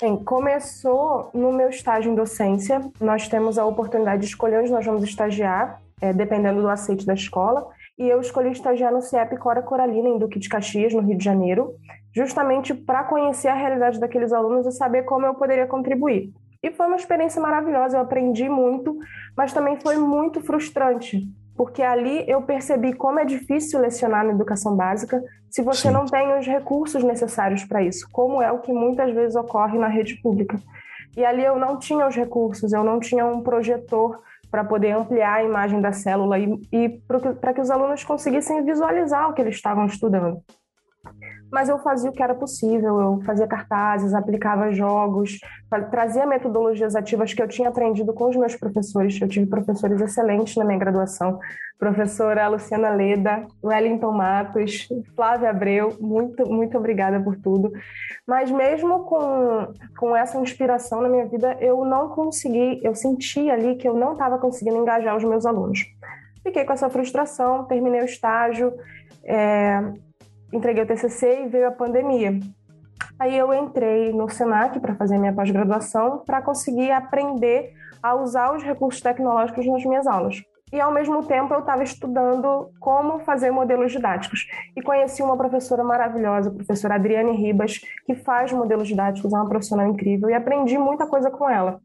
Bem, 0.00 0.16
começou 0.16 1.30
no 1.32 1.52
meu 1.52 1.68
estágio 1.68 2.10
em 2.10 2.14
docência. 2.14 2.80
Nós 3.00 3.28
temos 3.28 3.58
a 3.58 3.64
oportunidade 3.64 4.22
de 4.22 4.28
escolher 4.28 4.60
onde 4.60 4.72
nós 4.72 4.84
vamos 4.84 5.02
estagiar, 5.04 5.80
é, 6.00 6.12
dependendo 6.12 6.60
do 6.60 6.68
aceite 6.68 7.06
da 7.06 7.14
escola. 7.14 7.68
E 7.98 8.08
eu 8.08 8.20
escolhi 8.20 8.50
estagiar 8.50 8.92
no 8.92 9.02
CIEP 9.02 9.36
Cora 9.38 9.62
Coralina, 9.62 10.08
em 10.08 10.18
Duque 10.18 10.38
de 10.38 10.48
Caxias, 10.48 10.94
no 10.94 11.00
Rio 11.00 11.16
de 11.16 11.24
Janeiro, 11.24 11.74
justamente 12.14 12.72
para 12.72 13.04
conhecer 13.04 13.48
a 13.48 13.54
realidade 13.54 13.98
daqueles 13.98 14.32
alunos 14.32 14.66
e 14.66 14.72
saber 14.72 15.02
como 15.02 15.26
eu 15.26 15.34
poderia 15.34 15.66
contribuir. 15.66 16.32
E 16.62 16.72
foi 16.72 16.86
uma 16.86 16.96
experiência 16.96 17.40
maravilhosa, 17.40 17.96
eu 17.96 18.00
aprendi 18.00 18.48
muito, 18.48 18.98
mas 19.36 19.52
também 19.52 19.78
foi 19.80 19.96
muito 19.96 20.40
frustrante, 20.40 21.22
porque 21.56 21.82
ali 21.82 22.24
eu 22.28 22.42
percebi 22.42 22.92
como 22.92 23.20
é 23.20 23.24
difícil 23.24 23.80
lecionar 23.80 24.24
na 24.24 24.32
educação 24.32 24.74
básica 24.74 25.22
se 25.48 25.62
você 25.62 25.88
Sim. 25.88 25.94
não 25.94 26.04
tem 26.04 26.36
os 26.36 26.46
recursos 26.46 27.04
necessários 27.04 27.64
para 27.64 27.82
isso, 27.82 28.08
como 28.12 28.42
é 28.42 28.50
o 28.50 28.58
que 28.58 28.72
muitas 28.72 29.14
vezes 29.14 29.36
ocorre 29.36 29.78
na 29.78 29.88
rede 29.88 30.16
pública. 30.16 30.58
E 31.16 31.24
ali 31.24 31.44
eu 31.44 31.58
não 31.58 31.78
tinha 31.78 32.06
os 32.06 32.14
recursos, 32.14 32.72
eu 32.72 32.82
não 32.82 32.98
tinha 33.00 33.24
um 33.24 33.40
projetor 33.40 34.20
para 34.50 34.64
poder 34.64 34.92
ampliar 34.92 35.34
a 35.34 35.44
imagem 35.44 35.80
da 35.80 35.92
célula 35.92 36.38
e, 36.38 36.60
e 36.72 36.88
para 37.40 37.54
que 37.54 37.60
os 37.60 37.70
alunos 37.70 38.02
conseguissem 38.02 38.64
visualizar 38.64 39.30
o 39.30 39.32
que 39.32 39.42
eles 39.42 39.54
estavam 39.54 39.86
estudando 39.86 40.42
mas 41.50 41.68
eu 41.68 41.78
fazia 41.78 42.10
o 42.10 42.12
que 42.12 42.22
era 42.22 42.34
possível, 42.34 43.00
eu 43.00 43.22
fazia 43.24 43.46
cartazes, 43.46 44.14
aplicava 44.14 44.70
jogos, 44.72 45.38
trazia 45.90 46.26
metodologias 46.26 46.94
ativas 46.94 47.32
que 47.32 47.42
eu 47.42 47.48
tinha 47.48 47.68
aprendido 47.68 48.12
com 48.12 48.28
os 48.28 48.36
meus 48.36 48.54
professores. 48.54 49.20
Eu 49.20 49.28
tive 49.28 49.46
professores 49.46 50.00
excelentes 50.00 50.56
na 50.56 50.64
minha 50.64 50.78
graduação, 50.78 51.38
professora 51.78 52.48
Luciana 52.48 52.90
Leda, 52.90 53.46
Wellington 53.62 54.12
Matos, 54.12 54.88
Flávia 55.14 55.50
Abreu, 55.50 55.96
muito, 56.00 56.46
muito 56.46 56.76
obrigada 56.76 57.20
por 57.20 57.36
tudo. 57.36 57.72
Mas 58.26 58.50
mesmo 58.50 59.04
com, 59.04 59.72
com 59.98 60.16
essa 60.16 60.38
inspiração 60.38 61.00
na 61.00 61.08
minha 61.08 61.26
vida, 61.26 61.56
eu 61.60 61.84
não 61.84 62.10
consegui, 62.10 62.80
eu 62.82 62.94
senti 62.94 63.50
ali 63.50 63.76
que 63.76 63.88
eu 63.88 63.94
não 63.94 64.12
estava 64.12 64.38
conseguindo 64.38 64.76
engajar 64.76 65.16
os 65.16 65.24
meus 65.24 65.46
alunos. 65.46 65.86
Fiquei 66.42 66.64
com 66.64 66.72
essa 66.72 66.88
frustração, 66.88 67.64
terminei 67.64 68.00
o 68.00 68.04
estágio, 68.04 68.72
é, 69.24 69.82
entreguei 70.52 70.82
o 70.82 70.86
TCC 70.86 71.44
e 71.44 71.48
veio 71.48 71.68
a 71.68 71.72
pandemia. 71.72 72.38
Aí 73.18 73.36
eu 73.36 73.52
entrei 73.52 74.12
no 74.12 74.28
Senac 74.28 74.78
para 74.80 74.94
fazer 74.94 75.18
minha 75.18 75.32
pós-graduação 75.32 76.22
para 76.24 76.40
conseguir 76.40 76.90
aprender 76.90 77.72
a 78.02 78.14
usar 78.14 78.54
os 78.54 78.62
recursos 78.62 79.00
tecnológicos 79.00 79.66
nas 79.66 79.84
minhas 79.84 80.06
aulas. 80.06 80.42
E 80.72 80.80
ao 80.80 80.92
mesmo 80.92 81.24
tempo 81.24 81.54
eu 81.54 81.60
estava 81.60 81.82
estudando 81.82 82.70
como 82.78 83.20
fazer 83.20 83.50
modelos 83.50 83.90
didáticos. 83.90 84.46
E 84.76 84.82
conheci 84.82 85.22
uma 85.22 85.36
professora 85.36 85.82
maravilhosa, 85.82 86.50
a 86.50 86.54
professora 86.54 86.96
Adriane 86.96 87.32
Ribas, 87.32 87.80
que 88.04 88.14
faz 88.14 88.52
modelos 88.52 88.86
didáticos, 88.86 89.32
é 89.32 89.36
uma 89.36 89.48
profissional 89.48 89.86
incrível, 89.86 90.28
e 90.28 90.34
aprendi 90.34 90.76
muita 90.76 91.06
coisa 91.06 91.30
com 91.30 91.48
ela. 91.48 91.80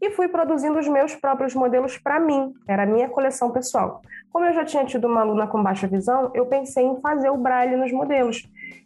E 0.00 0.10
fui 0.10 0.28
produzindo 0.28 0.78
os 0.78 0.86
meus 0.86 1.14
próprios 1.14 1.54
modelos 1.54 1.96
para 1.96 2.20
mim, 2.20 2.52
era 2.68 2.82
a 2.82 2.86
minha 2.86 3.08
coleção 3.08 3.50
pessoal. 3.50 4.02
Como 4.32 4.44
eu 4.44 4.52
já 4.52 4.64
tinha 4.64 4.84
tido 4.84 5.06
uma 5.06 5.20
aluna 5.22 5.46
com 5.46 5.62
baixa 5.62 5.86
visão, 5.86 6.30
eu 6.34 6.46
pensei 6.46 6.84
em 6.84 7.00
fazer 7.00 7.30
o 7.30 7.36
braille 7.36 7.76
nos 7.76 7.92
modelos. 7.92 8.42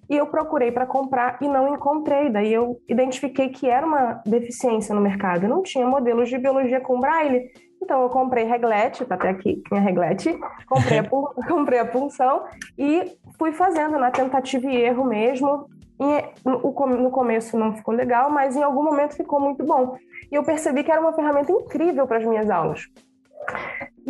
E 0.09 0.17
eu 0.17 0.27
procurei 0.27 0.73
para 0.73 0.87
comprar 0.87 1.39
e 1.41 1.49
não 1.49 1.75
encontrei. 1.75 2.31
Daí 2.31 2.53
eu 2.53 2.81
identifiquei 2.89 3.49
que 3.49 3.69
era 3.69 3.87
uma 3.87 4.23
deficiência 4.27 4.95
no 4.95 5.01
mercado. 5.01 5.49
Não 5.49 5.63
tinha 5.63 5.87
modelos 5.87 6.29
de 6.29 6.39
biologia 6.39 6.81
com 6.81 6.99
braille. 6.99 7.51
Então 7.83 8.03
eu 8.03 8.11
comprei 8.11 8.45
reglete, 8.45 9.05
tá 9.05 9.15
até 9.15 9.31
aqui 9.31 9.63
minha 9.71 9.83
reglete, 9.83 10.39
comprei 10.69 10.99
a, 10.99 11.05
comprei 11.49 11.79
a 11.79 11.87
punção 11.87 12.45
e 12.77 13.17
fui 13.39 13.53
fazendo 13.53 13.99
na 13.99 14.11
tentativa 14.11 14.67
e 14.67 14.77
erro 14.77 15.05
mesmo. 15.05 15.67
E 15.99 16.49
no 16.49 17.11
começo 17.11 17.59
não 17.59 17.75
ficou 17.75 17.95
legal, 17.95 18.31
mas 18.31 18.57
em 18.57 18.63
algum 18.63 18.83
momento 18.83 19.15
ficou 19.15 19.39
muito 19.39 19.65
bom. 19.65 19.97
E 20.31 20.35
eu 20.35 20.43
percebi 20.43 20.83
que 20.83 20.91
era 20.91 21.01
uma 21.01 21.13
ferramenta 21.13 21.53
incrível 21.53 22.07
para 22.07 22.19
as 22.19 22.25
minhas 22.25 22.49
aulas. 22.49 22.87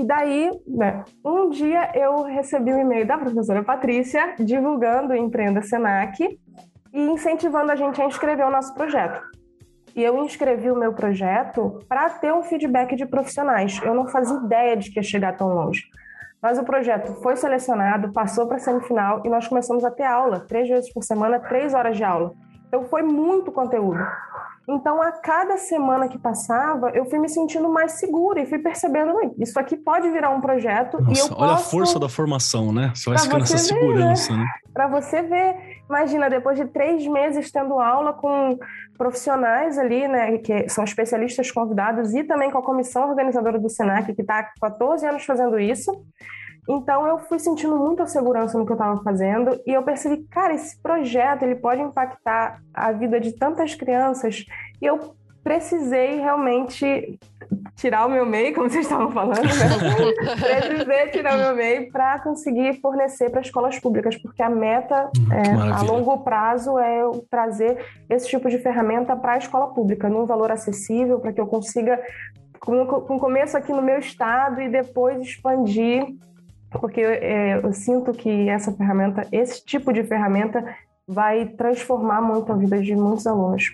E 0.01 0.05
daí, 0.07 0.51
né, 0.67 1.05
um 1.23 1.51
dia 1.51 1.91
eu 1.95 2.23
recebi 2.23 2.73
um 2.73 2.79
e-mail 2.79 3.07
da 3.07 3.19
professora 3.19 3.63
Patrícia 3.63 4.35
divulgando 4.39 5.13
o 5.13 5.17
Empreenda 5.17 5.61
Senac 5.61 6.41
e 6.91 7.01
incentivando 7.03 7.71
a 7.71 7.77
gente 7.77 8.01
a 8.01 8.07
inscrever 8.07 8.47
o 8.47 8.51
nosso 8.51 8.73
projeto. 8.73 9.21
E 9.95 10.03
eu 10.03 10.25
inscrevi 10.25 10.71
o 10.71 10.79
meu 10.79 10.95
projeto 10.95 11.81
para 11.87 12.09
ter 12.09 12.33
um 12.33 12.43
feedback 12.43 12.97
de 12.97 13.05
profissionais. 13.05 13.79
Eu 13.85 13.93
não 13.95 14.09
fazia 14.09 14.39
ideia 14.39 14.75
de 14.75 14.91
que 14.91 14.99
ia 14.99 15.03
chegar 15.03 15.37
tão 15.37 15.49
longe. 15.49 15.83
Mas 16.41 16.59
o 16.59 16.65
projeto 16.65 17.21
foi 17.21 17.37
selecionado, 17.37 18.11
passou 18.11 18.47
para 18.47 18.57
a 18.57 18.61
semifinal 18.61 19.21
e 19.23 19.29
nós 19.29 19.47
começamos 19.47 19.85
a 19.85 19.91
ter 19.91 20.05
aula, 20.05 20.41
três 20.49 20.67
vezes 20.67 20.91
por 20.91 21.05
semana, 21.05 21.39
três 21.39 21.75
horas 21.75 21.95
de 21.95 22.05
aula. 22.05 22.33
Então 22.69 22.85
foi 22.85 23.03
muito 23.03 23.53
conteúdo. 23.53 24.01
Então, 24.73 25.03
a 25.03 25.11
cada 25.11 25.57
semana 25.57 26.09
que 26.09 26.17
passava, 26.17 26.91
eu 26.91 27.05
fui 27.07 27.19
me 27.19 27.29
sentindo 27.29 27.69
mais 27.69 27.93
segura 27.93 28.41
e 28.41 28.47
fui 28.47 28.61
percebendo, 28.61 29.13
isso 29.37 29.59
aqui 29.59 29.77
pode 29.77 30.09
virar 30.11 30.31
um 30.31 30.41
projeto 30.41 31.03
Nossa, 31.03 31.11
e 31.11 31.19
eu 31.19 31.29
posso... 31.29 31.43
Olha 31.43 31.53
a 31.55 31.59
força 31.59 31.99
da 31.99 32.09
formação, 32.09 32.73
né? 32.73 32.93
Você 32.95 33.11
vai 33.11 33.19
ficar 33.19 33.39
nessa 33.39 33.55
ver, 33.55 33.59
segurança, 33.59 34.33
né? 34.33 34.39
né? 34.39 34.47
Para 34.73 34.87
você 34.87 35.23
ver. 35.23 35.81
Imagina, 35.89 36.31
depois 36.31 36.57
de 36.57 36.67
três 36.67 37.05
meses 37.05 37.51
tendo 37.51 37.81
aula 37.81 38.13
com 38.13 38.57
profissionais 38.97 39.77
ali, 39.77 40.07
né, 40.07 40.39
que 40.39 40.69
são 40.69 40.85
especialistas 40.85 41.51
convidados 41.51 42.15
e 42.15 42.23
também 42.23 42.51
com 42.51 42.59
a 42.59 42.63
comissão 42.63 43.09
organizadora 43.09 43.59
do 43.59 43.69
SENAC, 43.69 44.15
que 44.15 44.21
está 44.21 44.39
há 44.39 44.45
14 44.61 45.05
anos 45.05 45.25
fazendo 45.25 45.59
isso, 45.59 45.91
então 46.69 47.07
eu 47.07 47.19
fui 47.19 47.39
sentindo 47.39 47.77
muita 47.77 48.07
segurança 48.07 48.59
no 48.59 48.65
que 48.65 48.73
eu 48.73 48.77
estava 48.77 49.03
fazendo 49.03 49.61
e 49.67 49.73
eu 49.73 49.83
percebi, 49.83 50.23
cara, 50.25 50.55
esse 50.55 50.81
projeto 50.81 51.43
ele 51.43 51.57
pode 51.57 51.81
impactar 51.81 52.61
a 52.73 52.93
vida 52.93 53.19
de 53.21 53.33
tantas 53.33 53.75
crianças 53.75 54.45
e 54.81 54.87
eu 54.87 55.15
precisei 55.43 56.21
realmente 56.21 57.19
tirar 57.75 58.07
o 58.07 58.11
meu 58.11 58.27
MEI, 58.27 58.53
como 58.53 58.69
vocês 58.69 58.85
estavam 58.85 59.11
falando, 59.11 59.43
né? 59.43 60.37
precisei 60.39 61.09
tirar 61.09 61.35
o 61.35 61.39
meu 61.39 61.57
MEI 61.57 61.91
para 61.91 62.19
conseguir 62.21 62.79
fornecer 62.81 63.31
para 63.31 63.41
escolas 63.41 63.79
públicas, 63.79 64.17
porque 64.17 64.43
a 64.43 64.51
meta 64.51 65.11
hum, 65.19 65.33
é, 65.33 65.73
a 65.73 65.83
longo 65.83 66.19
prazo 66.19 66.79
é 66.79 67.03
eu 67.03 67.25
trazer 67.31 67.79
esse 68.09 68.29
tipo 68.29 68.49
de 68.49 68.59
ferramenta 68.59 69.17
para 69.17 69.33
a 69.33 69.39
escola 69.39 69.69
pública, 69.69 70.09
num 70.09 70.27
valor 70.27 70.53
acessível, 70.53 71.19
para 71.19 71.33
que 71.33 71.41
eu 71.41 71.47
consiga, 71.47 72.01
com, 72.61 72.87
com 72.87 73.19
começo 73.19 73.57
aqui 73.57 73.73
no 73.73 73.83
meu 73.83 73.99
estado 73.99 74.61
e 74.61 74.69
depois 74.69 75.21
expandir 75.21 76.07
porque 76.79 77.01
é, 77.01 77.57
eu 77.63 77.73
sinto 77.73 78.13
que 78.13 78.49
essa 78.49 78.73
ferramenta, 78.73 79.27
esse 79.33 79.65
tipo 79.65 79.93
de 79.93 80.05
ferramenta, 80.05 80.65
vai 81.07 81.47
transformar 81.47 82.21
muito 82.21 82.53
a 82.53 82.57
vida 82.57 82.81
de 82.81 82.95
muitos 82.95 83.27
alunos. 83.27 83.73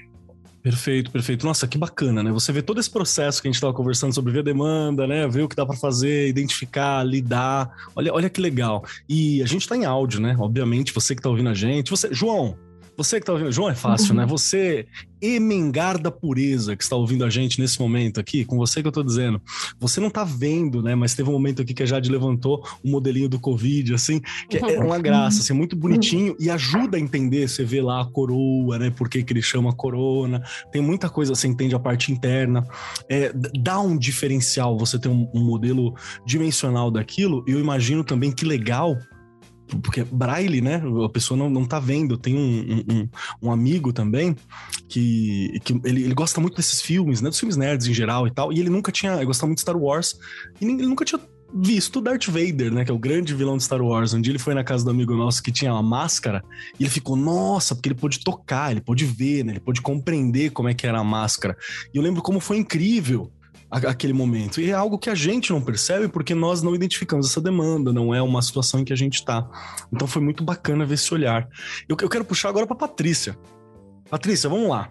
Perfeito, 0.63 1.13
perfeito. 1.13 1.47
Nossa, 1.47 1.69
que 1.69 1.79
bacana, 1.79 2.25
né? 2.25 2.33
Você 2.33 2.51
vê 2.51 2.61
todo 2.61 2.81
esse 2.81 2.91
processo 2.91 3.41
que 3.41 3.47
a 3.47 3.51
gente 3.51 3.55
estava 3.55 3.73
conversando 3.73 4.13
sobre 4.13 4.33
ver 4.33 4.43
demanda, 4.43 5.07
né? 5.07 5.29
Ver 5.29 5.43
o 5.43 5.49
que 5.49 5.55
dá 5.55 5.65
para 5.65 5.77
fazer, 5.77 6.27
identificar, 6.27 7.05
lidar. 7.05 7.71
Olha, 7.95 8.13
olha 8.13 8.29
que 8.29 8.41
legal. 8.41 8.85
E 9.09 9.41
a 9.43 9.47
gente 9.47 9.63
está 9.63 9.77
em 9.77 9.85
áudio, 9.85 10.21
né? 10.21 10.35
Obviamente, 10.37 10.93
você 10.93 11.15
que 11.15 11.21
está 11.21 11.29
ouvindo 11.29 11.51
a 11.51 11.55
gente. 11.55 11.91
Você, 11.91 12.09
João, 12.13 12.57
você 12.97 13.21
que 13.21 13.27
tá 13.27 13.33
ouvindo, 13.33 13.53
João 13.53 13.69
é 13.69 13.75
fácil, 13.75 14.15
né? 14.15 14.23
uhum. 14.23 14.29
Você, 14.29 14.87
emengar 15.21 15.99
da 15.99 16.11
pureza, 16.11 16.77
que 16.77 16.83
está 16.83 16.97
ouvindo 16.97 17.25
a 17.25 17.31
gente 17.31 17.61
nesse 17.61 17.81
momento 17.81 18.21
aqui, 18.21 18.45
com 18.45 18.57
você 18.57 18.83
que 18.83 18.89
eu 18.89 18.93
tô 18.93 19.03
dizendo, 19.03 19.41
você 19.79 20.01
não 20.01 20.11
tá 20.11 20.25
vendo, 20.25 20.83
né? 20.83 20.95
Mas 20.95 21.15
teve 21.15 21.29
um 21.29 21.33
momento 21.33 21.63
aqui 21.63 21.75
que 21.75 21.83
a 21.83 21.87
Jade 21.87 22.11
levantou 22.11 22.65
o 22.83 22.89
um 22.89 22.93
modelinho 22.93 23.29
do 23.29 23.39
Covid, 23.39 23.95
assim, 23.95 24.21
que 24.49 24.59
é 24.59 24.79
uma 24.81 24.99
graça, 24.99 25.41
assim, 25.41 25.53
muito 25.53 25.77
bonitinho 25.77 26.37
e 26.39 26.51
ajuda 26.51 26.97
a 26.97 27.01
entender. 27.01 27.49
Você 27.49 27.65
vê 27.65 27.81
lá 27.81 28.01
a 28.01 28.05
coroa, 28.05 28.79
né? 28.79 28.91
Por 28.91 29.09
que, 29.09 29.23
que 29.23 29.33
ele 29.33 29.43
chama 29.43 29.73
corona. 29.73 30.43
Tem 30.73 30.83
muita 30.83 31.09
coisa, 31.09 31.35
você 31.35 31.49
entende 31.49 31.75
a 31.75 31.79
parte 31.79 32.13
interna. 32.13 32.67
É, 33.09 33.33
dá 33.59 33.81
um 33.81 33.97
diferencial 33.97 34.79
você 34.79 34.99
ter 34.99 35.09
um, 35.09 35.29
um 35.35 35.45
modelo 35.45 35.95
dimensional 36.27 36.91
daquilo. 36.91 37.45
E 37.47 37.53
eu 37.53 37.61
imagino 37.61 38.05
também 38.05 38.33
que 38.33 38.45
legal 38.45 38.97
porque 39.83 40.05
braille, 40.05 40.61
né? 40.61 40.83
A 41.05 41.09
pessoa 41.09 41.37
não, 41.37 41.51
não 41.51 41.65
tá 41.65 41.81
vendo. 41.81 42.17
Tem 42.17 42.37
um, 42.37 42.85
um, 42.93 43.09
um 43.43 43.53
amigo 43.53 43.93
também 43.93 44.37
que, 44.89 45.59
que 45.65 45.73
ele, 45.85 46.05
ele 46.05 46.15
gosta 46.15 46.41
muito 46.41 46.57
desses 46.57 46.81
filmes, 46.81 47.21
né? 47.21 47.29
Dos 47.29 47.39
filmes 47.39 47.57
nerds 47.57 47.87
em 47.87 47.95
geral 47.95 48.27
e 48.27 48.31
tal. 48.31 48.53
E 48.53 48.61
ele 48.61 48.71
nunca 48.71 48.93
tinha. 48.93 49.15
Ele 49.17 49.27
gostava 49.27 49.49
muito 49.49 49.59
de 49.59 49.63
Star 49.63 49.77
Wars. 49.77 50.19
E 50.61 50.65
ele 50.65 50.87
nunca 50.87 51.05
tinha 51.05 51.21
visto 51.55 52.01
Darth 52.01 52.27
Vader, 52.27 52.73
né? 52.73 52.85
Que 52.85 52.91
é 52.91 52.95
o 52.95 52.99
grande 52.99 53.35
vilão 53.35 53.57
de 53.57 53.65
Star 53.65 53.81
Wars. 53.81 54.13
Um 54.15 54.21
dia 54.21 54.33
ele 54.33 54.39
foi 54.39 54.55
na 54.55 54.65
casa 54.65 54.85
do 54.85 54.91
amigo 54.91 55.15
nosso 55.15 55.43
que 55.43 55.53
tinha 55.53 55.73
uma 55.73 55.83
máscara 55.83 56.45
e 56.79 56.85
ele 56.85 56.91
ficou, 56.91 57.17
nossa, 57.17 57.75
porque 57.75 57.89
ele 57.89 57.95
pôde 57.95 58.21
tocar, 58.21 58.71
ele 58.71 58.81
pôde 58.81 59.05
ver, 59.05 59.45
né? 59.45 59.53
Ele 59.53 59.61
pôde 59.61 59.81
compreender 59.81 60.51
como 60.51 60.69
é 60.69 60.75
que 60.75 60.87
era 60.87 60.99
a 60.99 61.05
máscara. 61.05 61.57
E 61.93 61.97
eu 61.97 62.03
lembro 62.03 62.23
como 62.23 62.41
foi 62.41 62.59
incrível 62.59 63.31
aquele 63.71 64.13
momento. 64.13 64.61
E 64.61 64.71
é 64.71 64.73
algo 64.73 64.99
que 64.99 65.11
a 65.11 65.15
gente 65.15 65.53
não 65.53 65.61
percebe 65.61 66.09
porque 66.09 66.35
nós 66.35 66.63
não 66.63 66.75
identificamos 66.75 67.31
essa 67.31 67.41
demanda, 67.41 67.93
não 67.93 68.15
é 68.15 68.23
uma 68.23 68.41
situação 68.43 68.81
em 68.81 68.85
que 68.85 68.93
a 68.93 68.97
gente 68.97 69.15
está. 69.15 69.49
Então 69.93 70.07
foi 70.07 70.23
muito 70.23 70.45
bacana 70.45 70.85
ver 70.85 70.95
esse 70.95 71.13
olhar. 71.13 71.49
Eu, 71.89 71.97
eu 72.01 72.09
quero 72.09 72.25
puxar 72.25 72.49
agora 72.49 72.67
para 72.67 72.77
Patrícia. 72.77 73.37
Patrícia, 74.09 74.49
vamos 74.49 74.69
lá. 74.69 74.91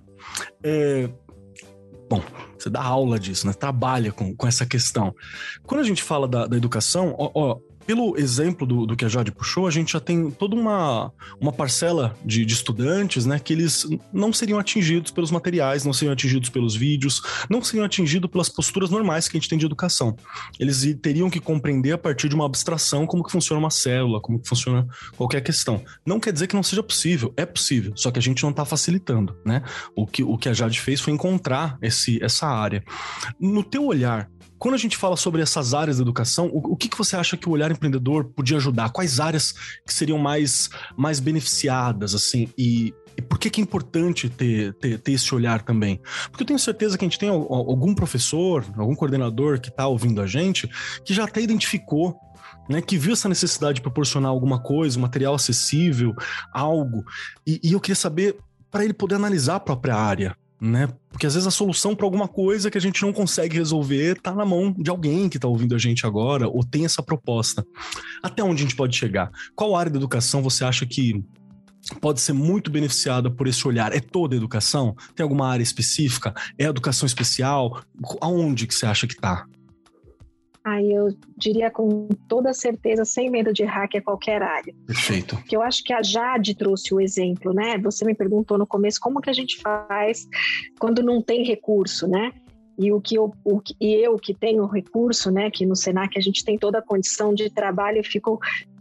É... 0.64 1.10
Bom, 2.10 2.22
você 2.58 2.70
dá 2.70 2.84
aula 2.84 3.18
disso, 3.18 3.48
né? 3.48 3.54
Trabalha 3.54 4.12
com, 4.12 4.36
com 4.36 4.48
essa 4.48 4.66
questão. 4.66 5.14
Quando 5.64 5.82
a 5.82 5.84
gente 5.84 6.04
fala 6.04 6.28
da, 6.28 6.46
da 6.46 6.56
educação, 6.56 7.16
ó, 7.18 7.32
ó, 7.34 7.60
pelo 7.86 8.18
exemplo 8.18 8.66
do, 8.66 8.86
do 8.86 8.96
que 8.96 9.06
a 9.06 9.08
Jade 9.08 9.32
puxou, 9.32 9.68
a 9.68 9.72
gente 9.72 9.94
já 9.94 10.00
tem 10.00 10.32
toda 10.32 10.56
uma, 10.56 11.12
uma 11.40 11.52
parcela 11.52 12.16
de, 12.26 12.46
de, 12.46 12.54
estudantes, 12.54 13.26
né, 13.26 13.40
que 13.40 13.54
eles 13.54 13.88
não 14.12 14.34
seriam 14.34 14.60
atingidos 14.60 15.12
pelos 15.12 15.32
materiais, 15.32 15.86
não 15.86 15.94
seriam 15.94 16.14
atingidos 16.14 16.50
pelos 16.50 16.76
vídeos, 16.76 17.22
não 17.50 17.62
seriam 17.62 17.86
atingidos 17.86 18.30
pelas 18.30 18.50
posturas 18.50 18.90
normais 18.90 19.28
que 19.28 19.38
a 19.38 19.40
gente 19.40 19.50
tem 19.50 19.58
de 19.58 19.66
educação. 19.66 20.16
Eles 20.60 20.84
teriam 21.02 21.30
que 21.30 21.40
compreender 21.40 21.94
a 21.94 21.98
partir 21.98 22.28
de 22.30 22.36
uma 22.36 22.46
abstração 22.46 23.06
como 23.06 23.24
que 23.24 23.32
funciona 23.32 23.60
uma 23.60 23.70
célula, 23.70 24.20
como 24.20 24.40
que 24.40 24.48
funciona 24.48 24.88
qualquer 25.16 25.42
questão. 25.42 25.84
Não 26.06 26.20
quer 26.20 26.34
dizer 26.34 26.48
que 26.48 26.56
não 26.56 26.64
seja 26.64 26.82
possível, 26.82 27.34
é 27.38 27.46
possível, 27.46 27.94
só 27.96 28.12
que 28.12 28.20
a 28.20 28.22
gente 28.22 28.42
não 28.44 28.50
está 28.50 28.66
facilitando, 28.66 29.38
né? 29.46 29.62
O 29.96 30.08
que, 30.08 30.24
o 30.24 30.38
que 30.38 30.50
a 30.50 30.54
Jade 30.54 30.80
fez 30.80 31.00
foi 31.00 31.14
encontrar 31.14 31.78
esse, 31.82 32.24
essa 32.24 32.48
área. 32.48 32.84
No 33.40 33.64
teu 33.64 33.86
olhar, 33.86 34.30
quando 34.58 34.76
a 34.76 34.78
gente 34.78 34.98
fala 34.98 35.18
sobre 35.18 35.42
essas 35.42 35.74
áreas 35.74 35.98
da 35.98 36.04
educação, 36.04 36.48
o, 36.48 36.74
o 36.74 36.76
que, 36.76 36.90
que 36.90 36.98
você 36.98 37.16
acha 37.16 37.38
que 37.38 37.48
o 37.48 37.52
olhar 37.52 37.72
empreendedor 37.72 38.26
podia 38.26 38.58
ajudar? 38.58 38.90
Quais 38.90 39.20
áreas 39.20 39.54
que 39.86 39.94
seriam 39.94 40.18
mais, 40.18 40.70
mais 40.98 41.20
beneficiadas, 41.20 42.16
assim? 42.16 42.50
E, 42.58 42.94
e 43.18 43.22
por 43.22 43.40
que, 43.40 43.50
que 43.50 43.62
é 43.62 43.64
importante 43.64 44.30
ter, 44.30 44.74
ter, 44.76 45.00
ter, 45.00 45.12
esse 45.12 45.34
olhar 45.34 45.62
também? 45.62 46.00
Porque 46.30 46.44
eu 46.44 46.48
tenho 46.48 46.60
certeza 46.60 46.98
que 46.98 47.06
a 47.06 47.08
gente 47.08 47.20
tem 47.20 47.30
algum 47.30 47.94
professor, 47.94 48.66
algum 48.78 48.96
coordenador 48.96 49.60
que 49.60 49.70
está 49.70 49.88
ouvindo 49.88 50.22
a 50.22 50.28
gente, 50.28 50.70
que 51.04 51.14
já 51.14 51.26
até 51.26 51.42
identificou 51.42 52.16
né, 52.70 52.82
que 52.82 52.98
viu 52.98 53.14
essa 53.14 53.30
necessidade 53.30 53.76
de 53.76 53.82
proporcionar 53.82 54.32
alguma 54.32 54.60
coisa, 54.60 54.98
um 54.98 55.02
material 55.02 55.36
acessível, 55.36 56.16
algo. 56.52 57.06
E, 57.46 57.60
e 57.64 57.74
eu 57.74 57.80
queria 57.80 57.96
saber 57.96 58.38
para 58.72 58.84
ele 58.84 58.94
poder 58.94 59.16
analisar 59.16 59.56
a 59.56 59.60
própria 59.60 59.96
área, 59.96 60.36
né? 60.60 60.88
Porque 61.10 61.26
às 61.26 61.34
vezes 61.34 61.48
a 61.48 61.52
solução 61.52 61.96
para 61.96 62.06
alguma 62.06 62.28
coisa 62.28 62.72
que 62.72 62.78
a 62.78 62.82
gente 62.82 63.02
não 63.02 63.12
consegue 63.12 63.58
resolver 63.58 64.20
tá 64.22 64.34
na 64.34 64.46
mão 64.46 64.74
de 64.78 64.90
alguém 64.90 65.30
que 65.30 65.38
está 65.38 65.48
ouvindo 65.48 65.76
a 65.76 65.78
gente 65.78 66.06
agora 66.06 66.48
ou 66.48 66.64
tem 66.64 66.86
essa 66.86 67.04
proposta. 67.04 67.66
Até 68.24 68.44
onde 68.44 68.64
a 68.64 68.66
gente 68.66 68.76
pode 68.76 68.96
chegar? 68.96 69.32
Qual 69.56 69.76
área 69.76 69.92
da 69.92 69.98
educação 69.98 70.42
você 70.42 70.64
acha 70.64 70.86
que 70.86 71.24
pode 72.02 72.22
ser 72.22 72.34
muito 72.34 72.72
beneficiada 72.72 73.30
por 73.30 73.48
esse 73.48 73.68
olhar? 73.68 73.94
É 73.94 74.00
toda 74.00 74.36
a 74.36 74.38
educação? 74.38 74.96
Tem 75.16 75.24
alguma 75.24 75.48
área 75.48 75.64
específica? 75.64 76.34
É 76.58 76.66
educação 76.66 77.06
especial? 77.06 77.82
Aonde 78.22 78.66
que 78.66 78.74
você 78.74 78.86
acha 78.86 79.06
que 79.08 79.14
está? 79.14 79.46
Aí 80.66 80.92
eu 80.92 81.16
diria 81.38 81.70
com 81.70 82.08
toda 82.28 82.52
certeza, 82.52 83.06
sem 83.06 83.30
medo 83.30 83.54
de 83.54 83.62
errar, 83.62 83.88
que 83.88 84.00
é 84.00 84.02
qualquer 84.02 84.42
área. 84.42 84.74
Perfeito. 84.88 85.38
Que 85.48 85.56
eu 85.56 85.62
acho 85.62 85.84
que 85.84 85.94
a 85.94 86.02
Jade 86.02 86.56
trouxe 86.56 86.92
o 86.92 87.00
exemplo, 87.00 87.54
né? 87.54 87.78
Você 87.78 88.04
me 88.04 88.16
perguntou 88.16 88.58
no 88.58 88.66
começo 88.66 89.00
como 89.00 89.22
que 89.22 89.30
a 89.30 89.34
gente 89.34 89.62
faz 89.62 90.28
quando 90.80 91.04
não 91.04 91.22
tem 91.22 91.46
recurso, 91.46 92.08
né? 92.08 92.32
E 92.80 92.92
o 92.92 93.00
que 93.00 93.16
eu, 93.16 93.32
o 93.44 93.60
que, 93.62 93.76
e 93.80 93.94
eu 93.94 94.16
que 94.18 94.34
tenho 94.34 94.66
recurso, 94.66 95.30
né? 95.30 95.52
Que 95.52 95.68
no 95.68 95.76
Senac 95.76 96.18
a 96.18 96.22
gente 96.22 96.44
tem 96.44 96.58
toda 96.58 96.80
a 96.80 96.82
condição 96.82 97.32
de 97.32 97.48
trabalho, 97.48 98.00
eu 98.00 98.04
fico 98.04 98.40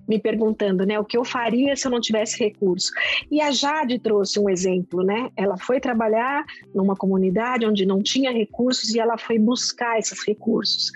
me 0.09 0.19
perguntando, 0.19 0.85
né, 0.85 1.01
o 1.01 1.05
que 1.05 1.17
eu 1.17 1.25
faria 1.25 1.75
se 1.75 1.87
eu 1.87 1.91
não 1.91 1.99
tivesse 1.99 2.39
recurso. 2.39 2.91
E 3.31 3.41
a 3.41 3.51
Jade 3.51 3.99
trouxe 3.99 4.39
um 4.39 4.51
exemplo, 4.51 5.03
né? 5.03 5.31
Ela 5.35 5.57
foi 5.57 5.81
trabalhar 5.81 6.45
numa 6.75 6.95
comunidade 6.95 7.65
onde 7.65 7.87
não 7.87 8.03
tinha 8.03 8.31
recursos 8.31 8.95
e 8.95 9.01
ela 9.01 9.17
foi 9.17 9.39
buscar 9.39 9.99
esses 9.99 10.23
recursos. 10.27 10.93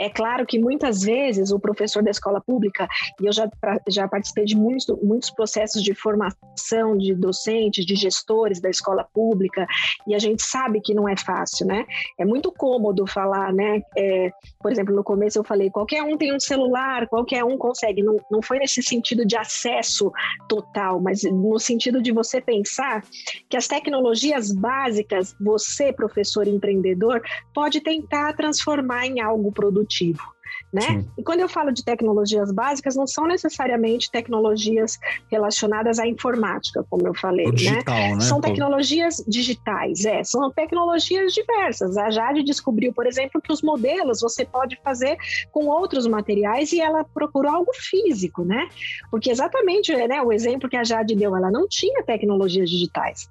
É 0.00 0.08
claro 0.08 0.46
que 0.46 0.58
muitas 0.58 1.02
vezes 1.02 1.50
o 1.50 1.58
professor 1.58 2.02
da 2.02 2.10
escola 2.10 2.40
pública, 2.40 2.86
e 3.20 3.26
eu 3.26 3.32
já, 3.32 3.50
já 3.88 4.06
participei 4.06 4.44
de 4.44 4.56
muitos, 4.56 4.86
muitos 5.02 5.30
processos 5.30 5.82
de 5.82 5.92
formação 5.92 6.96
de 6.96 7.14
docentes, 7.14 7.84
de 7.84 7.96
gestores 7.96 8.60
da 8.60 8.70
escola 8.70 9.04
pública, 9.12 9.66
e 10.06 10.14
a 10.14 10.18
gente 10.18 10.42
sabe 10.42 10.80
que 10.80 10.94
não 10.94 11.08
é 11.08 11.16
fácil, 11.16 11.66
né? 11.66 11.84
É 12.18 12.24
muito 12.24 12.52
cômodo 12.52 13.06
falar, 13.06 13.52
né? 13.52 13.82
É, 13.96 14.30
por 14.60 14.70
exemplo, 14.70 14.94
no 14.94 15.02
começo 15.02 15.38
eu 15.38 15.44
falei, 15.44 15.68
qualquer 15.68 16.02
um 16.02 16.16
tem 16.16 16.32
um 16.32 16.40
celular, 16.40 17.08
qualquer 17.08 17.42
um 17.44 17.58
consegue. 17.58 18.02
Não, 18.02 18.16
não 18.30 18.40
foi 18.40 18.60
nesse 18.60 18.82
sentido 18.82 19.26
de 19.26 19.36
acesso 19.36 20.12
total, 20.48 21.00
mas 21.00 21.24
no 21.24 21.58
sentido 21.58 22.00
de 22.00 22.12
você 22.12 22.40
pensar 22.40 23.02
que 23.48 23.56
as 23.56 23.66
tecnologias 23.66 24.52
básicas, 24.52 25.34
você, 25.40 25.92
professor 25.92 26.46
empreendedor, 26.46 27.20
pode 27.52 27.80
tentar 27.80 28.34
transformar 28.34 29.06
em 29.06 29.20
algo 29.20 29.50
produtivo 29.50 29.87
produtivo 29.88 30.37
né? 30.72 30.82
Sim. 30.82 31.08
E 31.16 31.22
quando 31.22 31.40
eu 31.40 31.48
falo 31.48 31.72
de 31.72 31.84
tecnologias 31.84 32.52
básicas, 32.52 32.94
não 32.94 33.06
são 33.06 33.26
necessariamente 33.26 34.10
tecnologias 34.10 34.98
relacionadas 35.30 35.98
à 35.98 36.06
informática, 36.06 36.84
como 36.90 37.06
eu 37.06 37.14
falei, 37.14 37.46
né? 37.46 37.52
digital, 37.52 37.94
né? 37.94 38.14
né? 38.14 38.20
São 38.20 38.40
tecnologias 38.40 39.24
digitais, 39.26 40.04
é, 40.04 40.22
são 40.24 40.50
tecnologias 40.50 41.32
diversas. 41.32 41.96
A 41.96 42.10
Jade 42.10 42.42
descobriu, 42.42 42.92
por 42.92 43.06
exemplo, 43.06 43.40
que 43.40 43.52
os 43.52 43.62
modelos 43.62 44.20
você 44.20 44.44
pode 44.44 44.78
fazer 44.82 45.16
com 45.50 45.66
outros 45.66 46.06
materiais 46.06 46.72
e 46.72 46.80
ela 46.80 47.04
procurou 47.04 47.50
algo 47.50 47.72
físico, 47.74 48.44
né? 48.44 48.68
Porque 49.10 49.30
exatamente, 49.30 49.94
né, 49.94 50.22
o 50.22 50.32
exemplo 50.32 50.68
que 50.68 50.76
a 50.76 50.84
Jade 50.84 51.14
deu, 51.14 51.34
ela 51.34 51.50
não 51.50 51.66
tinha 51.66 52.02
tecnologias 52.02 52.68
digitais. 52.68 53.28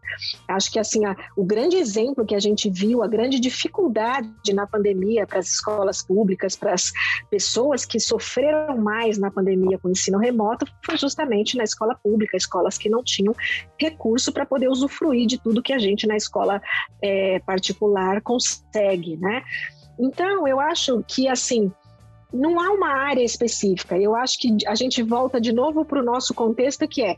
Acho 0.48 0.72
que 0.72 0.80
assim, 0.80 1.06
a, 1.06 1.16
o 1.36 1.46
grande 1.46 1.78
exemplo 1.78 2.26
que 2.26 2.34
a 2.34 2.40
gente 2.40 2.70
viu, 2.70 3.04
a 3.04 3.08
grande 3.08 3.40
dificuldade 3.40 4.54
na 4.54 4.66
pandemia 4.66 5.28
para 5.28 5.40
as 5.40 5.48
escolas 5.48 6.02
públicas, 6.02 6.56
para 6.56 6.74
as 6.74 6.92
pessoas 7.30 7.86
que 7.86 8.00
sofreram 8.00 8.78
mais 8.78 9.18
na 9.18 9.30
pandemia 9.30 9.78
com 9.78 9.88
o 9.88 9.92
ensino 9.92 10.18
remoto 10.18 10.66
foi 10.84 10.98
justamente 10.98 11.58
na 11.58 11.64
escola 11.64 11.98
pública, 12.02 12.38
escolas 12.38 12.78
que 12.78 12.90
não 12.90 13.04
tinham 13.04 13.36
recurso 13.80 14.32
para 14.32 14.46
poder 14.46 14.70
usufruir 14.70 15.28
de 15.28 15.38
tudo 15.38 15.62
que 15.62 15.74
a 15.74 15.80
gente 15.80 16.08
na 16.08 16.16
escola 16.16 16.62
é, 17.02 17.40
particular 17.40 18.22
consegue, 18.22 19.18
né? 19.18 19.44
Então, 20.00 20.48
eu 20.48 20.60
acho 20.60 21.04
que, 21.08 21.28
assim, 21.28 21.72
não 22.32 22.60
há 22.60 22.72
uma 22.72 22.90
área 22.90 23.24
específica. 23.24 23.98
Eu 23.98 24.16
acho 24.16 24.40
que 24.40 24.56
a 24.68 24.76
gente 24.76 25.02
volta 25.02 25.40
de 25.40 25.52
novo 25.52 25.86
para 25.86 26.02
o 26.02 26.06
nosso 26.06 26.34
contexto, 26.34 26.88
que 26.88 27.02
é: 27.02 27.16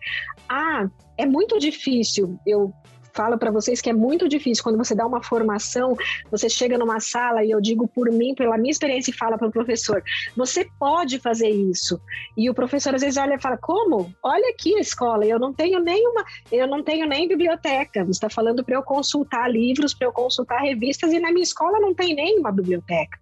ah, 0.47 0.87
é 1.17 1.25
muito 1.25 1.59
difícil 1.59 2.39
eu 2.45 2.73
falo 3.13 3.37
para 3.37 3.51
vocês 3.51 3.81
que 3.81 3.89
é 3.89 3.93
muito 3.93 4.27
difícil 4.27 4.63
quando 4.63 4.77
você 4.77 4.95
dá 4.95 5.05
uma 5.05 5.23
formação, 5.23 5.95
você 6.31 6.49
chega 6.49 6.77
numa 6.77 6.99
sala 6.99 7.43
e 7.43 7.51
eu 7.51 7.61
digo 7.61 7.87
por 7.87 8.11
mim, 8.11 8.35
pela 8.35 8.57
minha 8.57 8.71
experiência, 8.71 9.11
e 9.11 9.13
fala 9.13 9.37
para 9.37 9.47
o 9.47 9.51
professor: 9.51 10.03
você 10.35 10.67
pode 10.79 11.19
fazer 11.19 11.49
isso. 11.49 11.99
E 12.37 12.49
o 12.49 12.53
professor 12.53 12.95
às 12.95 13.01
vezes 13.01 13.17
olha 13.17 13.35
e 13.35 13.41
fala: 13.41 13.57
como? 13.57 14.13
Olha 14.23 14.49
aqui 14.49 14.75
a 14.75 14.79
escola, 14.79 15.25
eu 15.25 15.39
não 15.39 15.53
tenho 15.53 15.79
nenhuma, 15.79 16.23
eu 16.51 16.67
não 16.67 16.83
tenho 16.83 17.07
nem 17.07 17.27
biblioteca. 17.27 18.03
Você 18.03 18.11
está 18.11 18.29
falando 18.29 18.63
para 18.63 18.75
eu 18.75 18.83
consultar 18.83 19.49
livros, 19.49 19.93
para 19.93 20.07
eu 20.07 20.11
consultar 20.11 20.59
revistas, 20.61 21.11
e 21.13 21.19
na 21.19 21.31
minha 21.31 21.43
escola 21.43 21.79
não 21.79 21.93
tem 21.93 22.15
nenhuma 22.15 22.51
biblioteca. 22.51 23.19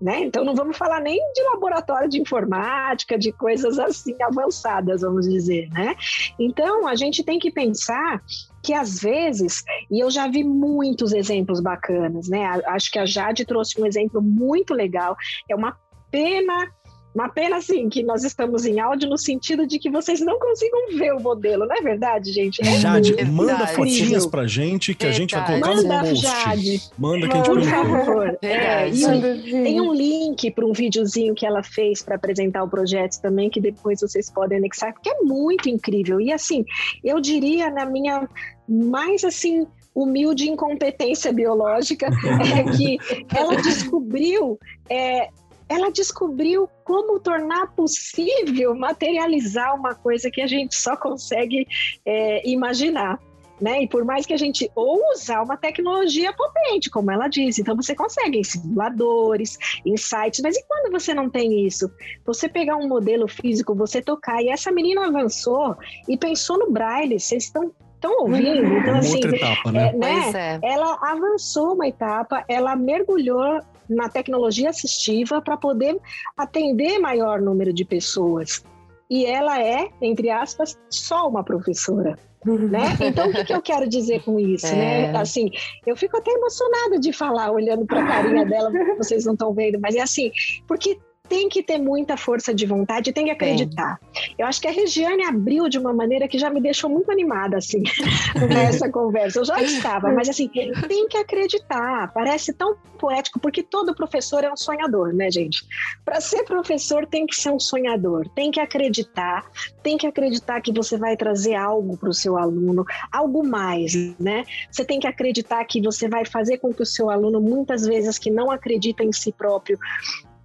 Né? 0.00 0.20
Então 0.20 0.44
não 0.44 0.54
vamos 0.54 0.76
falar 0.76 1.00
nem 1.00 1.18
de 1.32 1.42
laboratório 1.42 2.08
de 2.08 2.20
informática, 2.20 3.18
de 3.18 3.32
coisas 3.32 3.78
assim 3.78 4.16
avançadas, 4.22 5.02
vamos 5.02 5.28
dizer. 5.28 5.68
Né? 5.70 5.94
Então 6.38 6.86
a 6.86 6.94
gente 6.94 7.22
tem 7.22 7.38
que 7.38 7.50
pensar 7.50 8.22
que 8.66 8.74
às 8.74 8.98
vezes, 8.98 9.62
e 9.88 10.00
eu 10.02 10.10
já 10.10 10.26
vi 10.26 10.42
muitos 10.42 11.12
exemplos 11.12 11.60
bacanas, 11.60 12.28
né? 12.28 12.44
Acho 12.66 12.90
que 12.90 12.98
a 12.98 13.06
Jade 13.06 13.44
trouxe 13.44 13.80
um 13.80 13.86
exemplo 13.86 14.20
muito 14.20 14.74
legal. 14.74 15.16
É 15.48 15.54
uma 15.54 15.78
pena 16.10 16.68
uma 17.16 17.30
pena, 17.30 17.56
assim, 17.56 17.88
que 17.88 18.02
nós 18.02 18.24
estamos 18.24 18.66
em 18.66 18.78
áudio 18.78 19.08
no 19.08 19.16
sentido 19.16 19.66
de 19.66 19.78
que 19.78 19.88
vocês 19.88 20.20
não 20.20 20.38
consigam 20.38 20.98
ver 20.98 21.14
o 21.14 21.18
modelo, 21.18 21.64
não 21.64 21.74
é 21.74 21.80
verdade, 21.80 22.30
gente? 22.30 22.60
É 22.60 22.78
Jade, 22.78 23.14
verdade. 23.14 23.30
manda 23.30 23.66
fotinhas 23.68 24.26
pra 24.26 24.46
gente 24.46 24.94
que 24.94 25.06
verdade. 25.06 25.16
a 25.16 25.18
gente 25.18 25.34
vai 25.34 25.46
colocar 25.46 25.82
manda, 25.82 26.02
no 26.02 26.08
post. 26.10 26.26
Jade. 26.26 26.82
Manda 26.98 27.26
que 27.26 27.32
a 27.32 27.36
gente 27.36 27.46
Por 27.46 27.62
favor. 27.62 28.38
É, 28.42 28.90
tem 28.90 29.80
um 29.80 29.94
link 29.94 30.50
para 30.50 30.66
um 30.66 30.74
videozinho 30.74 31.34
que 31.34 31.46
ela 31.46 31.62
fez 31.62 32.02
para 32.02 32.16
apresentar 32.16 32.62
o 32.62 32.68
projeto 32.68 33.18
também, 33.22 33.48
que 33.48 33.62
depois 33.62 34.02
vocês 34.02 34.30
podem 34.30 34.58
anexar, 34.58 34.92
porque 34.92 35.08
é 35.08 35.22
muito 35.22 35.70
incrível. 35.70 36.20
E 36.20 36.30
assim, 36.30 36.66
eu 37.02 37.18
diria 37.18 37.70
na 37.70 37.86
minha 37.86 38.28
mais 38.68 39.24
assim 39.24 39.66
humilde 39.94 40.50
incompetência 40.50 41.32
biológica 41.32 42.08
é 42.54 42.76
que 42.76 42.98
ela 43.34 43.56
descobriu 43.56 44.58
é, 44.90 45.30
ela 45.68 45.90
descobriu 45.90 46.68
como 46.84 47.18
tornar 47.18 47.74
possível 47.74 48.74
materializar 48.74 49.74
uma 49.74 49.94
coisa 49.94 50.30
que 50.30 50.40
a 50.40 50.46
gente 50.46 50.74
só 50.76 50.96
consegue 50.96 51.66
é, 52.04 52.48
imaginar. 52.48 53.20
Né? 53.58 53.84
E 53.84 53.88
por 53.88 54.04
mais 54.04 54.26
que 54.26 54.34
a 54.34 54.36
gente 54.36 54.70
ou 54.74 55.00
usar 55.12 55.42
uma 55.42 55.56
tecnologia 55.56 56.30
potente, 56.30 56.90
como 56.90 57.10
ela 57.10 57.26
disse, 57.26 57.62
então 57.62 57.74
você 57.74 57.94
consegue 57.94 58.38
em 58.38 58.44
simuladores, 58.44 59.56
em 59.84 59.96
sites, 59.96 60.40
mas 60.42 60.58
e 60.58 60.64
quando 60.68 60.92
você 60.92 61.14
não 61.14 61.30
tem 61.30 61.66
isso? 61.66 61.90
Você 62.26 62.50
pegar 62.50 62.76
um 62.76 62.86
modelo 62.86 63.26
físico, 63.26 63.74
você 63.74 64.02
tocar, 64.02 64.42
e 64.42 64.50
essa 64.50 64.70
menina 64.70 65.06
avançou 65.06 65.74
e 66.06 66.18
pensou 66.18 66.58
no 66.58 66.70
braille, 66.70 67.18
vocês 67.18 67.44
estão 67.44 67.72
estão 67.96 68.20
ouvindo. 68.20 68.78
Então, 68.78 68.96
assim, 68.96 69.16
outra 69.16 69.36
etapa, 69.36 69.72
né? 69.72 69.88
É, 69.88 69.96
né? 69.96 70.60
É. 70.62 70.72
Ela 70.72 70.98
avançou 71.02 71.74
uma 71.74 71.88
etapa, 71.88 72.44
ela 72.48 72.76
mergulhou 72.76 73.60
na 73.88 74.08
tecnologia 74.08 74.70
assistiva 74.70 75.40
para 75.40 75.56
poder 75.56 75.98
atender 76.36 76.98
maior 76.98 77.40
número 77.40 77.72
de 77.72 77.84
pessoas. 77.84 78.64
E 79.08 79.24
ela 79.24 79.62
é, 79.62 79.88
entre 80.00 80.30
aspas, 80.30 80.76
só 80.90 81.28
uma 81.28 81.44
professora. 81.44 82.18
Né? 82.44 82.96
Então, 83.00 83.28
o 83.28 83.32
que, 83.32 83.44
que, 83.44 83.52
eu 83.52 83.62
quero 83.62 83.88
dizer 83.88 84.22
com 84.22 84.38
isso? 84.38 84.66
Né? 84.66 85.04
É. 85.04 85.12
Né? 85.12 85.18
Assim, 85.18 85.50
eu 85.84 85.96
fico 85.96 86.16
até 86.16 86.30
emocionada 86.30 86.98
de 86.98 87.12
falar, 87.12 87.50
olhando 87.50 87.84
para 87.84 88.04
a 88.04 88.06
carinha 88.06 88.44
dela, 88.44 88.70
vocês 88.96 89.24
não 89.24 89.32
estão 89.32 89.52
vendo, 89.52 89.80
mas 89.80 89.96
é 89.96 90.00
assim, 90.00 90.30
porque 90.66 90.96
tem 91.28 91.48
que 91.48 91.62
ter 91.62 91.78
muita 91.78 92.16
força 92.16 92.54
de 92.54 92.66
vontade, 92.66 93.12
tem 93.12 93.26
que 93.26 93.30
acreditar. 93.30 93.98
Eu 94.38 94.46
acho 94.46 94.60
que 94.60 94.68
a 94.68 94.70
Regiane 94.70 95.24
abriu 95.24 95.68
de 95.68 95.78
uma 95.78 95.92
maneira 95.92 96.28
que 96.28 96.38
já 96.38 96.50
me 96.50 96.60
deixou 96.60 96.88
muito 96.88 97.10
animada, 97.10 97.58
assim, 97.58 97.82
nessa 98.48 98.88
conversa. 98.90 99.40
Eu 99.40 99.44
já 99.44 99.60
estava, 99.62 100.12
mas 100.12 100.28
assim, 100.28 100.48
tem 100.48 101.08
que 101.08 101.16
acreditar. 101.16 102.12
Parece 102.12 102.52
tão 102.52 102.76
poético, 102.98 103.38
porque 103.38 103.62
todo 103.62 103.94
professor 103.94 104.42
é 104.44 104.52
um 104.52 104.56
sonhador, 104.56 105.12
né, 105.12 105.30
gente? 105.30 105.64
Para 106.04 106.20
ser 106.20 106.44
professor, 106.44 107.06
tem 107.06 107.26
que 107.26 107.36
ser 107.36 107.50
um 107.50 107.60
sonhador, 107.60 108.28
tem 108.30 108.50
que 108.50 108.60
acreditar, 108.60 109.44
tem 109.82 109.96
que 109.96 110.06
acreditar 110.06 110.60
que 110.60 110.72
você 110.72 110.96
vai 110.96 111.16
trazer 111.16 111.54
algo 111.54 111.96
para 111.96 112.08
o 112.08 112.14
seu 112.14 112.36
aluno, 112.36 112.84
algo 113.12 113.46
mais, 113.46 113.94
né? 114.18 114.44
Você 114.70 114.84
tem 114.84 114.98
que 114.98 115.06
acreditar 115.06 115.64
que 115.64 115.80
você 115.80 116.08
vai 116.08 116.24
fazer 116.24 116.58
com 116.58 116.72
que 116.72 116.82
o 116.82 116.86
seu 116.86 117.10
aluno, 117.10 117.40
muitas 117.40 117.86
vezes, 117.86 118.18
que 118.18 118.30
não 118.30 118.50
acredita 118.50 119.04
em 119.04 119.12
si 119.12 119.32
próprio, 119.32 119.78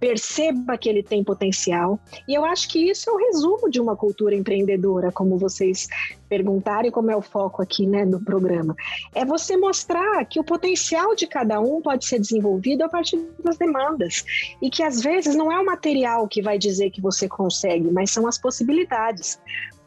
perceba 0.02 0.76
que 0.76 0.88
ele 0.88 1.00
tem 1.00 1.22
potencial. 1.22 1.96
E 2.26 2.34
eu 2.34 2.44
acho 2.44 2.68
que 2.68 2.90
isso 2.90 3.08
é 3.08 3.12
o 3.12 3.16
resumo 3.16 3.70
de 3.70 3.80
uma 3.80 3.94
cultura 3.94 4.34
empreendedora, 4.34 5.12
como 5.12 5.38
vocês 5.38 5.86
perguntaram 6.28 6.88
e 6.88 6.90
como 6.90 7.12
é 7.12 7.16
o 7.16 7.22
foco 7.22 7.62
aqui 7.62 7.86
né, 7.86 8.04
programa. 8.24 8.74
É 9.14 9.24
você 9.24 9.56
mostrar 9.56 10.24
que 10.24 10.40
o 10.40 10.44
potencial 10.44 11.14
de 11.14 11.28
cada 11.28 11.60
um 11.60 11.80
pode 11.80 12.04
ser 12.04 12.18
desenvolvido 12.18 12.82
a 12.82 12.88
partir 12.88 13.16
das 13.44 13.56
demandas. 13.56 14.24
E 14.60 14.68
que 14.68 14.82
às 14.82 15.00
vezes 15.00 15.36
não 15.36 15.52
é 15.52 15.60
o 15.60 15.64
material 15.64 16.26
que 16.26 16.42
vai 16.42 16.58
dizer 16.58 16.90
que 16.90 17.00
você 17.00 17.28
consegue, 17.28 17.88
mas 17.92 18.10
são 18.10 18.26
as 18.26 18.36
possibilidades. 18.36 19.38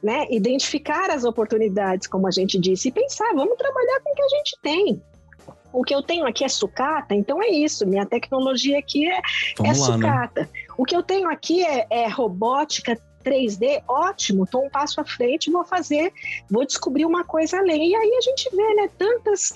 Né? 0.01 0.27
Identificar 0.31 1.09
as 1.09 1.25
oportunidades, 1.25 2.07
como 2.07 2.25
a 2.25 2.31
gente 2.31 2.57
disse, 2.57 2.87
e 2.87 2.91
pensar, 2.91 3.33
vamos 3.33 3.57
trabalhar 3.57 3.99
com 4.01 4.11
o 4.11 4.15
que 4.15 4.23
a 4.23 4.29
gente 4.29 4.57
tem 4.61 5.01
o 5.75 5.83
que 5.83 5.93
eu 5.93 6.01
tenho 6.01 6.25
aqui 6.25 6.43
é 6.43 6.49
sucata, 6.49 7.13
então 7.13 7.41
é 7.43 7.49
isso, 7.49 7.85
minha 7.85 8.05
tecnologia 8.05 8.79
aqui 8.79 9.07
é, 9.07 9.17
é 9.63 9.67
lá, 9.67 9.73
sucata. 9.73 10.41
Né? 10.41 10.49
O 10.77 10.85
que 10.85 10.95
eu 10.95 11.03
tenho 11.03 11.29
aqui 11.29 11.63
é, 11.65 11.85
é 11.89 12.07
robótica 12.07 12.97
3D, 13.25 13.83
ótimo, 13.87 14.43
estou 14.43 14.63
um 14.63 14.69
passo 14.69 15.01
à 15.01 15.03
frente, 15.03 15.51
vou 15.51 15.65
fazer, 15.65 16.13
vou 16.49 16.65
descobrir 16.65 17.05
uma 17.05 17.23
coisa 17.23 17.57
além. 17.57 17.89
E 17.89 17.95
aí 17.95 18.15
a 18.15 18.21
gente 18.21 18.55
vê, 18.55 18.73
né, 18.75 18.89
tantas, 18.97 19.51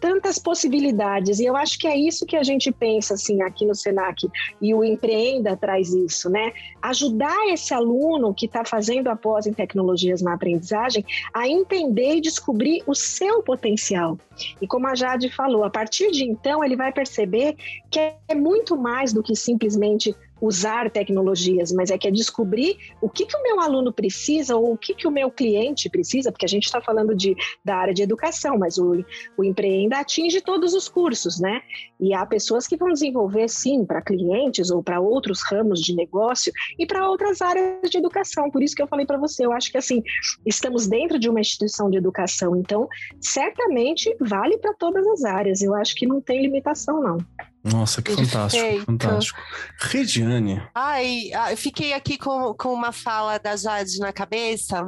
tantas 0.00 0.38
possibilidades. 0.38 1.38
E 1.38 1.44
eu 1.44 1.56
acho 1.56 1.78
que 1.78 1.86
é 1.86 1.96
isso 1.96 2.26
que 2.26 2.36
a 2.36 2.42
gente 2.42 2.70
pensa, 2.72 3.14
assim, 3.14 3.42
aqui 3.42 3.64
no 3.64 3.74
Senac, 3.74 4.28
e 4.60 4.74
o 4.74 4.84
Empreenda 4.84 5.56
traz 5.56 5.92
isso, 5.92 6.30
né? 6.30 6.52
Ajudar 6.82 7.48
esse 7.48 7.74
aluno 7.74 8.34
que 8.34 8.46
está 8.46 8.64
fazendo 8.64 9.08
a 9.08 9.16
pós 9.16 9.46
em 9.46 9.52
tecnologias 9.52 10.22
na 10.22 10.34
aprendizagem 10.34 11.04
a 11.34 11.48
entender 11.48 12.16
e 12.16 12.20
descobrir 12.20 12.82
o 12.86 12.94
seu 12.94 13.42
potencial. 13.42 14.18
E 14.60 14.66
como 14.66 14.86
a 14.86 14.94
Jade 14.94 15.30
falou, 15.30 15.64
a 15.64 15.70
partir 15.70 16.10
de 16.10 16.24
então 16.24 16.62
ele 16.62 16.76
vai 16.76 16.92
perceber 16.92 17.56
que 17.90 17.98
é 18.28 18.34
muito 18.34 18.76
mais 18.76 19.12
do 19.12 19.22
que 19.22 19.34
simplesmente 19.34 20.14
usar 20.40 20.90
tecnologias, 20.90 21.72
mas 21.72 21.90
é 21.90 21.98
que 21.98 22.08
é 22.08 22.10
descobrir 22.10 22.76
o 23.00 23.08
que, 23.08 23.26
que 23.26 23.36
o 23.36 23.42
meu 23.42 23.60
aluno 23.60 23.92
precisa 23.92 24.56
ou 24.56 24.72
o 24.72 24.76
que, 24.76 24.94
que 24.94 25.06
o 25.06 25.10
meu 25.10 25.30
cliente 25.30 25.88
precisa, 25.88 26.30
porque 26.30 26.44
a 26.44 26.48
gente 26.48 26.64
está 26.64 26.80
falando 26.80 27.14
de, 27.14 27.34
da 27.64 27.76
área 27.76 27.94
de 27.94 28.02
educação, 28.02 28.58
mas 28.58 28.78
o, 28.78 29.04
o 29.36 29.44
Empreenda 29.44 29.98
atinge 29.98 30.40
todos 30.40 30.74
os 30.74 30.88
cursos, 30.88 31.40
né? 31.40 31.62
E 32.00 32.14
há 32.14 32.24
pessoas 32.24 32.66
que 32.66 32.76
vão 32.76 32.92
desenvolver, 32.92 33.48
sim, 33.48 33.84
para 33.84 34.02
clientes 34.02 34.70
ou 34.70 34.82
para 34.82 35.00
outros 35.00 35.42
ramos 35.42 35.80
de 35.80 35.94
negócio 35.94 36.52
e 36.78 36.86
para 36.86 37.08
outras 37.08 37.42
áreas 37.42 37.90
de 37.90 37.98
educação. 37.98 38.50
Por 38.50 38.62
isso 38.62 38.74
que 38.74 38.82
eu 38.82 38.88
falei 38.88 39.06
para 39.06 39.18
você, 39.18 39.44
eu 39.44 39.52
acho 39.52 39.70
que, 39.70 39.78
assim, 39.78 40.02
estamos 40.46 40.86
dentro 40.86 41.18
de 41.18 41.28
uma 41.28 41.40
instituição 41.40 41.90
de 41.90 41.98
educação, 41.98 42.56
então, 42.56 42.88
certamente 43.20 44.14
vale 44.20 44.58
para 44.58 44.74
todas 44.74 45.06
as 45.06 45.24
áreas. 45.24 45.62
Eu 45.62 45.74
acho 45.74 45.94
que 45.94 46.06
não 46.06 46.20
tem 46.20 46.42
limitação, 46.42 47.02
não. 47.02 47.18
Nossa, 47.64 48.00
que 48.00 48.14
fantástico, 48.14 48.62
Perfeito. 48.62 48.86
fantástico. 48.86 49.40
Regiane. 49.78 50.62
Ai, 50.74 51.30
eu 51.50 51.56
fiquei 51.56 51.92
aqui 51.92 52.16
com, 52.16 52.54
com 52.54 52.72
uma 52.72 52.92
fala 52.92 53.38
da 53.38 53.56
Jade 53.56 53.98
na 53.98 54.12
cabeça, 54.12 54.84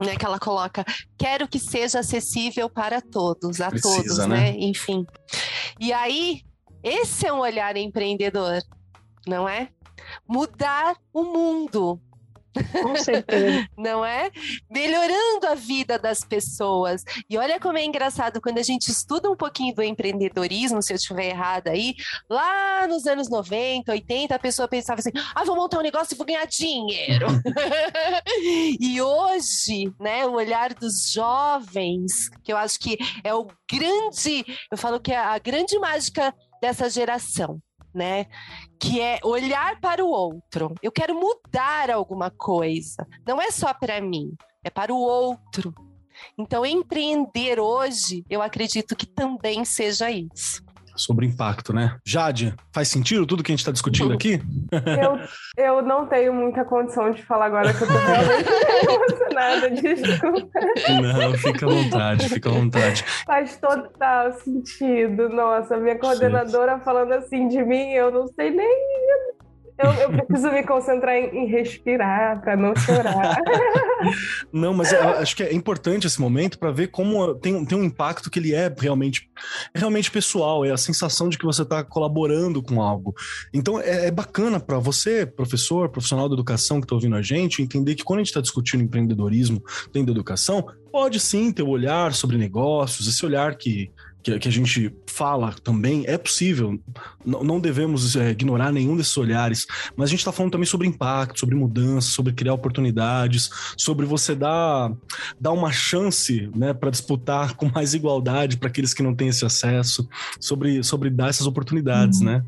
né? 0.00 0.16
Que 0.16 0.24
ela 0.24 0.38
coloca: 0.38 0.84
quero 1.18 1.48
que 1.48 1.58
seja 1.58 2.00
acessível 2.00 2.70
para 2.70 3.00
todos, 3.00 3.60
a 3.60 3.70
Precisa, 3.70 3.96
todos, 3.96 4.18
né? 4.18 4.26
né? 4.26 4.54
Enfim. 4.56 5.04
E 5.80 5.92
aí, 5.92 6.42
esse 6.82 7.26
é 7.26 7.32
um 7.32 7.40
olhar 7.40 7.76
empreendedor, 7.76 8.60
não 9.26 9.48
é? 9.48 9.68
Mudar 10.28 10.96
o 11.12 11.24
mundo, 11.24 12.00
com 12.82 12.96
certeza. 12.96 13.68
Não 13.76 14.04
é? 14.04 14.30
Melhorando 14.70 15.46
a 15.46 15.54
vida 15.54 15.98
das 15.98 16.20
pessoas. 16.20 17.04
E 17.28 17.36
olha 17.36 17.60
como 17.60 17.78
é 17.78 17.84
engraçado 17.84 18.40
quando 18.40 18.58
a 18.58 18.62
gente 18.62 18.88
estuda 18.88 19.30
um 19.30 19.36
pouquinho 19.36 19.74
do 19.74 19.82
empreendedorismo, 19.82 20.82
se 20.82 20.92
eu 20.92 20.96
estiver 20.96 21.30
errada 21.30 21.70
aí, 21.70 21.94
lá 22.28 22.86
nos 22.86 23.06
anos 23.06 23.28
90, 23.28 23.90
80, 23.92 24.34
a 24.34 24.38
pessoa 24.38 24.68
pensava 24.68 25.00
assim: 25.00 25.12
ah, 25.34 25.44
vou 25.44 25.56
montar 25.56 25.78
um 25.78 25.82
negócio 25.82 26.14
e 26.14 26.16
vou 26.16 26.26
ganhar 26.26 26.46
dinheiro. 26.46 27.26
e 28.80 29.00
hoje, 29.00 29.92
né, 30.00 30.26
o 30.26 30.32
olhar 30.32 30.74
dos 30.74 31.10
jovens, 31.10 32.28
que 32.42 32.52
eu 32.52 32.56
acho 32.56 32.78
que 32.78 32.98
é 33.22 33.34
o 33.34 33.46
grande, 33.70 34.44
eu 34.70 34.78
falo 34.78 35.00
que 35.00 35.12
é 35.12 35.18
a 35.18 35.38
grande 35.38 35.78
mágica 35.78 36.34
dessa 36.60 36.88
geração 36.88 37.60
né? 37.96 38.26
Que 38.78 39.00
é 39.00 39.18
olhar 39.24 39.80
para 39.80 40.04
o 40.04 40.08
outro. 40.08 40.74
Eu 40.82 40.92
quero 40.92 41.14
mudar 41.14 41.90
alguma 41.90 42.30
coisa. 42.30 43.06
Não 43.26 43.40
é 43.40 43.50
só 43.50 43.72
para 43.72 44.00
mim, 44.00 44.32
é 44.62 44.70
para 44.70 44.92
o 44.92 44.98
outro. 44.98 45.74
Então, 46.38 46.64
empreender 46.64 47.60
hoje, 47.60 48.24
eu 48.28 48.40
acredito 48.40 48.96
que 48.96 49.06
também 49.06 49.64
seja 49.64 50.10
isso 50.10 50.65
sobre 50.96 51.26
impacto, 51.26 51.72
né? 51.72 51.96
Jade, 52.04 52.54
faz 52.72 52.88
sentido 52.88 53.26
tudo 53.26 53.42
que 53.42 53.52
a 53.52 53.54
gente 53.54 53.60
está 53.60 53.72
discutindo 53.72 54.12
aqui? 54.12 54.40
Eu, 54.72 55.18
eu 55.56 55.82
não 55.82 56.06
tenho 56.06 56.32
muita 56.32 56.64
condição 56.64 57.10
de 57.10 57.22
falar 57.22 57.46
agora 57.46 57.72
que 57.72 57.82
eu 57.82 57.86
tô 57.86 57.92
realmente 57.92 58.48
emocionada, 58.88 59.70
desculpa. 59.70 60.60
Não, 61.02 61.34
fica 61.34 61.66
à 61.66 61.68
vontade, 61.68 62.28
fica 62.28 62.48
à 62.48 62.52
vontade. 62.52 63.04
Faz 63.26 63.56
total 63.56 64.32
sentido. 64.32 65.28
Nossa, 65.28 65.76
minha 65.76 65.98
coordenadora 65.98 66.78
Sim. 66.78 66.84
falando 66.84 67.12
assim 67.12 67.48
de 67.48 67.62
mim, 67.62 67.92
eu 67.92 68.10
não 68.10 68.26
sei 68.28 68.50
nem 68.50 69.35
eu, 69.78 69.92
eu 69.92 70.26
preciso 70.26 70.50
me 70.52 70.62
concentrar 70.62 71.14
em, 71.14 71.44
em 71.44 71.46
respirar 71.46 72.40
para 72.40 72.56
não 72.56 72.74
chorar. 72.74 73.36
não, 74.52 74.72
mas 74.72 74.92
acho 74.92 75.36
que 75.36 75.42
é 75.42 75.54
importante 75.54 76.06
esse 76.06 76.20
momento 76.20 76.58
para 76.58 76.70
ver 76.70 76.88
como 76.88 77.34
tem, 77.34 77.64
tem 77.64 77.78
um 77.78 77.84
impacto 77.84 78.30
que 78.30 78.38
ele 78.38 78.54
é 78.54 78.74
realmente, 78.78 79.28
é 79.74 79.78
realmente 79.78 80.10
pessoal, 80.10 80.64
é 80.64 80.70
a 80.70 80.76
sensação 80.76 81.28
de 81.28 81.36
que 81.36 81.44
você 81.44 81.62
está 81.62 81.84
colaborando 81.84 82.62
com 82.62 82.80
algo. 82.80 83.14
Então 83.52 83.80
é, 83.80 84.06
é 84.06 84.10
bacana 84.10 84.58
para 84.58 84.78
você, 84.78 85.26
professor, 85.26 85.88
profissional 85.88 86.28
da 86.28 86.34
educação 86.34 86.80
que 86.80 86.86
está 86.86 86.94
ouvindo 86.94 87.16
a 87.16 87.22
gente, 87.22 87.62
entender 87.62 87.94
que 87.94 88.04
quando 88.04 88.20
a 88.20 88.22
gente 88.22 88.28
está 88.28 88.40
discutindo 88.40 88.82
empreendedorismo 88.82 89.62
dentro 89.92 90.06
da 90.06 90.12
educação, 90.12 90.66
pode 90.90 91.20
sim 91.20 91.52
ter 91.52 91.62
o 91.62 91.66
um 91.66 91.70
olhar 91.70 92.14
sobre 92.14 92.38
negócios, 92.38 93.06
esse 93.06 93.26
olhar 93.26 93.56
que, 93.56 93.90
que, 94.26 94.38
que, 94.40 94.48
a 94.48 94.52
gente 94.52 94.92
fala 95.06 95.54
também, 95.62 96.04
é 96.06 96.18
possível, 96.18 96.76
não, 97.24 97.44
não 97.44 97.60
devemos 97.60 98.16
é, 98.16 98.30
ignorar 98.30 98.72
nenhum 98.72 98.96
desses 98.96 99.16
olhares, 99.16 99.66
mas 99.96 100.08
a 100.08 100.10
gente 100.10 100.18
está 100.18 100.32
falando 100.32 100.50
também 100.50 100.66
sobre 100.66 100.88
impacto, 100.88 101.38
sobre 101.38 101.54
mudança, 101.54 102.08
sobre 102.08 102.32
criar 102.32 102.54
oportunidades, 102.54 103.48
sobre 103.76 104.04
você 104.04 104.34
dar, 104.34 104.92
dar 105.40 105.52
uma 105.52 105.70
chance 105.70 106.50
né, 106.56 106.74
para 106.74 106.90
disputar 106.90 107.54
com 107.54 107.70
mais 107.72 107.94
igualdade 107.94 108.56
para 108.56 108.68
aqueles 108.68 108.92
que 108.92 109.02
não 109.02 109.14
têm 109.14 109.28
esse 109.28 109.44
acesso, 109.44 110.08
sobre, 110.40 110.82
sobre 110.82 111.08
dar 111.08 111.28
essas 111.28 111.46
oportunidades, 111.46 112.18
uhum. 112.18 112.26
né? 112.26 112.44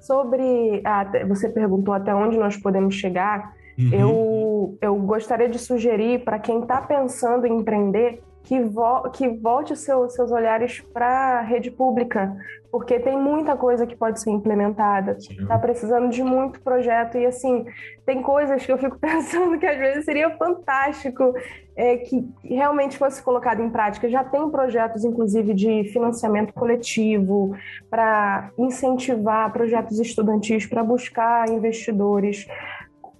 Sobre. 0.00 0.80
Ah, 0.84 1.04
você 1.26 1.48
perguntou 1.48 1.92
até 1.92 2.14
onde 2.14 2.38
nós 2.38 2.56
podemos 2.56 2.94
chegar. 2.94 3.52
Uhum. 3.76 3.90
Eu, 3.92 4.78
eu 4.80 4.94
gostaria 4.94 5.48
de 5.48 5.58
sugerir 5.58 6.24
para 6.24 6.38
quem 6.38 6.60
está 6.60 6.80
pensando 6.80 7.44
em 7.44 7.58
empreender 7.58 8.22
que, 8.48 8.62
vo 8.62 9.02
que 9.10 9.28
volte 9.28 9.76
seu, 9.76 10.08
seus 10.08 10.32
olhares 10.32 10.80
para 10.80 11.38
a 11.38 11.40
rede 11.42 11.70
pública, 11.70 12.34
porque 12.72 12.98
tem 12.98 13.14
muita 13.14 13.54
coisa 13.54 13.86
que 13.86 13.94
pode 13.94 14.22
ser 14.22 14.30
implementada. 14.30 15.18
Está 15.18 15.58
precisando 15.58 16.08
de 16.08 16.22
muito 16.22 16.58
projeto 16.62 17.18
e 17.18 17.26
assim 17.26 17.66
tem 18.06 18.22
coisas 18.22 18.64
que 18.64 18.72
eu 18.72 18.78
fico 18.78 18.96
pensando 18.98 19.58
que 19.58 19.66
às 19.66 19.76
vezes 19.76 20.06
seria 20.06 20.30
fantástico 20.38 21.34
é, 21.76 21.98
que 21.98 22.26
realmente 22.42 22.96
fosse 22.96 23.22
colocado 23.22 23.60
em 23.60 23.68
prática. 23.68 24.08
Já 24.08 24.24
tem 24.24 24.48
projetos, 24.48 25.04
inclusive, 25.04 25.52
de 25.52 25.84
financiamento 25.92 26.54
coletivo 26.54 27.54
para 27.90 28.50
incentivar 28.56 29.52
projetos 29.52 30.00
estudantis 30.00 30.64
para 30.64 30.82
buscar 30.82 31.50
investidores 31.50 32.46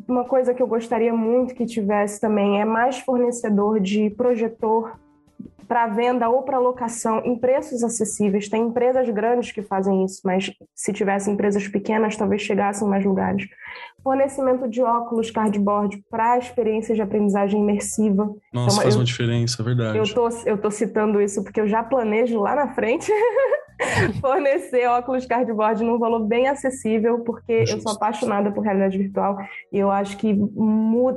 uma 0.08 0.24
coisa 0.24 0.54
que 0.54 0.62
eu 0.62 0.66
gostaria 0.66 1.12
muito 1.12 1.54
que 1.54 1.66
tivesse 1.66 2.18
também 2.18 2.62
é 2.62 2.64
mais 2.64 2.98
fornecedor 2.98 3.78
de 3.78 4.08
projetor 4.08 4.98
para 5.68 5.86
venda 5.86 6.28
ou 6.30 6.42
para 6.42 6.58
locação 6.58 7.20
em 7.24 7.38
preços 7.38 7.84
acessíveis. 7.84 8.48
Tem 8.48 8.62
empresas 8.62 9.08
grandes 9.10 9.52
que 9.52 9.62
fazem 9.62 10.04
isso, 10.04 10.22
mas 10.24 10.50
se 10.74 10.92
tivesse 10.92 11.30
empresas 11.30 11.68
pequenas, 11.68 12.16
talvez 12.16 12.40
chegassem 12.40 12.86
em 12.86 12.90
mais 12.90 13.04
lugares. 13.04 13.46
Fornecimento 14.02 14.66
de 14.66 14.80
óculos 14.80 15.30
cardboard 15.30 16.02
para 16.10 16.38
experiências 16.38 16.96
de 16.96 17.02
aprendizagem 17.02 17.60
imersiva. 17.60 18.34
Nossa, 18.52 18.76
então, 18.76 18.82
faz 18.82 18.94
eu, 18.94 19.00
uma 19.00 19.04
diferença, 19.04 19.60
é 19.60 19.64
verdade. 19.64 19.98
Eu 19.98 20.14
tô, 20.14 20.28
eu 20.46 20.58
tô 20.58 20.70
citando 20.70 21.20
isso 21.20 21.44
porque 21.44 21.60
eu 21.60 21.68
já 21.68 21.82
planejo 21.82 22.40
lá 22.40 22.54
na 22.54 22.72
frente 22.72 23.12
fornecer 24.20 24.86
óculos 24.86 25.26
cardboard 25.26 25.84
num 25.84 25.98
valor 25.98 26.26
bem 26.26 26.48
acessível, 26.48 27.20
porque 27.20 27.66
Justo. 27.66 27.76
eu 27.76 27.80
sou 27.82 27.92
apaixonada 27.92 28.50
por 28.50 28.64
realidade 28.64 28.96
virtual 28.96 29.36
e 29.70 29.78
eu 29.78 29.90
acho 29.90 30.16
que 30.16 30.34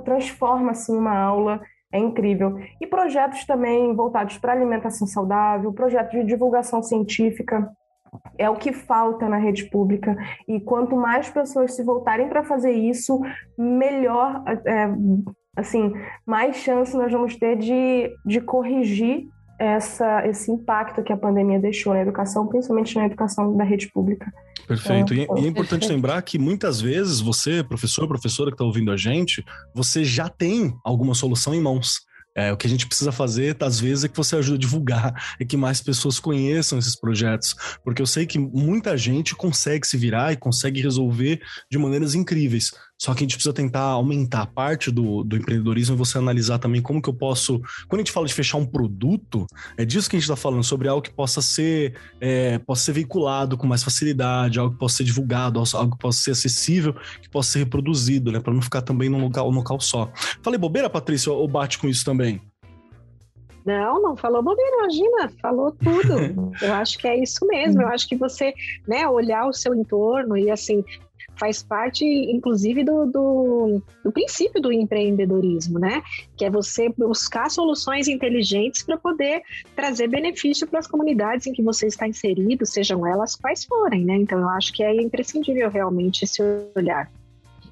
transforma 0.04 0.72
assim 0.72 0.96
uma 0.96 1.18
aula 1.18 1.62
é 1.92 2.00
incrível. 2.00 2.58
E 2.80 2.88
projetos 2.88 3.46
também 3.46 3.94
voltados 3.96 4.38
para 4.38 4.54
alimentação 4.54 5.06
saudável, 5.06 5.74
projetos 5.74 6.12
de 6.12 6.26
divulgação 6.26 6.82
científica. 6.82 7.70
É 8.38 8.50
o 8.50 8.58
que 8.58 8.74
falta 8.74 9.28
na 9.30 9.38
rede 9.38 9.70
pública. 9.70 10.16
E 10.48 10.60
quanto 10.60 10.96
mais 10.96 11.30
pessoas 11.30 11.76
se 11.76 11.84
voltarem 11.84 12.28
para 12.28 12.44
fazer 12.44 12.72
isso, 12.72 13.20
melhor, 13.58 14.44
é, 14.66 14.90
assim, 15.56 15.94
mais 16.26 16.58
chance 16.58 16.96
nós 16.96 17.12
vamos 17.12 17.38
ter 17.38 17.58
de, 17.58 18.10
de 18.26 18.42
corrigir 18.42 19.28
essa, 19.62 20.28
esse 20.28 20.52
impacto 20.52 21.04
que 21.04 21.14
a 21.14 21.18
pandemia 21.18 21.60
deixou 21.60 21.94
na 21.94 22.02
educação, 22.02 22.48
principalmente 22.48 22.96
na 22.96 23.06
educação 23.06 23.56
da 23.56 23.64
rede 23.64 23.92
pública. 23.92 24.32
Perfeito. 24.68 25.14
E, 25.14 25.28
e, 25.38 25.46
é 25.46 25.48
importante 25.48 25.88
lembrar 25.88 26.20
que 26.24 26.40
muitas 26.40 26.82
vezes 26.82 27.20
você, 27.20 27.64
professor, 27.64 28.08
professora 28.08 28.50
que 28.50 28.56
está 28.56 28.66
ouvindo 28.66 28.92
a 28.92 28.98
gente, 28.98 29.46
você 29.74 30.04
já 30.04 30.28
tem 30.28 30.74
alguma 30.84 31.14
solução 31.14 31.54
em 31.54 31.62
mãos. 31.62 32.00
É, 32.34 32.52
o 32.52 32.58
que 32.58 32.66
a 32.66 32.70
gente 32.70 32.88
precisa 32.88 33.12
fazer, 33.12 33.58
às 33.60 33.80
vezes, 33.80 34.06
é 34.06 34.08
que 34.08 34.16
você 34.16 34.38
ajude 34.38 34.56
a 34.56 34.60
divulgar 34.60 35.36
e 35.40 35.46
que 35.46 35.58
mais 35.58 35.82
pessoas 35.82 36.18
conheçam 36.18 36.80
esses 36.80 36.96
projetos. 36.96 37.56
Porque 37.84 38.02
eu 38.02 38.08
sei 38.08 38.26
que 38.26 38.40
muita 38.40 38.98
gente 38.98 39.36
consegue 39.36 39.86
se 39.86 39.98
virar 39.98 40.32
e 40.32 40.38
consegue 40.38 40.82
resolver 40.82 41.42
de 41.70 41.78
maneiras 41.78 42.16
incríveis. 42.16 42.72
Só 43.02 43.16
que 43.16 43.22
a 43.22 43.26
gente 43.26 43.34
precisa 43.34 43.52
tentar 43.52 43.82
aumentar 43.82 44.44
a 44.44 44.46
parte 44.46 44.92
do, 44.92 45.24
do 45.24 45.36
empreendedorismo 45.36 45.96
e 45.96 45.98
você 45.98 46.20
analisar 46.20 46.60
também 46.60 46.84
como 46.84 47.02
que 47.02 47.10
eu 47.10 47.14
posso. 47.16 47.60
Quando 47.88 47.96
a 47.96 48.04
gente 48.04 48.12
fala 48.12 48.28
de 48.28 48.34
fechar 48.34 48.60
um 48.60 48.66
produto, 48.66 49.48
é 49.76 49.84
disso 49.84 50.08
que 50.08 50.18
a 50.18 50.20
gente 50.20 50.30
está 50.30 50.36
falando, 50.36 50.64
sobre 50.64 50.88
algo 50.88 51.02
que 51.02 51.10
possa 51.10 51.42
ser, 51.42 51.96
é, 52.20 52.60
possa 52.60 52.84
ser 52.84 52.92
veiculado 52.92 53.58
com 53.58 53.66
mais 53.66 53.84
facilidade, 53.84 54.60
algo 54.60 54.74
que 54.74 54.80
possa 54.80 54.98
ser 54.98 55.04
divulgado, 55.04 55.60
algo 55.74 55.96
que 55.96 55.98
possa 55.98 56.22
ser 56.22 56.30
acessível, 56.30 56.94
que 57.20 57.28
possa 57.28 57.54
ser 57.54 57.60
reproduzido, 57.60 58.32
né? 58.32 58.40
Para 58.40 58.54
não 58.54 58.62
ficar 58.62 58.84
também 58.84 59.10
num 59.10 59.20
local, 59.20 59.52
num 59.52 59.58
local 59.58 59.80
só. 59.80 60.12
Falei 60.44 60.60
bobeira, 60.60 60.88
Patrícia, 60.88 61.32
ou 61.32 61.48
bate 61.48 61.80
com 61.80 61.88
isso 61.88 62.06
também? 62.06 62.40
Não, 63.66 64.00
não 64.00 64.16
falou 64.16 64.44
bobeira, 64.44 64.78
imagina, 64.78 65.34
falou 65.42 65.72
tudo. 65.72 66.52
Eu 66.62 66.74
acho 66.76 67.00
que 67.00 67.08
é 67.08 67.20
isso 67.20 67.48
mesmo. 67.48 67.82
Eu 67.82 67.88
acho 67.88 68.08
que 68.08 68.16
você, 68.16 68.54
né, 68.88 69.08
olhar 69.08 69.48
o 69.48 69.54
seu 69.54 69.74
entorno 69.74 70.38
e 70.38 70.52
assim, 70.52 70.84
faz 71.42 71.64
parte, 71.64 72.06
inclusive, 72.06 72.84
do, 72.84 73.08
do, 73.08 73.82
do, 74.06 74.12
princípio 74.12 74.62
do 74.62 74.72
empreendedorismo, 74.72 75.80
né? 75.80 76.04
Que 76.38 76.46
é 76.46 76.52
você 76.52 76.88
buscar 76.96 77.50
soluções 77.50 78.08
inteligentes 78.08 78.84
para 78.84 78.96
poder 78.96 79.42
trazer 79.76 80.08
benefício 80.08 80.68
para 80.68 80.78
as 80.78 80.86
comunidades 80.86 81.48
em 81.48 81.54
que 81.54 81.64
você 81.64 81.88
está 81.88 82.08
inserido, 82.08 82.64
sejam 82.64 83.08
elas 83.08 83.36
quais 83.36 83.66
forem, 83.66 84.06
né? 84.06 84.18
Então, 84.18 84.38
eu 84.38 84.50
acho 84.50 84.72
que 84.72 84.84
é 84.84 84.96
imprescindível 85.02 85.68
realmente 85.72 86.26
esse 86.26 86.44
olhar. 86.76 87.12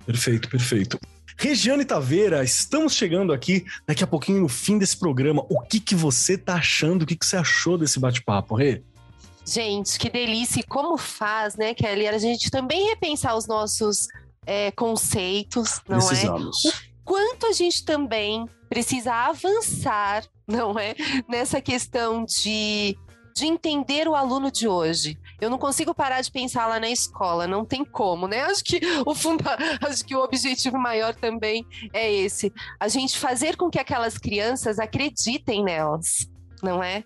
Perfeito, 0.04 0.50
perfeito. 0.50 1.00
Regiane 1.38 1.86
Taveira, 1.86 2.44
estamos 2.44 2.94
chegando 2.94 3.32
aqui 3.32 3.66
daqui 3.88 4.04
a 4.04 4.08
pouquinho 4.08 4.42
no 4.42 4.50
fim 4.50 4.80
desse 4.80 4.98
programa. 4.98 5.46
O 5.48 5.62
que, 5.62 5.80
que 5.80 5.94
você 5.94 6.40
tá 6.40 6.56
achando? 6.56 7.04
O 7.04 7.06
que, 7.06 7.16
que 7.16 7.26
você 7.26 7.38
achou 7.38 7.78
desse 7.78 8.00
bate-papo, 8.00 8.56
Rê? 8.56 8.82
Gente, 9.50 9.98
que 9.98 10.12
delícia! 10.12 10.60
E 10.60 10.64
como 10.64 10.96
faz, 10.96 11.56
né, 11.56 11.74
Kelly? 11.74 12.08
A 12.08 12.20
gente 12.20 12.52
também 12.52 12.88
repensar 12.90 13.36
os 13.36 13.48
nossos 13.48 14.08
é, 14.46 14.70
conceitos, 14.70 15.82
não 15.88 15.98
é? 15.98 16.06
Precisamos. 16.06 16.66
é? 16.66 16.70
O 16.70 16.74
quanto 17.04 17.48
a 17.48 17.52
gente 17.52 17.84
também 17.84 18.48
precisa 18.70 19.12
avançar, 19.12 20.24
não 20.48 20.78
é? 20.78 20.94
Nessa 21.28 21.60
questão 21.60 22.24
de, 22.24 22.96
de 23.36 23.48
entender 23.48 24.08
o 24.08 24.14
aluno 24.14 24.52
de 24.52 24.68
hoje. 24.68 25.18
Eu 25.42 25.50
não 25.50 25.58
consigo 25.58 25.96
parar 25.96 26.22
de 26.22 26.32
pensar 26.32 26.68
lá 26.68 26.80
na 26.80 26.92
escola, 26.92 27.48
não 27.48 27.66
tem 27.66 27.84
como, 27.84 28.28
né? 28.28 28.42
Acho 28.42 28.64
que 28.64 28.80
o 29.04 29.16
funda... 29.16 29.58
acho 29.82 30.06
que 30.06 30.16
o 30.16 30.24
objetivo 30.24 30.78
maior 30.78 31.16
também 31.16 31.66
é 31.92 32.14
esse. 32.14 32.54
A 32.80 32.88
gente 32.88 33.18
fazer 33.18 33.58
com 33.58 33.68
que 33.68 33.80
aquelas 33.80 34.16
crianças 34.16 34.78
acreditem 34.78 35.64
nelas 35.64 36.30
não 36.62 36.84
é? 36.84 37.04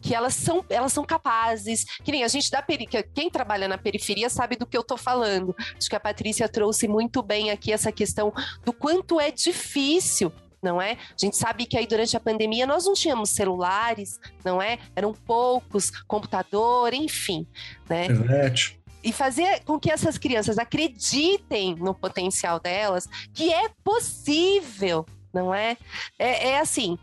Que 0.00 0.14
elas 0.14 0.34
são, 0.34 0.64
elas 0.68 0.92
são 0.92 1.04
capazes, 1.04 1.84
que 2.02 2.12
nem 2.12 2.24
a 2.24 2.28
gente 2.28 2.50
da 2.50 2.62
periferia, 2.62 3.08
quem 3.14 3.30
trabalha 3.30 3.68
na 3.68 3.78
periferia 3.78 4.28
sabe 4.30 4.56
do 4.56 4.66
que 4.66 4.76
eu 4.76 4.82
tô 4.84 4.96
falando. 4.96 5.54
Acho 5.76 5.88
que 5.88 5.96
a 5.96 6.00
Patrícia 6.00 6.48
trouxe 6.48 6.88
muito 6.88 7.22
bem 7.22 7.50
aqui 7.50 7.72
essa 7.72 7.92
questão 7.92 8.32
do 8.64 8.72
quanto 8.72 9.20
é 9.20 9.30
difícil 9.30 10.32
não 10.62 10.82
é? 10.82 10.92
A 10.92 11.16
gente 11.16 11.36
sabe 11.36 11.64
que 11.64 11.76
aí 11.76 11.86
durante 11.86 12.16
a 12.16 12.20
pandemia 12.20 12.66
nós 12.66 12.86
não 12.86 12.94
tínhamos 12.94 13.30
celulares, 13.30 14.18
não 14.44 14.60
é? 14.60 14.78
Eram 14.96 15.12
poucos, 15.12 15.90
computador, 16.08 16.92
enfim, 16.92 17.46
né? 17.88 18.06
Internet. 18.06 18.80
E 19.04 19.12
fazer 19.12 19.62
com 19.64 19.78
que 19.78 19.90
essas 19.90 20.18
crianças 20.18 20.58
acreditem 20.58 21.76
no 21.76 21.94
potencial 21.94 22.58
delas, 22.58 23.06
que 23.32 23.52
é 23.52 23.68
possível, 23.84 25.06
não 25.32 25.54
é? 25.54 25.76
É, 26.18 26.48
é 26.48 26.58
assim, 26.58 26.98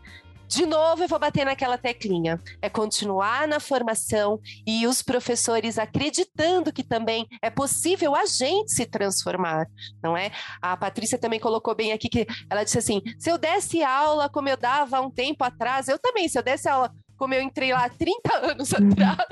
de 0.54 0.66
novo, 0.66 1.02
eu 1.02 1.08
vou 1.08 1.18
bater 1.18 1.44
naquela 1.44 1.76
teclinha. 1.76 2.40
É 2.62 2.68
continuar 2.68 3.48
na 3.48 3.58
formação 3.58 4.40
e 4.66 4.86
os 4.86 5.02
professores 5.02 5.78
acreditando 5.78 6.72
que 6.72 6.84
também 6.84 7.26
é 7.42 7.50
possível 7.50 8.14
a 8.14 8.24
gente 8.24 8.72
se 8.72 8.86
transformar, 8.86 9.66
não 10.02 10.16
é? 10.16 10.30
A 10.62 10.76
Patrícia 10.76 11.18
também 11.18 11.40
colocou 11.40 11.74
bem 11.74 11.92
aqui 11.92 12.08
que 12.08 12.26
ela 12.48 12.62
disse 12.62 12.78
assim: 12.78 13.02
se 13.18 13.30
eu 13.30 13.36
desse 13.36 13.82
aula 13.82 14.28
como 14.28 14.48
eu 14.48 14.56
dava 14.56 14.98
há 14.98 15.00
um 15.00 15.10
tempo 15.10 15.42
atrás, 15.42 15.88
eu 15.88 15.98
também, 15.98 16.28
se 16.28 16.38
eu 16.38 16.42
desse 16.42 16.68
aula 16.68 16.92
como 17.16 17.34
eu 17.34 17.42
entrei 17.42 17.72
lá 17.72 17.88
30 17.88 18.36
anos 18.50 18.72
uhum. 18.72 18.88
atrás. 18.88 19.28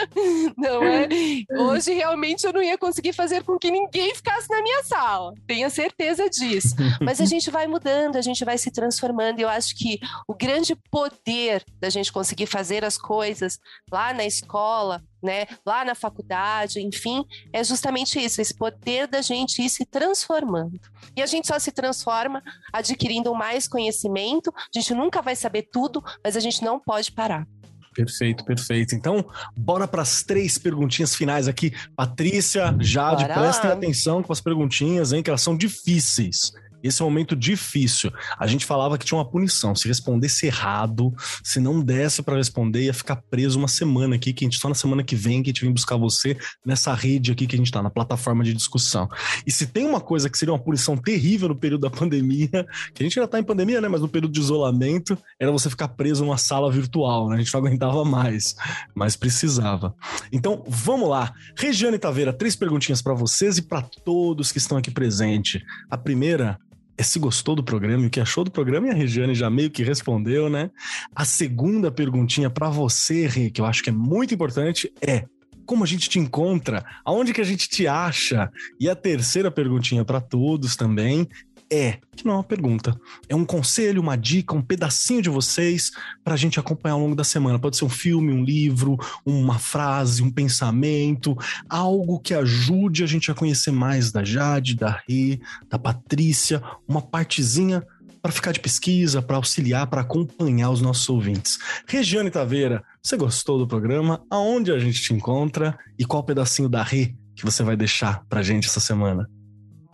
não 0.56 0.82
é? 0.82 1.08
Hoje 1.50 1.92
realmente 1.92 2.44
eu 2.44 2.52
não 2.52 2.62
ia 2.62 2.78
conseguir 2.78 3.12
fazer 3.12 3.42
com 3.42 3.58
que 3.58 3.70
ninguém 3.70 4.14
ficasse 4.14 4.48
na 4.50 4.62
minha 4.62 4.82
sala. 4.84 5.32
Tenha 5.46 5.70
certeza 5.70 6.28
disso. 6.28 6.74
Mas 7.00 7.20
a 7.20 7.24
gente 7.26 7.50
vai 7.50 7.66
mudando, 7.66 8.16
a 8.16 8.22
gente 8.22 8.44
vai 8.44 8.58
se 8.58 8.70
transformando. 8.70 9.38
E 9.38 9.42
eu 9.42 9.48
acho 9.48 9.74
que 9.76 9.98
o 10.28 10.34
grande 10.34 10.74
poder 10.90 11.64
da 11.80 11.90
gente 11.90 12.12
conseguir 12.12 12.46
fazer 12.46 12.84
as 12.84 12.96
coisas 12.98 13.58
lá 13.90 14.12
na 14.12 14.24
escola, 14.24 15.02
né, 15.24 15.46
lá 15.64 15.84
na 15.84 15.94
faculdade, 15.94 16.80
enfim, 16.80 17.24
é 17.52 17.64
justamente 17.64 18.22
isso, 18.22 18.40
esse 18.40 18.54
poder 18.54 19.08
da 19.08 19.22
gente 19.22 19.62
ir 19.62 19.70
se 19.70 19.84
transformando. 19.86 20.78
E 21.16 21.22
a 21.22 21.26
gente 21.26 21.48
só 21.48 21.58
se 21.58 21.72
transforma 21.72 22.42
adquirindo 22.72 23.34
mais 23.34 23.66
conhecimento, 23.66 24.52
a 24.54 24.78
gente 24.78 24.94
nunca 24.94 25.22
vai 25.22 25.34
saber 25.34 25.62
tudo, 25.72 26.04
mas 26.22 26.36
a 26.36 26.40
gente 26.40 26.62
não 26.62 26.78
pode 26.78 27.10
parar. 27.10 27.46
Perfeito, 27.94 28.44
perfeito. 28.44 28.94
Então, 28.94 29.24
bora 29.56 29.86
para 29.86 30.02
as 30.02 30.24
três 30.24 30.58
perguntinhas 30.58 31.14
finais 31.14 31.46
aqui. 31.46 31.72
Patrícia, 31.94 32.76
Jade, 32.80 33.22
bora 33.22 33.34
prestem 33.34 33.70
lá. 33.70 33.76
atenção 33.76 34.22
com 34.22 34.32
as 34.32 34.40
perguntinhas, 34.40 35.12
hein, 35.12 35.22
que 35.22 35.30
elas 35.30 35.42
são 35.42 35.56
difíceis. 35.56 36.52
Esse 36.84 37.00
é 37.00 37.04
um 37.04 37.08
momento 37.08 37.34
difícil. 37.34 38.12
A 38.38 38.46
gente 38.46 38.66
falava 38.66 38.98
que 38.98 39.06
tinha 39.06 39.16
uma 39.16 39.24
punição. 39.24 39.74
Se 39.74 39.88
respondesse 39.88 40.46
errado, 40.46 41.14
se 41.42 41.58
não 41.58 41.80
desse 41.80 42.22
para 42.22 42.36
responder, 42.36 42.84
ia 42.84 42.92
ficar 42.92 43.16
preso 43.16 43.58
uma 43.58 43.68
semana 43.68 44.16
aqui, 44.16 44.34
que 44.34 44.44
a 44.44 44.46
gente 44.46 44.58
só 44.58 44.68
na 44.68 44.74
semana 44.74 45.02
que 45.02 45.16
vem 45.16 45.42
que 45.42 45.48
a 45.48 45.52
gente 45.52 45.62
vem 45.62 45.72
buscar 45.72 45.96
você 45.96 46.36
nessa 46.64 46.92
rede 46.92 47.32
aqui 47.32 47.46
que 47.46 47.56
a 47.56 47.58
gente 47.58 47.70
tá, 47.70 47.82
na 47.82 47.88
plataforma 47.88 48.44
de 48.44 48.52
discussão. 48.52 49.08
E 49.46 49.50
se 49.50 49.66
tem 49.66 49.86
uma 49.86 50.00
coisa 50.00 50.28
que 50.28 50.36
seria 50.36 50.52
uma 50.52 50.58
punição 50.58 50.94
terrível 50.94 51.48
no 51.48 51.56
período 51.56 51.80
da 51.82 51.90
pandemia, 51.90 52.66
que 52.92 53.02
a 53.02 53.04
gente 53.04 53.14
já 53.14 53.26
tá 53.26 53.38
em 53.38 53.44
pandemia, 53.44 53.80
né? 53.80 53.88
Mas 53.88 54.02
no 54.02 54.08
período 54.08 54.32
de 54.32 54.40
isolamento, 54.40 55.16
era 55.40 55.50
você 55.50 55.70
ficar 55.70 55.88
preso 55.88 56.22
numa 56.22 56.36
sala 56.36 56.70
virtual, 56.70 57.30
né? 57.30 57.36
A 57.36 57.38
gente 57.38 57.52
não 57.52 57.60
aguentava 57.60 58.04
mais, 58.04 58.54
mas 58.94 59.16
precisava. 59.16 59.94
Então, 60.30 60.62
vamos 60.68 61.08
lá. 61.08 61.32
Regiane 61.56 61.98
Taveira, 61.98 62.32
três 62.32 62.54
perguntinhas 62.54 63.00
para 63.00 63.14
vocês 63.14 63.56
e 63.56 63.62
para 63.62 63.80
todos 63.82 64.52
que 64.52 64.58
estão 64.58 64.76
aqui 64.76 64.90
presentes. 64.90 65.62
A 65.90 65.96
primeira 65.96 66.58
se 67.02 67.18
gostou 67.18 67.56
do 67.56 67.64
programa 67.64 68.04
e 68.04 68.06
o 68.06 68.10
que 68.10 68.20
achou 68.20 68.44
do 68.44 68.50
programa, 68.50 68.86
e 68.86 68.90
a 68.90 68.94
Regiane 68.94 69.34
já 69.34 69.50
meio 69.50 69.70
que 69.70 69.82
respondeu, 69.82 70.48
né? 70.48 70.70
A 71.14 71.24
segunda 71.24 71.90
perguntinha 71.90 72.48
para 72.48 72.68
você, 72.68 73.26
Rê, 73.26 73.50
que 73.50 73.60
eu 73.60 73.66
acho 73.66 73.82
que 73.82 73.90
é 73.90 73.92
muito 73.92 74.34
importante, 74.34 74.92
é 75.00 75.24
como 75.66 75.82
a 75.82 75.86
gente 75.86 76.08
te 76.08 76.18
encontra, 76.18 76.84
aonde 77.04 77.32
que 77.32 77.40
a 77.40 77.44
gente 77.44 77.68
te 77.68 77.86
acha? 77.86 78.50
E 78.78 78.88
a 78.88 78.94
terceira 78.94 79.50
perguntinha 79.50 80.04
para 80.04 80.20
todos 80.20 80.76
também 80.76 81.26
é, 81.70 81.98
que 82.14 82.24
não 82.24 82.34
é 82.34 82.36
uma 82.36 82.44
pergunta, 82.44 82.98
é 83.28 83.34
um 83.34 83.44
conselho, 83.44 84.00
uma 84.00 84.16
dica, 84.16 84.54
um 84.54 84.62
pedacinho 84.62 85.22
de 85.22 85.28
vocês 85.28 85.90
para 86.22 86.34
a 86.34 86.36
gente 86.36 86.60
acompanhar 86.60 86.94
ao 86.94 87.00
longo 87.00 87.14
da 87.14 87.24
semana. 87.24 87.58
Pode 87.58 87.76
ser 87.76 87.84
um 87.84 87.88
filme, 87.90 88.32
um 88.32 88.44
livro, 88.44 88.98
uma 89.24 89.58
frase, 89.58 90.22
um 90.22 90.30
pensamento, 90.30 91.36
algo 91.68 92.20
que 92.20 92.34
ajude 92.34 93.02
a 93.02 93.06
gente 93.06 93.30
a 93.30 93.34
conhecer 93.34 93.70
mais 93.70 94.12
da 94.12 94.24
Jade, 94.24 94.76
da 94.76 95.02
Rê, 95.08 95.40
da 95.68 95.78
Patrícia, 95.78 96.62
uma 96.86 97.02
partezinha 97.02 97.82
para 98.22 98.32
ficar 98.32 98.52
de 98.52 98.60
pesquisa, 98.60 99.20
para 99.20 99.36
auxiliar, 99.36 99.86
para 99.86 100.00
acompanhar 100.00 100.70
os 100.70 100.80
nossos 100.80 101.06
ouvintes. 101.10 101.58
Regiane 101.86 102.30
Taveira, 102.30 102.82
você 103.02 103.18
gostou 103.18 103.58
do 103.58 103.66
programa? 103.66 104.24
Aonde 104.30 104.72
a 104.72 104.78
gente 104.78 105.02
te 105.02 105.12
encontra 105.12 105.78
e 105.98 106.06
qual 106.06 106.24
pedacinho 106.24 106.68
da 106.68 106.82
Rê 106.82 107.14
que 107.36 107.44
você 107.44 107.62
vai 107.62 107.76
deixar 107.76 108.24
para 108.26 108.42
gente 108.42 108.66
essa 108.66 108.80
semana? 108.80 109.28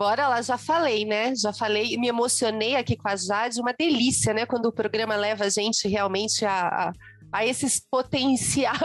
Bora 0.01 0.27
lá, 0.27 0.41
já 0.41 0.57
falei, 0.57 1.05
né? 1.05 1.35
Já 1.35 1.53
falei, 1.53 1.95
me 1.95 2.07
emocionei 2.07 2.75
aqui 2.75 2.97
com 2.97 3.07
a 3.07 3.15
Jade, 3.15 3.61
uma 3.61 3.71
delícia, 3.71 4.33
né? 4.33 4.47
Quando 4.47 4.65
o 4.65 4.71
programa 4.71 5.15
leva 5.15 5.45
a 5.45 5.49
gente 5.49 5.87
realmente 5.87 6.43
a, 6.43 6.89
a 6.89 6.93
a 7.31 7.45
esses 7.45 7.79
potenciais, 7.79 8.79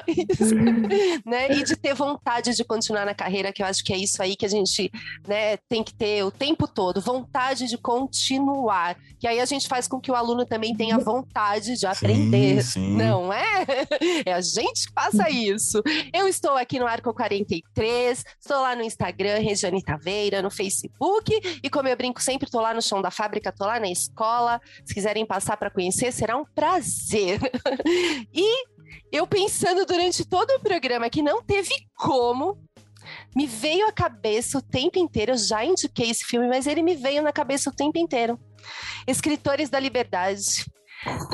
né? 1.24 1.52
E 1.52 1.64
de 1.64 1.76
ter 1.76 1.94
vontade 1.94 2.54
de 2.54 2.64
continuar 2.64 3.04
na 3.04 3.14
carreira, 3.14 3.52
que 3.52 3.62
eu 3.62 3.66
acho 3.66 3.84
que 3.84 3.92
é 3.92 3.96
isso 3.96 4.22
aí 4.22 4.36
que 4.36 4.46
a 4.46 4.48
gente 4.48 4.90
né, 5.26 5.56
tem 5.68 5.82
que 5.82 5.94
ter 5.94 6.24
o 6.24 6.30
tempo 6.30 6.68
todo, 6.68 7.00
vontade 7.00 7.66
de 7.66 7.76
continuar. 7.76 8.96
Que 9.18 9.26
aí 9.26 9.40
a 9.40 9.44
gente 9.46 9.66
faz 9.66 9.88
com 9.88 10.00
que 10.00 10.10
o 10.10 10.14
aluno 10.14 10.44
também 10.44 10.76
tenha 10.76 10.98
vontade 10.98 11.76
de 11.76 11.86
aprender. 11.86 12.62
Sim, 12.62 12.70
sim. 12.70 12.96
Não 12.96 13.32
é? 13.32 13.66
É 14.24 14.32
a 14.32 14.40
gente 14.40 14.86
que 14.86 14.92
passa 14.92 15.28
isso. 15.30 15.82
Eu 16.12 16.28
estou 16.28 16.56
aqui 16.56 16.78
no 16.78 16.86
Arco 16.86 17.12
43, 17.12 18.24
estou 18.40 18.60
lá 18.60 18.76
no 18.76 18.82
Instagram, 18.82 19.38
Regiane 19.38 19.82
Taveira, 19.82 20.42
no 20.42 20.50
Facebook, 20.50 21.32
e 21.62 21.70
como 21.70 21.88
eu 21.88 21.96
brinco 21.96 22.22
sempre, 22.22 22.46
estou 22.46 22.60
lá 22.60 22.74
no 22.74 22.82
chão 22.82 23.00
da 23.00 23.10
fábrica, 23.10 23.48
estou 23.48 23.66
lá 23.66 23.80
na 23.80 23.88
escola. 23.88 24.60
Se 24.84 24.94
quiserem 24.94 25.24
passar 25.24 25.56
para 25.56 25.70
conhecer, 25.70 26.12
será 26.12 26.36
um 26.36 26.44
prazer. 26.44 27.40
E 28.36 28.66
eu 29.10 29.26
pensando 29.26 29.86
durante 29.86 30.24
todo 30.24 30.50
o 30.50 30.60
programa 30.60 31.08
que 31.08 31.22
não 31.22 31.42
teve 31.42 31.74
como, 31.96 32.58
me 33.34 33.46
veio 33.46 33.86
à 33.86 33.92
cabeça 33.92 34.58
o 34.58 34.62
tempo 34.62 34.98
inteiro, 34.98 35.32
eu 35.32 35.38
já 35.38 35.64
indiquei 35.64 36.10
esse 36.10 36.24
filme, 36.24 36.46
mas 36.46 36.66
ele 36.66 36.82
me 36.82 36.94
veio 36.94 37.22
na 37.22 37.32
cabeça 37.32 37.70
o 37.70 37.74
tempo 37.74 37.98
inteiro. 37.98 38.38
Escritores 39.06 39.70
da 39.70 39.80
Liberdade. 39.80 40.66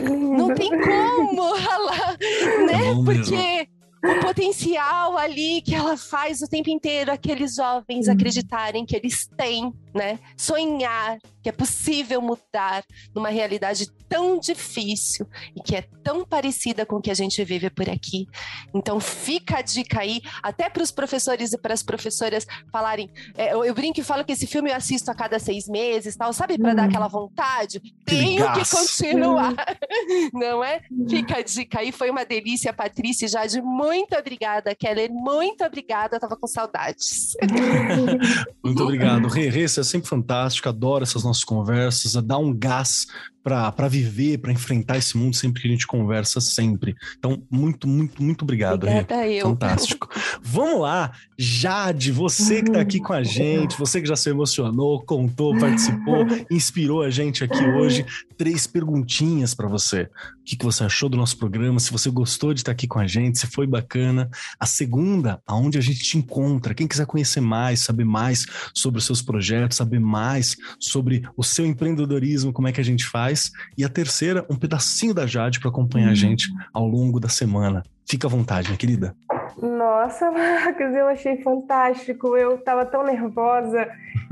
Não 0.01 0.55
tem 0.55 0.71
como, 0.71 1.55
né? 2.67 2.95
Porque 3.05 3.69
o 4.05 4.21
potencial 4.21 5.17
ali 5.17 5.63
que 5.63 5.75
ela 5.75 5.97
faz 5.97 6.43
o 6.43 6.49
tempo 6.49 6.69
inteiro 6.69 7.13
aqueles 7.13 7.55
jovens 7.55 8.09
acreditarem 8.09 8.85
que 8.85 8.97
eles 8.97 9.29
têm, 9.37 9.73
né? 9.95 10.19
Sonhar, 10.37 11.19
que 11.41 11.49
é 11.49 11.53
possível 11.53 12.21
mudar 12.21 12.85
numa 13.15 13.29
realidade 13.29 13.87
tão 14.09 14.39
difícil 14.39 15.27
e 15.57 15.63
que 15.63 15.77
é 15.77 15.83
tão 16.03 16.25
parecida 16.25 16.85
com 16.85 16.97
o 16.97 17.01
que 17.01 17.11
a 17.11 17.15
gente 17.15 17.45
vive 17.45 17.71
por 17.71 17.89
aqui. 17.89 18.27
Então 18.75 18.99
fica 18.99 19.59
a 19.59 19.63
dica 19.63 20.01
aí, 20.01 20.21
até 20.43 20.69
para 20.69 20.83
os 20.83 20.91
professores 20.91 21.53
e 21.53 21.59
para 21.59 21.73
as 21.73 21.83
professoras 21.83 22.45
falarem. 22.73 23.09
É, 23.37 23.55
eu, 23.55 23.65
eu, 23.65 23.75
brinco 23.75 24.01
e 24.01 24.05
falo 24.05 24.25
que 24.25 24.33
esse 24.33 24.47
filme 24.47 24.71
eu 24.71 24.77
assisto 24.77 25.11
a 25.11 25.15
cada 25.15 25.39
seis 25.39 25.69
meses, 25.69 26.17
tal, 26.17 26.33
sabe, 26.33 26.59
para 26.59 26.73
hum. 26.73 26.75
dar 26.75 26.85
aquela 26.85 27.09
vontade. 27.09 27.81
Tenho 28.05 28.53
que 28.53 28.69
continuar, 28.69 29.55
não 30.35 30.63
é? 30.63 30.81
Fica 31.09 31.39
a 31.39 31.43
dica 31.43 31.81
aí, 31.81 31.93
foi 31.93 32.11
uma 32.11 32.25
delícia, 32.25 32.73
Patrícia 32.73 33.29
Jade. 33.29 33.63
Muito 33.63 33.92
obrigada, 34.17 34.75
Keller. 34.75 35.11
Muito 35.11 35.65
obrigada, 35.65 36.19
tava 36.19 36.37
com 36.37 36.47
saudades. 36.47 37.37
muito 38.65 38.83
obrigado. 38.83 39.29
Rê, 39.29 39.49
Rê, 39.49 39.69
você 39.69 39.81
é 39.81 39.85
sempre 39.85 40.09
fantástico, 40.09 40.69
adoro 40.69 41.03
essas 41.05 41.25
nossas 41.25 41.45
conversas, 41.45 42.15
dar 42.23 42.39
um 42.39 42.57
gás 42.57 43.07
para 43.43 43.89
viver, 43.89 44.39
para 44.39 44.53
enfrentar 44.53 44.99
esse 44.99 45.17
mundo 45.17 45.35
sempre 45.35 45.61
que 45.61 45.69
a 45.69 45.71
gente 45.71 45.87
conversa 45.87 46.41
sempre. 46.41 46.95
Então, 47.19 47.43
muito, 47.51 47.89
muito, 47.89 48.23
muito 48.23 48.43
obrigado. 48.43 48.85
Obrigada 48.85 49.27
eu. 49.27 49.49
Fantástico. 49.49 50.09
Vamos 50.41 50.81
lá, 50.81 51.11
Jade, 51.37 52.13
você 52.13 52.63
que 52.63 52.69
está 52.69 52.81
aqui 52.81 53.01
com 53.01 53.13
a 53.13 53.23
gente, 53.25 53.77
você 53.77 54.01
que 54.01 54.07
já 54.07 54.15
se 54.15 54.31
emocionou, 54.31 55.03
contou, 55.03 55.59
participou, 55.59 56.25
inspirou 56.51 57.03
a 57.03 57.11
gente 57.11 57.43
aqui 57.43 57.65
hoje. 57.65 58.07
Três 58.37 58.67
perguntinhas 58.67 59.55
para 59.55 59.69
você. 59.69 60.03
O 60.03 60.45
que, 60.45 60.57
que 60.57 60.65
você 60.65 60.85
achou 60.85 61.09
do 61.09 61.17
nosso 61.17 61.37
programa? 61.37 61.79
Se 61.79 61.93
você 61.93 62.11
gostou 62.11 62.53
de 62.53 62.61
estar 62.61 62.73
aqui 62.73 62.89
com 62.89 62.99
a 62.99 63.07
gente, 63.07 63.39
se 63.39 63.47
foi 63.47 63.67
bacana. 63.67 64.29
A 64.59 64.67
segunda, 64.67 65.41
aonde 65.47 65.79
a 65.79 65.81
gente 65.81 66.01
te 66.01 66.19
encontra. 66.19 66.75
Quem 66.75 66.89
quiser 66.89 67.07
conhecer 67.07 67.41
mais, 67.41 67.81
saber 67.81 68.05
mais 68.05 68.47
sobre 68.75 68.99
os 68.99 69.07
seus 69.07 69.23
projetos, 69.23 69.77
saber 69.77 70.01
mais 70.01 70.57
sobre 70.81 71.23
o 71.37 71.45
seu 71.45 71.65
empreendedorismo, 71.65 72.53
como 72.53 72.67
é 72.67 72.73
que 72.73 72.81
a 72.81 72.85
gente 72.85 73.05
faz 73.07 73.32
e 73.77 73.85
a 73.85 73.89
terceira, 73.89 74.45
um 74.49 74.57
pedacinho 74.57 75.15
da 75.15 75.27
Jade 75.27 75.61
para 75.61 75.69
acompanhar 75.71 76.11
a 76.11 76.15
gente 76.15 76.53
ao 76.73 76.87
longo 76.87 77.19
da 77.19 77.29
semana. 77.29 77.83
Fica 78.13 78.27
à 78.27 78.31
vontade, 78.31 78.69
minha 78.69 78.77
querida. 78.77 79.17
Nossa, 79.57 80.29
Marcos, 80.31 80.95
eu 80.95 81.07
achei 81.07 81.41
fantástico. 81.41 82.37
Eu 82.37 82.57
estava 82.57 82.85
tão 82.85 83.03
nervosa 83.03 83.89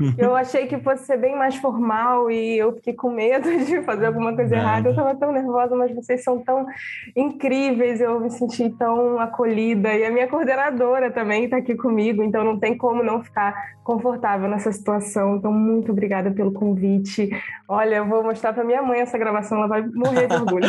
eu 0.17 0.35
achei 0.35 0.67
que 0.67 0.77
fosse 0.79 1.05
ser 1.05 1.17
bem 1.17 1.35
mais 1.35 1.55
formal 1.55 2.29
e 2.31 2.57
eu 2.57 2.73
fiquei 2.73 2.93
com 2.93 3.11
medo 3.11 3.49
de 3.65 3.81
fazer 3.81 4.07
alguma 4.07 4.33
coisa 4.35 4.55
errada. 4.55 4.87
Eu 4.87 4.91
estava 4.91 5.15
tão 5.15 5.31
nervosa, 5.31 5.75
mas 5.75 5.93
vocês 5.93 6.23
são 6.23 6.39
tão 6.39 6.65
incríveis. 7.15 8.01
Eu 8.01 8.19
me 8.19 8.29
senti 8.29 8.69
tão 8.69 9.19
acolhida 9.19 9.93
e 9.93 10.05
a 10.05 10.11
minha 10.11 10.27
coordenadora 10.27 11.11
também 11.11 11.45
está 11.45 11.57
aqui 11.57 11.75
comigo, 11.75 12.23
então 12.23 12.43
não 12.43 12.59
tem 12.59 12.77
como 12.77 13.03
não 13.03 13.23
ficar 13.23 13.53
confortável 13.83 14.47
nessa 14.47 14.71
situação. 14.71 15.37
Então, 15.37 15.51
muito 15.51 15.91
obrigada 15.91 16.31
pelo 16.31 16.51
convite. 16.51 17.29
Olha, 17.67 17.95
eu 17.95 18.05
vou 18.05 18.23
mostrar 18.23 18.53
para 18.53 18.63
minha 18.63 18.81
mãe 18.81 19.01
essa 19.01 19.17
gravação, 19.17 19.57
ela 19.57 19.67
vai 19.67 19.81
morrer 19.81 20.27
de 20.27 20.35
orgulho. 20.35 20.67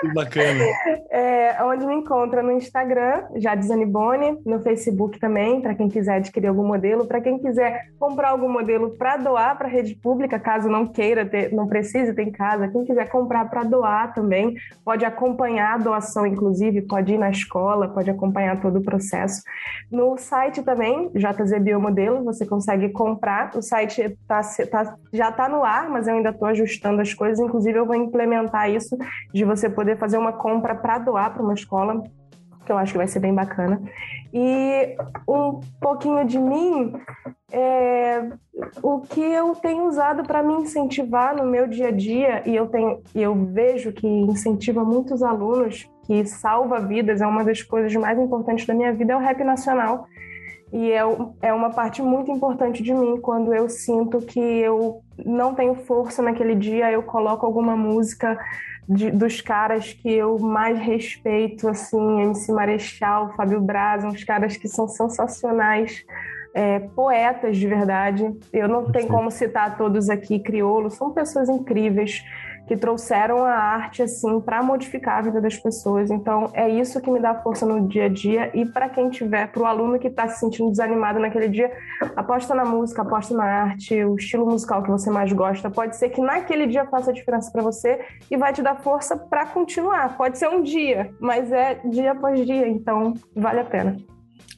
que 0.00 0.12
bacana. 0.12 0.64
É, 1.10 1.56
onde 1.64 1.86
me 1.86 1.94
encontra 1.94 2.42
no 2.42 2.49
Instagram, 2.50 3.24
já 3.36 3.54
Boni, 3.86 4.38
no 4.44 4.60
Facebook 4.60 5.18
também, 5.18 5.60
para 5.60 5.74
quem 5.74 5.88
quiser 5.88 6.16
adquirir 6.16 6.48
algum 6.48 6.66
modelo, 6.66 7.06
para 7.06 7.20
quem 7.20 7.38
quiser 7.38 7.88
comprar 7.98 8.30
algum 8.30 8.48
modelo 8.48 8.90
para 8.90 9.16
doar 9.16 9.56
para 9.56 9.66
a 9.66 9.70
rede 9.70 9.94
pública, 9.94 10.38
caso 10.38 10.68
não 10.68 10.86
queira 10.86 11.24
ter, 11.26 11.52
não 11.52 11.66
precise 11.66 12.14
ter 12.14 12.22
em 12.22 12.32
casa, 12.32 12.68
quem 12.68 12.84
quiser 12.84 13.08
comprar 13.08 13.48
para 13.48 13.64
doar 13.64 14.14
também, 14.14 14.54
pode 14.84 15.04
acompanhar 15.04 15.74
a 15.74 15.78
doação, 15.78 16.26
inclusive, 16.26 16.82
pode 16.82 17.14
ir 17.14 17.18
na 17.18 17.30
escola, 17.30 17.88
pode 17.88 18.10
acompanhar 18.10 18.60
todo 18.60 18.78
o 18.78 18.82
processo. 18.82 19.42
No 19.90 20.16
site 20.16 20.62
também, 20.62 21.10
JZ 21.14 21.60
Biomodelo, 21.60 22.24
você 22.24 22.46
consegue 22.46 22.88
comprar. 22.90 23.50
O 23.54 23.62
site 23.62 24.16
tá, 24.26 24.40
tá, 24.70 24.96
já 25.12 25.30
está 25.30 25.48
no 25.48 25.64
ar, 25.64 25.88
mas 25.88 26.06
eu 26.06 26.14
ainda 26.14 26.30
estou 26.30 26.48
ajustando 26.48 27.00
as 27.00 27.12
coisas. 27.12 27.38
Inclusive, 27.38 27.78
eu 27.78 27.86
vou 27.86 27.96
implementar 27.96 28.70
isso 28.70 28.96
de 29.32 29.44
você 29.44 29.68
poder 29.68 29.96
fazer 29.96 30.18
uma 30.18 30.32
compra 30.32 30.74
para 30.74 30.98
doar 30.98 31.32
para 31.32 31.42
uma 31.42 31.54
escola, 31.54 32.02
que 32.70 32.72
eu 32.72 32.78
acho 32.78 32.92
que 32.92 32.98
vai 32.98 33.08
ser 33.08 33.18
bem 33.18 33.34
bacana. 33.34 33.82
E 34.32 34.96
um 35.28 35.58
pouquinho 35.80 36.24
de 36.24 36.38
mim, 36.38 36.92
é, 37.50 38.28
o 38.80 39.00
que 39.00 39.20
eu 39.20 39.56
tenho 39.56 39.88
usado 39.88 40.22
para 40.22 40.40
me 40.40 40.54
incentivar 40.54 41.34
no 41.36 41.44
meu 41.44 41.66
dia 41.66 41.88
a 41.88 41.90
dia, 41.90 42.48
e 42.48 42.54
eu, 42.54 42.68
tenho, 42.68 43.02
eu 43.12 43.34
vejo 43.34 43.92
que 43.92 44.06
incentiva 44.06 44.84
muitos 44.84 45.20
alunos, 45.20 45.90
que 46.04 46.24
salva 46.24 46.78
vidas, 46.78 47.20
é 47.20 47.26
uma 47.26 47.42
das 47.42 47.60
coisas 47.60 47.92
mais 47.96 48.16
importantes 48.16 48.64
da 48.64 48.74
minha 48.74 48.92
vida, 48.92 49.14
é 49.14 49.16
o 49.16 49.20
rap 49.20 49.42
nacional 49.42 50.06
e 50.72 50.92
é, 50.92 51.00
é 51.42 51.52
uma 51.52 51.70
parte 51.70 52.00
muito 52.00 52.30
importante 52.30 52.80
de 52.80 52.94
mim 52.94 53.20
quando 53.20 53.52
eu 53.52 53.68
sinto 53.68 54.20
que 54.20 54.38
eu 54.38 55.02
não 55.26 55.52
tenho 55.52 55.74
força 55.74 56.22
naquele 56.22 56.54
dia, 56.54 56.92
eu 56.92 57.02
coloco 57.02 57.44
alguma 57.44 57.76
música 57.76 58.38
de, 58.90 59.08
dos 59.12 59.40
caras 59.40 59.92
que 59.92 60.10
eu 60.12 60.36
mais 60.36 60.76
respeito, 60.80 61.68
assim, 61.68 62.22
MC 62.22 62.50
Marechal, 62.52 63.32
Fábio 63.36 63.60
Braz, 63.60 64.04
uns 64.04 64.24
caras 64.24 64.56
que 64.56 64.66
são 64.66 64.88
sensacionais 64.88 66.04
é, 66.52 66.80
poetas 66.80 67.56
de 67.56 67.68
verdade. 67.68 68.28
Eu 68.52 68.66
não 68.66 68.90
tenho 68.90 69.06
como 69.06 69.30
citar 69.30 69.78
todos 69.78 70.10
aqui, 70.10 70.40
crioulos, 70.40 70.94
são 70.94 71.12
pessoas 71.12 71.48
incríveis 71.48 72.24
que 72.70 72.76
trouxeram 72.76 73.44
a 73.44 73.52
arte 73.52 74.00
assim 74.00 74.40
para 74.40 74.62
modificar 74.62 75.18
a 75.18 75.22
vida 75.22 75.40
das 75.40 75.56
pessoas. 75.56 76.08
Então 76.08 76.52
é 76.54 76.68
isso 76.68 77.00
que 77.00 77.10
me 77.10 77.18
dá 77.18 77.34
força 77.34 77.66
no 77.66 77.88
dia 77.88 78.04
a 78.04 78.08
dia 78.08 78.48
e 78.54 78.64
para 78.64 78.88
quem 78.88 79.10
tiver, 79.10 79.48
para 79.50 79.60
o 79.60 79.66
aluno 79.66 79.98
que 79.98 80.06
está 80.06 80.28
se 80.28 80.38
sentindo 80.38 80.70
desanimado 80.70 81.18
naquele 81.18 81.48
dia, 81.48 81.68
aposta 82.14 82.54
na 82.54 82.64
música, 82.64 83.02
aposta 83.02 83.34
na 83.34 83.42
arte, 83.42 84.04
o 84.04 84.14
estilo 84.14 84.46
musical 84.46 84.84
que 84.84 84.88
você 84.88 85.10
mais 85.10 85.32
gosta. 85.32 85.68
Pode 85.68 85.96
ser 85.96 86.10
que 86.10 86.20
naquele 86.20 86.68
dia 86.68 86.86
faça 86.86 87.10
a 87.10 87.12
diferença 87.12 87.50
para 87.50 87.60
você 87.60 87.98
e 88.30 88.36
vai 88.36 88.52
te 88.52 88.62
dar 88.62 88.76
força 88.76 89.16
para 89.16 89.46
continuar. 89.46 90.16
Pode 90.16 90.38
ser 90.38 90.46
um 90.46 90.62
dia, 90.62 91.10
mas 91.18 91.50
é 91.50 91.80
dia 91.90 92.12
após 92.12 92.46
dia, 92.46 92.68
então 92.68 93.14
vale 93.34 93.58
a 93.58 93.64
pena. 93.64 93.96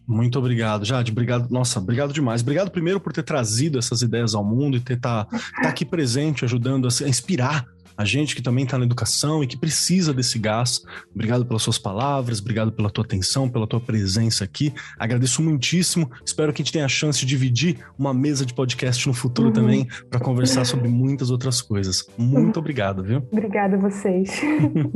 Muito 0.06 0.38
obrigado, 0.38 0.84
Jade. 0.84 1.12
Obrigado, 1.12 1.48
nossa, 1.50 1.78
obrigado 1.78 2.12
demais. 2.12 2.42
Obrigado 2.42 2.70
primeiro 2.70 3.00
por 3.00 3.10
ter 3.14 3.22
trazido 3.22 3.78
essas 3.78 4.02
ideias 4.02 4.34
ao 4.34 4.44
mundo 4.44 4.76
e 4.76 4.80
ter 4.80 5.00
tá, 5.00 5.24
tá 5.24 5.70
aqui 5.70 5.86
presente, 5.86 6.44
ajudando 6.44 6.86
a 6.86 7.08
inspirar 7.08 7.72
a 7.97 8.05
gente 8.05 8.34
que 8.34 8.43
também 8.43 8.64
está 8.64 8.78
na 8.78 8.84
educação 8.84 9.43
e 9.43 9.47
que 9.47 9.57
precisa 9.57 10.12
desse 10.12 10.38
gás. 10.38 10.82
Obrigado 11.14 11.45
pelas 11.45 11.62
suas 11.62 11.78
palavras, 11.78 12.40
obrigado 12.40 12.72
pela 12.72 12.90
tua 12.90 13.05
atenção, 13.05 13.49
pela 13.49 13.66
tua 13.66 13.80
presença 13.80 14.45
aqui. 14.45 14.72
Agradeço 14.99 15.43
muitíssimo. 15.43 16.11
Espero 16.24 16.53
que 16.53 16.62
a 16.62 16.64
gente 16.64 16.72
tenha 16.72 16.84
a 16.84 16.88
chance 16.88 17.20
de 17.20 17.26
dividir 17.26 17.78
uma 17.99 18.12
mesa 18.14 18.45
de 18.45 18.55
podcast 18.55 19.07
no 19.07 19.14
futuro 19.14 19.49
uhum. 19.49 19.55
também 19.55 19.88
para 20.11 20.20
conversar 20.20 20.64
sobre 20.64 20.88
muitas 20.88 21.30
outras 21.30 21.61
coisas. 21.61 22.07
Muito 22.16 22.59
obrigado, 22.59 23.03
viu? 23.03 23.26
Obrigada 23.30 23.76
a 23.76 23.78
vocês. 23.78 24.40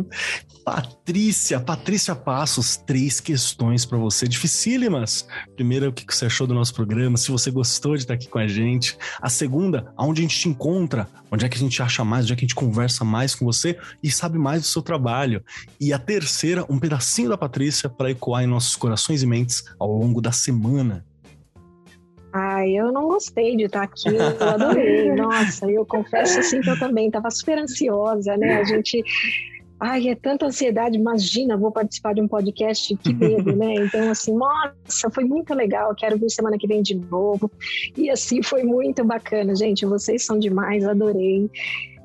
Patrícia, 0.64 1.60
Patrícia 1.60 2.14
Passos, 2.14 2.76
três 2.76 3.20
questões 3.20 3.84
para 3.84 3.98
você, 3.98 4.26
dificílimas. 4.26 5.26
Primeira, 5.54 5.88
o 5.88 5.92
que 5.92 6.04
você 6.12 6.26
achou 6.26 6.46
do 6.46 6.54
nosso 6.54 6.74
programa? 6.74 7.16
Se 7.16 7.30
você 7.30 7.50
gostou 7.50 7.94
de 7.94 8.02
estar 8.02 8.14
aqui 8.14 8.28
com 8.28 8.38
a 8.38 8.46
gente. 8.46 8.96
A 9.20 9.28
segunda, 9.28 9.92
aonde 9.96 10.20
a 10.20 10.22
gente 10.22 10.38
te 10.38 10.48
encontra? 10.48 11.08
Onde 11.30 11.44
é 11.44 11.48
que 11.48 11.56
a 11.56 11.60
gente 11.60 11.80
acha 11.82 12.04
mais? 12.04 12.24
Onde 12.24 12.32
é 12.32 12.36
que 12.36 12.44
a 12.44 12.46
gente 12.46 12.54
conversa? 12.54 12.85
Conversa 12.86 13.04
mais 13.04 13.34
com 13.34 13.44
você 13.44 13.76
e 14.02 14.10
sabe 14.10 14.38
mais 14.38 14.62
do 14.62 14.66
seu 14.66 14.80
trabalho. 14.80 15.42
E 15.80 15.92
a 15.92 15.98
terceira, 15.98 16.64
um 16.68 16.78
pedacinho 16.78 17.28
da 17.28 17.36
Patrícia 17.36 17.88
para 17.88 18.10
ecoar 18.10 18.44
em 18.44 18.46
nossos 18.46 18.76
corações 18.76 19.22
e 19.22 19.26
mentes 19.26 19.64
ao 19.78 19.90
longo 19.90 20.20
da 20.20 20.32
semana. 20.32 21.04
Ai, 22.32 22.70
eu 22.70 22.92
não 22.92 23.08
gostei 23.08 23.56
de 23.56 23.64
estar 23.64 23.82
aqui, 23.82 24.08
eu 24.08 24.48
adorei. 24.48 25.12
Nossa, 25.16 25.70
eu 25.70 25.84
confesso 25.86 26.38
assim 26.38 26.60
que 26.60 26.68
eu 26.68 26.78
também 26.78 27.06
estava 27.06 27.30
super 27.30 27.58
ansiosa, 27.58 28.36
né? 28.36 28.60
A 28.60 28.64
gente 28.64 29.02
Ai, 29.78 30.08
é 30.08 30.14
tanta 30.14 30.46
ansiedade, 30.46 30.96
imagina, 30.96 31.54
vou 31.54 31.70
participar 31.70 32.14
de 32.14 32.22
um 32.22 32.26
podcast, 32.26 32.96
que 32.96 33.12
medo, 33.12 33.54
né? 33.54 33.74
Então, 33.84 34.10
assim, 34.10 34.34
nossa, 34.34 35.10
foi 35.10 35.24
muito 35.24 35.52
legal, 35.52 35.94
quero 35.94 36.18
vir 36.18 36.30
semana 36.30 36.56
que 36.56 36.66
vem 36.66 36.80
de 36.80 36.94
novo. 36.94 37.50
E 37.94 38.08
assim, 38.08 38.42
foi 38.42 38.64
muito 38.64 39.04
bacana, 39.04 39.54
gente, 39.54 39.84
vocês 39.84 40.24
são 40.24 40.38
demais, 40.38 40.82
adorei 40.82 41.50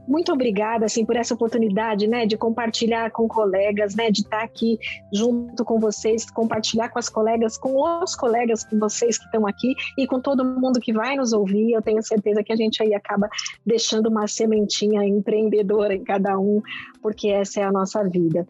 muito 0.07 0.31
obrigada 0.31 0.85
assim 0.85 1.05
por 1.05 1.15
essa 1.15 1.33
oportunidade, 1.33 2.07
né, 2.07 2.25
de 2.25 2.37
compartilhar 2.37 3.11
com 3.11 3.27
colegas, 3.27 3.95
né, 3.95 4.09
de 4.11 4.21
estar 4.21 4.43
aqui 4.43 4.77
junto 5.13 5.63
com 5.63 5.79
vocês, 5.79 6.29
compartilhar 6.29 6.89
com 6.89 6.99
as 6.99 7.09
colegas, 7.09 7.57
com 7.57 7.81
os 8.03 8.15
colegas, 8.15 8.63
com 8.63 8.79
vocês 8.79 9.17
que 9.17 9.25
estão 9.25 9.47
aqui 9.47 9.73
e 9.97 10.07
com 10.07 10.19
todo 10.19 10.45
mundo 10.45 10.79
que 10.79 10.93
vai 10.93 11.15
nos 11.15 11.33
ouvir. 11.33 11.71
Eu 11.71 11.81
tenho 11.81 12.01
certeza 12.01 12.43
que 12.43 12.51
a 12.51 12.55
gente 12.55 12.81
aí 12.81 12.93
acaba 12.93 13.29
deixando 13.65 14.07
uma 14.07 14.27
sementinha 14.27 15.03
empreendedora 15.05 15.93
em 15.93 16.03
cada 16.03 16.37
um, 16.39 16.61
porque 17.01 17.29
essa 17.29 17.59
é 17.59 17.63
a 17.63 17.71
nossa 17.71 18.03
vida. 18.03 18.45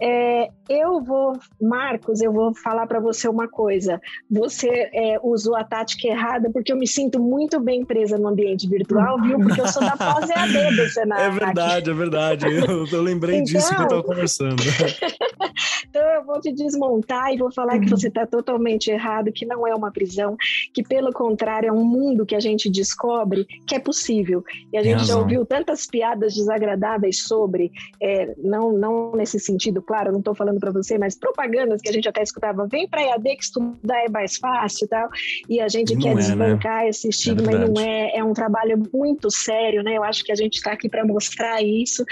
É, 0.00 0.48
eu 0.68 1.02
vou, 1.02 1.38
Marcos, 1.60 2.20
eu 2.20 2.32
vou 2.32 2.54
falar 2.54 2.86
para 2.86 3.00
você 3.00 3.28
uma 3.28 3.48
coisa. 3.48 4.00
Você 4.30 4.68
é, 4.94 5.18
usou 5.22 5.56
a 5.56 5.64
tática 5.64 6.08
errada 6.08 6.48
porque 6.50 6.72
eu 6.72 6.76
me 6.76 6.86
sinto 6.86 7.20
muito 7.20 7.60
bem 7.60 7.84
presa 7.84 8.16
no 8.16 8.28
ambiente 8.28 8.68
virtual, 8.68 9.20
viu? 9.20 9.38
Porque 9.40 9.60
eu 9.60 9.68
sou 9.68 9.82
da 9.82 9.96
pós-EAD 9.96 10.76
do 10.76 10.88
Senado. 10.88 11.20
É 11.30 11.30
verdade, 11.30 11.90
é 11.90 11.94
verdade. 11.94 12.46
Eu, 12.46 12.86
eu 12.86 13.02
lembrei 13.02 13.36
então, 13.36 13.44
disso 13.44 13.74
que 13.74 13.80
eu 13.80 13.84
estava 13.84 14.02
conversando. 14.02 14.62
então 15.88 16.02
eu 16.02 16.24
vou 16.24 16.40
te 16.40 16.52
desmontar 16.52 17.32
e 17.32 17.38
vou 17.38 17.52
falar 17.52 17.78
que 17.78 17.88
você 17.88 18.08
está 18.08 18.26
totalmente 18.26 18.90
errado, 18.90 19.32
que 19.32 19.44
não 19.44 19.66
é 19.66 19.74
uma 19.74 19.90
prisão, 19.90 20.36
que 20.72 20.82
pelo 20.82 21.12
contrário 21.12 21.68
é 21.68 21.72
um 21.72 21.84
mundo 21.84 22.24
que 22.24 22.34
a 22.34 22.40
gente 22.40 22.70
descobre 22.70 23.46
que 23.66 23.74
é 23.74 23.78
possível. 23.78 24.42
E 24.72 24.78
a 24.78 24.82
gente 24.82 25.04
já 25.04 25.16
ouviu 25.16 25.44
tantas 25.44 25.86
piadas 25.86 26.34
desagradáveis 26.34 27.22
sobre, 27.22 27.70
é, 28.00 28.34
não, 28.38 28.72
não 28.72 29.12
nesse 29.12 29.38
sentido 29.38 29.82
claro, 29.90 30.12
não 30.12 30.20
estou 30.20 30.36
falando 30.36 30.60
para 30.60 30.70
você, 30.70 30.96
mas 30.96 31.18
propagandas 31.18 31.82
que 31.82 31.88
a 31.88 31.92
gente 31.92 32.08
até 32.08 32.22
escutava, 32.22 32.64
vem 32.70 32.88
para 32.88 33.02
EAD 33.02 33.34
que 33.34 33.42
estudar 33.42 34.04
é 34.04 34.08
mais 34.08 34.36
fácil 34.36 34.84
e 34.84 34.88
tal, 34.88 35.08
e 35.48 35.60
a 35.60 35.66
gente 35.66 35.94
não 35.94 36.00
quer 36.00 36.10
é, 36.10 36.14
né? 36.14 36.20
desbancar 36.20 36.82
né? 36.82 36.88
esse 36.90 37.08
é 37.08 37.10
estigma 37.10 37.50
é 37.50 37.54
e 37.56 37.58
não 37.58 37.82
é, 37.82 38.16
é 38.18 38.22
um 38.22 38.32
trabalho 38.32 38.80
muito 38.94 39.28
sério, 39.32 39.82
né? 39.82 39.98
Eu 39.98 40.04
acho 40.04 40.22
que 40.22 40.30
a 40.30 40.36
gente 40.36 40.54
está 40.54 40.74
aqui 40.74 40.88
para 40.88 41.04
mostrar 41.04 41.60
isso. 41.60 42.04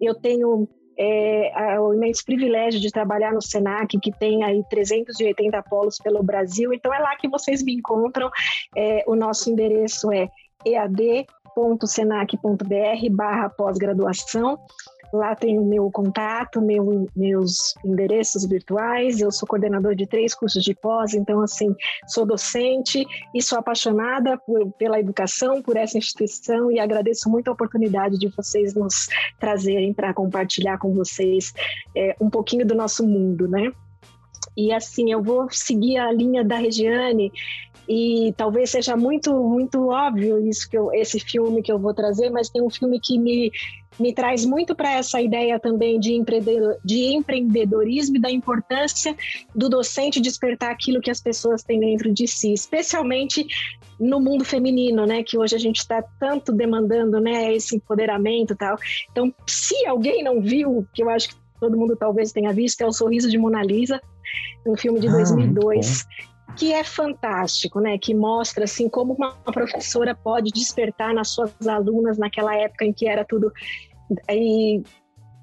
Eu 0.00 0.14
tenho 0.14 0.68
é, 0.96 1.80
o 1.80 1.92
imenso 1.92 2.24
privilégio 2.24 2.78
de 2.80 2.92
trabalhar 2.92 3.32
no 3.32 3.42
Senac, 3.42 3.98
que 3.98 4.12
tem 4.12 4.44
aí 4.44 4.62
380 4.70 5.60
polos 5.64 5.98
pelo 5.98 6.22
Brasil. 6.22 6.72
Então 6.72 6.94
é 6.94 7.00
lá 7.00 7.16
que 7.16 7.28
vocês 7.28 7.64
me 7.64 7.74
encontram. 7.74 8.30
É, 8.76 9.02
o 9.08 9.16
nosso 9.16 9.50
endereço 9.50 10.12
é 10.12 10.28
ead.senac.br 10.64 11.26
barra 13.10 13.48
pós-graduação. 13.48 14.56
Lá 15.14 15.36
tem 15.36 15.60
o 15.60 15.64
meu 15.64 15.88
contato, 15.92 16.60
meu, 16.60 17.06
meus 17.14 17.72
endereços 17.84 18.44
virtuais. 18.44 19.20
Eu 19.20 19.30
sou 19.30 19.46
coordenador 19.46 19.94
de 19.94 20.08
três 20.08 20.34
cursos 20.34 20.64
de 20.64 20.74
pós, 20.74 21.14
então, 21.14 21.40
assim, 21.40 21.72
sou 22.08 22.26
docente 22.26 23.06
e 23.32 23.40
sou 23.40 23.56
apaixonada 23.56 24.36
por, 24.38 24.72
pela 24.72 24.98
educação, 24.98 25.62
por 25.62 25.76
essa 25.76 25.96
instituição 25.96 26.68
e 26.68 26.80
agradeço 26.80 27.30
muito 27.30 27.46
a 27.46 27.52
oportunidade 27.52 28.18
de 28.18 28.26
vocês 28.26 28.74
nos 28.74 29.06
trazerem 29.38 29.94
para 29.94 30.12
compartilhar 30.12 30.78
com 30.78 30.92
vocês 30.92 31.52
é, 31.96 32.16
um 32.20 32.28
pouquinho 32.28 32.66
do 32.66 32.74
nosso 32.74 33.06
mundo, 33.06 33.46
né? 33.46 33.70
E 34.56 34.72
assim, 34.72 35.12
eu 35.12 35.22
vou 35.22 35.46
seguir 35.48 35.96
a 35.96 36.10
linha 36.10 36.42
da 36.44 36.56
Regiane 36.56 37.32
e 37.88 38.32
talvez 38.36 38.70
seja 38.70 38.96
muito 38.96 39.32
muito 39.42 39.88
óbvio 39.88 40.46
isso 40.46 40.68
que 40.68 40.76
eu, 40.76 40.92
esse 40.92 41.20
filme 41.20 41.62
que 41.62 41.70
eu 41.70 41.78
vou 41.78 41.92
trazer, 41.92 42.30
mas 42.30 42.48
tem 42.48 42.62
um 42.62 42.70
filme 42.70 42.98
que 42.98 43.18
me 43.18 43.50
me 43.98 44.12
traz 44.12 44.44
muito 44.44 44.74
para 44.74 44.92
essa 44.92 45.20
ideia 45.20 45.58
também 45.58 45.98
de, 46.00 46.14
empreendedor, 46.14 46.76
de 46.84 47.14
empreendedorismo 47.14 48.16
e 48.16 48.20
da 48.20 48.30
importância 48.30 49.16
do 49.54 49.68
docente 49.68 50.20
despertar 50.20 50.70
aquilo 50.70 51.00
que 51.00 51.10
as 51.10 51.20
pessoas 51.20 51.62
têm 51.62 51.80
dentro 51.80 52.12
de 52.12 52.26
si, 52.26 52.52
especialmente 52.52 53.46
no 53.98 54.20
mundo 54.20 54.44
feminino, 54.44 55.06
né, 55.06 55.22
que 55.22 55.38
hoje 55.38 55.54
a 55.54 55.58
gente 55.58 55.78
está 55.78 56.02
tanto 56.18 56.52
demandando, 56.52 57.20
né, 57.20 57.54
esse 57.54 57.76
empoderamento 57.76 58.52
e 58.52 58.56
tal. 58.56 58.76
Então, 59.10 59.32
se 59.46 59.86
alguém 59.86 60.22
não 60.22 60.40
viu, 60.40 60.86
que 60.92 61.02
eu 61.02 61.08
acho 61.08 61.28
que 61.28 61.36
todo 61.60 61.76
mundo 61.76 61.96
talvez 61.96 62.32
tenha 62.32 62.52
visto, 62.52 62.80
é 62.80 62.86
o 62.86 62.92
Sorriso 62.92 63.30
de 63.30 63.38
Mona 63.38 63.62
Lisa, 63.62 64.00
um 64.66 64.76
filme 64.76 64.98
de 64.98 65.08
ah, 65.08 65.12
2002 65.12 66.04
que 66.56 66.72
é 66.72 66.84
fantástico, 66.84 67.80
né? 67.80 67.98
Que 67.98 68.14
mostra 68.14 68.64
assim 68.64 68.88
como 68.88 69.14
uma 69.14 69.32
professora 69.32 70.14
pode 70.14 70.50
despertar 70.50 71.12
nas 71.12 71.30
suas 71.30 71.66
alunas 71.66 72.18
naquela 72.18 72.54
época 72.56 72.84
em 72.84 72.92
que 72.92 73.08
era 73.08 73.24
tudo 73.24 73.52
e, 74.30 74.82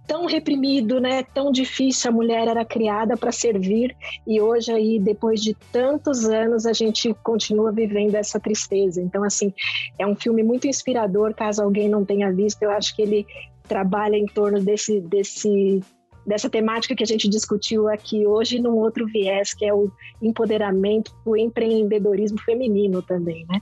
tão 0.08 0.26
reprimido, 0.26 0.99
né? 0.99 1.24
Tão 1.24 1.52
difícil 1.52 2.10
a 2.10 2.14
mulher 2.14 2.47
era 2.47 2.66
criada 2.66 3.16
para 3.16 3.32
servir 3.32 3.95
e 4.28 4.41
hoje 4.41 4.72
aí 4.72 4.99
depois 4.99 5.41
de 5.41 5.56
tantos 5.72 6.26
anos 6.26 6.66
a 6.66 6.74
gente 6.74 7.14
continua 7.24 7.72
vivendo 7.72 8.16
essa 8.16 8.39
tristeza. 8.39 9.02
Então 9.02 9.24
assim, 9.24 9.54
é 9.97 10.06
um 10.06 10.16
filme 10.16 10.43
muito 10.43 10.68
inspirador, 10.68 11.34
caso 11.34 11.64
alguém 11.64 11.89
não 11.89 12.04
tenha 12.04 12.32
visto, 12.32 12.62
eu 12.62 12.72
acho 12.72 12.95
que 12.95 13.02
ele 13.02 13.26
trabalha 13.68 14.18
em 14.18 14.26
torno 14.26 14.60
desse 14.60 14.99
desse 14.99 15.82
dessa 16.26 16.50
temática 16.50 16.96
que 16.96 17.04
a 17.04 17.08
gente 17.08 17.28
discutiu 17.30 17.88
aqui 17.88 18.26
hoje 18.26 18.60
num 18.60 18.78
outro 18.78 19.06
viés, 19.06 19.54
que 19.54 19.66
é 19.66 19.74
o 19.74 19.92
empoderamento, 20.22 21.14
o 21.26 21.36
empreendedorismo 21.36 22.40
feminino 22.42 23.02
também, 23.02 23.46
né? 23.50 23.62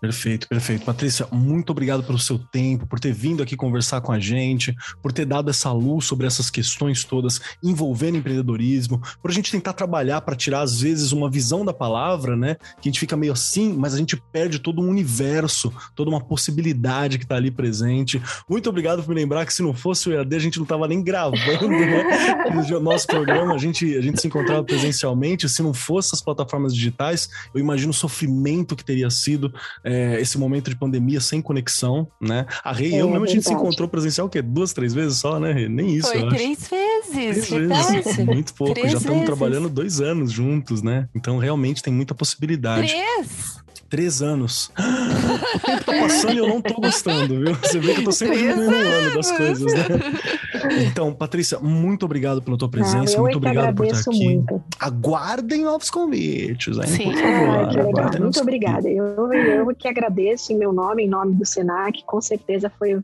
Perfeito, 0.00 0.48
perfeito. 0.48 0.84
Patrícia, 0.84 1.26
muito 1.32 1.70
obrigado 1.70 2.02
pelo 2.02 2.18
seu 2.18 2.38
tempo, 2.38 2.86
por 2.86 3.00
ter 3.00 3.12
vindo 3.12 3.42
aqui 3.42 3.56
conversar 3.56 4.00
com 4.00 4.12
a 4.12 4.18
gente, 4.18 4.74
por 5.02 5.12
ter 5.12 5.24
dado 5.24 5.50
essa 5.50 5.72
luz 5.72 6.04
sobre 6.04 6.26
essas 6.26 6.50
questões 6.50 7.04
todas 7.04 7.40
envolvendo 7.62 8.18
empreendedorismo, 8.18 9.00
por 9.20 9.30
a 9.30 9.34
gente 9.34 9.50
tentar 9.50 9.72
trabalhar 9.72 10.20
para 10.20 10.36
tirar, 10.36 10.60
às 10.60 10.80
vezes, 10.80 11.12
uma 11.12 11.30
visão 11.30 11.64
da 11.64 11.72
palavra, 11.72 12.36
né? 12.36 12.56
Que 12.80 12.88
a 12.88 12.92
gente 12.92 13.00
fica 13.00 13.16
meio 13.16 13.32
assim, 13.32 13.72
mas 13.72 13.94
a 13.94 13.98
gente 13.98 14.16
perde 14.32 14.58
todo 14.58 14.82
um 14.82 14.88
universo, 14.88 15.72
toda 15.94 16.10
uma 16.10 16.20
possibilidade 16.20 17.18
que 17.18 17.24
está 17.24 17.36
ali 17.36 17.50
presente. 17.50 18.20
Muito 18.48 18.68
obrigado 18.68 19.02
por 19.02 19.08
me 19.08 19.20
lembrar 19.20 19.46
que 19.46 19.52
se 19.52 19.62
não 19.62 19.74
fosse 19.74 20.08
o 20.08 20.12
EAD, 20.12 20.36
a 20.36 20.38
gente 20.38 20.58
não 20.58 20.64
estava 20.64 20.86
nem 20.86 21.02
gravando 21.02 21.68
né? 21.68 22.04
o 22.76 22.80
nosso 22.80 23.06
programa, 23.06 23.54
a 23.54 23.58
gente, 23.58 23.96
a 23.96 24.00
gente 24.00 24.20
se 24.20 24.26
encontrava 24.26 24.62
presencialmente. 24.62 25.48
Se 25.48 25.62
não 25.62 25.72
fosse 25.72 26.10
as 26.14 26.20
plataformas 26.20 26.74
digitais, 26.74 27.28
eu 27.54 27.60
imagino 27.60 27.90
o 27.90 27.94
sofrimento 27.94 28.76
que 28.76 28.84
teria 28.84 29.10
sido 29.10 29.52
é, 29.86 30.20
esse 30.20 30.36
momento 30.36 30.68
de 30.68 30.74
pandemia 30.74 31.20
sem 31.20 31.40
conexão, 31.40 32.08
né? 32.20 32.44
A 32.64 32.72
Rei 32.72 32.90
e 32.90 32.94
é, 32.96 33.02
eu 33.02 33.08
mesmo 33.08 33.24
a 33.24 33.28
gente 33.28 33.44
se 33.44 33.52
encontrou 33.52 33.88
presencial, 33.88 34.26
o 34.26 34.30
quê? 34.30 34.42
Duas, 34.42 34.72
três 34.72 34.92
vezes 34.92 35.18
só, 35.18 35.38
né, 35.38 35.52
Rei? 35.52 35.68
Nem 35.68 35.94
isso. 35.94 36.10
Foi 36.10 36.28
três 36.28 36.68
vezes. 36.68 37.14
vezes? 37.14 37.48
Três 37.48 37.90
vezes. 37.90 38.18
Muito 38.18 38.52
pouco. 38.52 38.74
Três 38.74 38.90
Já 38.90 38.98
estamos 38.98 39.24
trabalhando 39.24 39.68
dois 39.68 40.00
anos 40.00 40.32
juntos, 40.32 40.82
né? 40.82 41.08
Então 41.14 41.38
realmente 41.38 41.84
tem 41.84 41.92
muita 41.92 42.16
possibilidade. 42.16 42.88
Três? 42.88 43.64
Três 43.88 44.20
anos. 44.20 44.72
O 44.76 45.66
tempo 45.66 45.84
tá 45.84 45.92
passando 45.92 46.32
e 46.32 46.38
eu 46.38 46.48
não 46.48 46.60
tô 46.60 46.74
gostando, 46.80 47.38
viu? 47.38 47.54
Você 47.54 47.78
vê 47.78 47.94
que 47.94 48.00
eu 48.00 48.04
tô 48.04 48.12
sempre 48.12 48.38
diminuindo 48.38 49.14
das 49.14 49.30
coisas, 49.30 49.72
né? 49.72 49.84
Então, 50.86 51.12
Patrícia, 51.12 51.58
muito 51.58 52.04
obrigado 52.04 52.42
pela 52.42 52.56
tua 52.56 52.68
presença. 52.68 53.18
muito 53.20 53.36
obrigado 53.38 53.74
por 53.74 53.86
estar 53.86 54.10
aqui. 54.10 54.24
Muito. 54.24 54.62
Aguardem 54.78 55.62
novos 55.62 55.90
convites, 55.90 56.76
hein? 56.78 56.86
Sim. 56.86 57.12
Ah, 57.16 57.68
que 57.68 57.76
legal. 57.76 58.10
Muito 58.20 58.40
obrigada. 58.40 58.88
Eu, 58.88 59.32
eu 59.32 59.74
que 59.74 59.88
agradeço 59.88 60.52
em 60.52 60.56
meu 60.56 60.72
nome, 60.72 61.04
em 61.04 61.08
nome 61.08 61.34
do 61.34 61.44
Senac. 61.44 62.04
Com 62.04 62.20
certeza 62.20 62.70
foi 62.78 62.96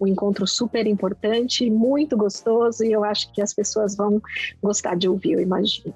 um 0.00 0.06
encontro 0.06 0.46
super 0.46 0.86
importante, 0.86 1.68
muito 1.70 2.16
gostoso 2.16 2.84
e 2.84 2.92
eu 2.92 3.04
acho 3.04 3.32
que 3.32 3.42
as 3.42 3.52
pessoas 3.52 3.96
vão 3.96 4.20
gostar 4.62 4.96
de 4.96 5.08
ouvir, 5.08 5.32
eu 5.32 5.40
imagino. 5.40 5.94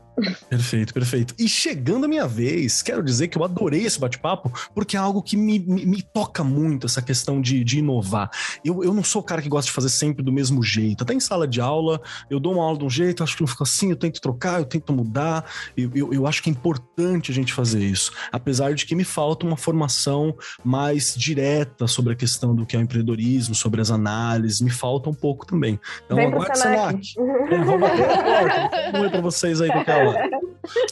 Perfeito, 0.48 0.92
perfeito. 0.92 1.34
E 1.38 1.48
chegando 1.48 2.04
a 2.04 2.08
minha 2.08 2.26
vez, 2.26 2.82
quero 2.82 3.02
dizer 3.02 3.28
que 3.28 3.38
eu 3.38 3.44
adorei 3.44 3.84
esse 3.84 3.98
bate-papo, 3.98 4.52
porque 4.74 4.96
é 4.96 5.00
algo 5.00 5.22
que 5.22 5.36
me, 5.36 5.58
me, 5.58 5.86
me, 5.86 6.02
toca 6.02 6.42
muito, 6.42 6.86
essa 6.86 7.00
questão 7.00 7.40
de, 7.40 7.62
de 7.62 7.78
inovar. 7.78 8.30
Eu, 8.64 8.82
eu 8.82 8.92
não 8.92 9.04
sou 9.04 9.22
o 9.22 9.24
cara 9.24 9.40
que 9.40 9.48
gosta 9.48 9.68
de 9.68 9.72
fazer 9.72 9.88
sempre 9.88 10.22
do 10.22 10.32
mesmo 10.32 10.62
jeito. 10.62 11.04
Até 11.08 11.14
em 11.14 11.20
sala 11.20 11.48
de 11.48 11.58
aula, 11.58 12.02
eu 12.28 12.38
dou 12.38 12.52
uma 12.52 12.62
aula 12.62 12.78
de 12.78 12.84
um 12.84 12.90
jeito, 12.90 13.24
acho 13.24 13.34
que 13.34 13.40
não 13.40 13.48
fica 13.48 13.64
assim, 13.64 13.88
eu 13.88 13.96
tento 13.96 14.20
trocar, 14.20 14.58
eu 14.58 14.66
tento 14.66 14.92
mudar. 14.92 15.50
Eu, 15.74 15.90
eu, 15.94 16.12
eu 16.12 16.26
acho 16.26 16.42
que 16.42 16.50
é 16.50 16.52
importante 16.52 17.32
a 17.32 17.34
gente 17.34 17.54
fazer 17.54 17.82
isso. 17.82 18.12
Apesar 18.30 18.74
de 18.74 18.84
que 18.84 18.94
me 18.94 19.04
falta 19.04 19.46
uma 19.46 19.56
formação 19.56 20.36
mais 20.62 21.14
direta 21.16 21.86
sobre 21.86 22.12
a 22.12 22.16
questão 22.16 22.54
do 22.54 22.66
que 22.66 22.76
é 22.76 22.78
o 22.78 22.82
empreendedorismo, 22.82 23.54
sobre 23.54 23.80
as 23.80 23.90
análises, 23.90 24.60
me 24.60 24.70
falta 24.70 25.08
um 25.08 25.14
pouco 25.14 25.46
também. 25.46 25.80
Então, 26.04 26.18
aguarde 26.18 26.58
Senac. 26.58 27.14
É, 27.50 27.64
vou 27.64 27.78
bater 27.78 28.06
na 28.06 28.22
porta. 28.22 29.00
Oi 29.00 29.08
pra 29.08 29.20
vocês 29.22 29.62
aí 29.62 29.72
qualquer 29.72 30.06
hora. 30.06 30.28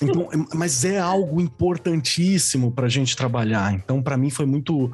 Então, 0.01 0.29
mas 0.55 0.85
é 0.85 0.99
algo 0.99 1.41
importantíssimo 1.41 2.73
para 2.73 2.87
a 2.87 2.89
gente 2.89 3.17
trabalhar. 3.17 3.73
Então, 3.73 4.03
para 4.03 4.17
mim 4.17 4.31
foi 4.31 4.47
muito, 4.47 4.91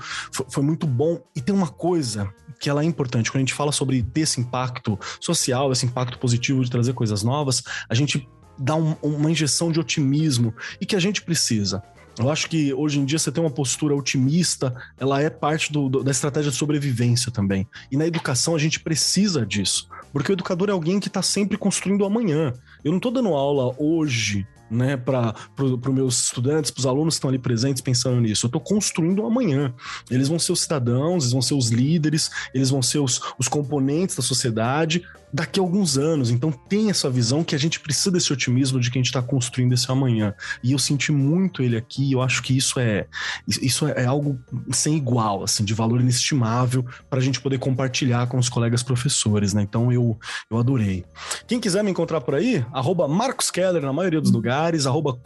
foi 0.48 0.62
muito 0.62 0.86
bom. 0.86 1.20
E 1.34 1.40
tem 1.40 1.54
uma 1.54 1.68
coisa 1.68 2.32
que 2.60 2.70
ela 2.70 2.82
é 2.82 2.84
importante 2.84 3.30
quando 3.30 3.38
a 3.38 3.40
gente 3.40 3.54
fala 3.54 3.72
sobre 3.72 4.02
ter 4.02 4.20
esse 4.20 4.40
impacto 4.40 4.98
social, 5.20 5.72
esse 5.72 5.84
impacto 5.84 6.18
positivo 6.18 6.64
de 6.64 6.70
trazer 6.70 6.92
coisas 6.92 7.22
novas, 7.22 7.62
a 7.88 7.94
gente 7.94 8.28
dá 8.58 8.76
um, 8.76 8.94
uma 9.02 9.30
injeção 9.30 9.72
de 9.72 9.80
otimismo 9.80 10.54
e 10.80 10.86
que 10.86 10.94
a 10.94 11.00
gente 11.00 11.22
precisa. 11.22 11.82
Eu 12.18 12.30
acho 12.30 12.48
que 12.48 12.74
hoje 12.74 12.98
em 12.98 13.04
dia 13.04 13.18
você 13.18 13.32
tem 13.32 13.42
uma 13.42 13.50
postura 13.50 13.96
otimista, 13.96 14.74
ela 14.98 15.20
é 15.20 15.30
parte 15.30 15.72
do, 15.72 15.88
do, 15.88 16.04
da 16.04 16.10
estratégia 16.10 16.50
de 16.50 16.56
sobrevivência 16.56 17.32
também. 17.32 17.66
E 17.90 17.96
na 17.96 18.06
educação 18.06 18.54
a 18.54 18.58
gente 18.58 18.80
precisa 18.80 19.46
disso, 19.46 19.88
porque 20.12 20.30
o 20.30 20.34
educador 20.34 20.68
é 20.68 20.72
alguém 20.72 21.00
que 21.00 21.08
está 21.08 21.22
sempre 21.22 21.56
construindo 21.56 22.02
o 22.02 22.04
amanhã. 22.04 22.52
Eu 22.84 22.90
não 22.90 22.98
estou 22.98 23.10
dando 23.10 23.28
aula 23.30 23.74
hoje 23.78 24.46
né, 24.72 24.96
para 24.96 25.34
os 25.60 25.94
meus 25.94 26.24
estudantes, 26.24 26.70
para 26.70 26.80
os 26.80 26.86
alunos 26.86 27.14
que 27.14 27.18
estão 27.18 27.28
ali 27.28 27.38
presentes 27.38 27.82
pensando 27.82 28.20
nisso. 28.20 28.46
Eu 28.46 28.48
estou 28.48 28.60
construindo 28.60 29.22
um 29.22 29.26
amanhã. 29.26 29.74
Eles 30.10 30.28
vão 30.28 30.38
ser 30.38 30.52
os 30.52 30.62
cidadãos, 30.62 31.24
eles 31.24 31.32
vão 31.32 31.42
ser 31.42 31.54
os 31.54 31.68
líderes, 31.68 32.30
eles 32.54 32.70
vão 32.70 32.82
ser 32.82 32.98
os, 32.98 33.20
os 33.38 33.48
componentes 33.48 34.16
da 34.16 34.22
sociedade 34.22 35.02
daqui 35.33 35.59
a 35.59 35.62
alguns 35.62 35.97
anos. 35.97 36.30
Então 36.30 36.51
tem 36.53 36.91
essa 36.91 37.09
visão 37.11 37.45
que 37.45 37.55
a 37.55 37.59
gente 37.59 37.80
precisa 37.80 38.11
desse 38.11 38.33
otimismo 38.33 38.80
de 38.80 38.91
que 38.91 38.99
a 38.99 39.01
gente 39.01 39.07
está 39.07 39.22
construindo 39.22 39.72
esse 39.72 39.91
amanhã. 39.91 40.35
E 40.62 40.72
eu 40.72 40.78
senti 40.78 41.12
muito 41.12 41.62
ele 41.62 41.76
aqui. 41.76 42.12
Eu 42.12 42.20
acho 42.20 42.43
que 42.43 42.57
isso 42.57 42.78
é 42.78 43.07
isso 43.49 43.87
é 43.87 44.05
algo 44.05 44.39
sem 44.70 44.97
igual, 44.97 45.43
assim, 45.43 45.64
de 45.64 45.74
valor 45.74 46.01
inestimável 46.01 46.85
para 47.09 47.18
a 47.18 47.22
gente 47.22 47.41
poder 47.41 47.59
compartilhar 47.59 48.26
com 48.26 48.39
os 48.39 48.49
colegas 48.49 48.83
professores, 48.83 49.55
né? 49.55 49.62
Então 49.62 49.93
eu 49.93 50.18
eu 50.51 50.59
adorei. 50.59 51.05
Quem 51.47 51.61
quiser 51.61 51.83
me 51.83 51.91
encontrar 51.91 52.20
por 52.20 52.35
aí, 52.35 52.64
arroba 52.72 53.09
Marcos 53.09 53.51
Keller 53.51 53.83
na 53.83 53.93
maioria 53.93 54.20
dos 54.20 54.30
lugares 54.30 54.87
arroba 54.87 55.18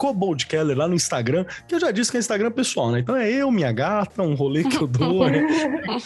Keller 0.47 0.77
lá 0.77 0.87
no 0.87 0.95
Instagram, 0.95 1.45
que 1.67 1.75
eu 1.75 1.79
já 1.79 1.91
disse 1.91 2.11
que 2.11 2.17
é 2.17 2.19
Instagram 2.19 2.51
pessoal, 2.51 2.91
né? 2.91 2.99
Então 2.99 3.15
é 3.15 3.29
eu, 3.29 3.51
minha 3.51 3.71
gata, 3.71 4.21
um 4.21 4.35
rolê 4.35 4.63
que 4.63 4.77
eu 4.77 4.87
dou, 4.87 5.25
né? 5.29 5.45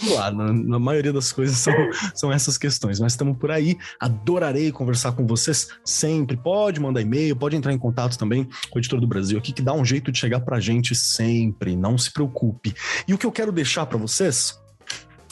Claro, 0.07 0.35
na, 0.35 0.53
na, 0.53 0.79
maioria 0.79 1.13
das 1.13 1.31
coisas 1.31 1.57
são, 1.57 1.73
são 2.13 2.31
essas 2.31 2.57
questões, 2.57 2.99
mas 2.99 3.13
estamos 3.13 3.37
por 3.37 3.51
aí. 3.51 3.77
Adorarei 3.99 4.71
conversar 4.71 5.11
com 5.13 5.25
vocês 5.25 5.69
sempre. 5.83 6.37
Pode 6.37 6.79
mandar 6.79 7.01
e-mail, 7.01 7.35
pode 7.35 7.55
entrar 7.55 7.73
em 7.73 7.77
contato 7.77 8.17
também 8.17 8.47
com 8.69 8.77
o 8.77 8.79
Editor 8.79 8.99
do 8.99 9.07
Brasil 9.07 9.37
aqui, 9.37 9.51
que 9.51 9.61
dá 9.61 9.73
um 9.73 9.85
jeito 9.85 10.11
de 10.11 10.19
chegar 10.19 10.41
pra 10.41 10.59
gente 10.59 10.95
sempre, 10.95 11.75
não 11.75 11.97
se 11.97 12.11
preocupe. 12.11 12.73
E 13.07 13.13
o 13.13 13.17
que 13.17 13.25
eu 13.25 13.31
quero 13.31 13.51
deixar 13.51 13.85
para 13.85 13.97
vocês 13.97 14.59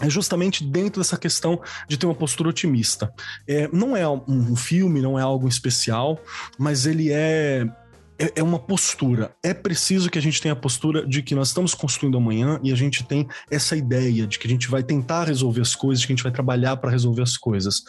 é 0.01 0.09
justamente 0.09 0.63
dentro 0.63 1.01
dessa 1.01 1.17
questão 1.17 1.61
de 1.87 1.97
ter 1.97 2.05
uma 2.05 2.15
postura 2.15 2.49
otimista. 2.49 3.13
É, 3.47 3.67
não 3.71 3.95
é 3.95 4.07
um 4.07 4.55
filme, 4.55 5.01
não 5.01 5.19
é 5.19 5.21
algo 5.21 5.47
especial, 5.47 6.19
mas 6.57 6.85
ele 6.85 7.11
é 7.11 7.65
é, 8.19 8.33
é 8.35 8.43
uma 8.43 8.59
postura. 8.59 9.31
É 9.41 9.53
preciso 9.53 10.09
que 10.09 10.19
a 10.19 10.21
gente 10.21 10.41
tenha 10.41 10.53
a 10.53 10.57
postura 10.57 11.07
de 11.07 11.23
que 11.23 11.33
nós 11.33 11.47
estamos 11.47 11.73
construindo 11.73 12.17
amanhã 12.17 12.59
e 12.61 12.71
a 12.71 12.75
gente 12.75 13.03
tem 13.03 13.27
essa 13.49 13.77
ideia 13.77 14.27
de 14.27 14.37
que 14.37 14.45
a 14.45 14.49
gente 14.49 14.69
vai 14.69 14.83
tentar 14.83 15.23
resolver 15.23 15.61
as 15.61 15.73
coisas, 15.73 16.01
de 16.01 16.07
que 16.07 16.13
a 16.13 16.15
gente 16.15 16.23
vai 16.23 16.31
trabalhar 16.31 16.75
para 16.77 16.91
resolver 16.91 17.21
as 17.21 17.37
coisas. 17.37 17.83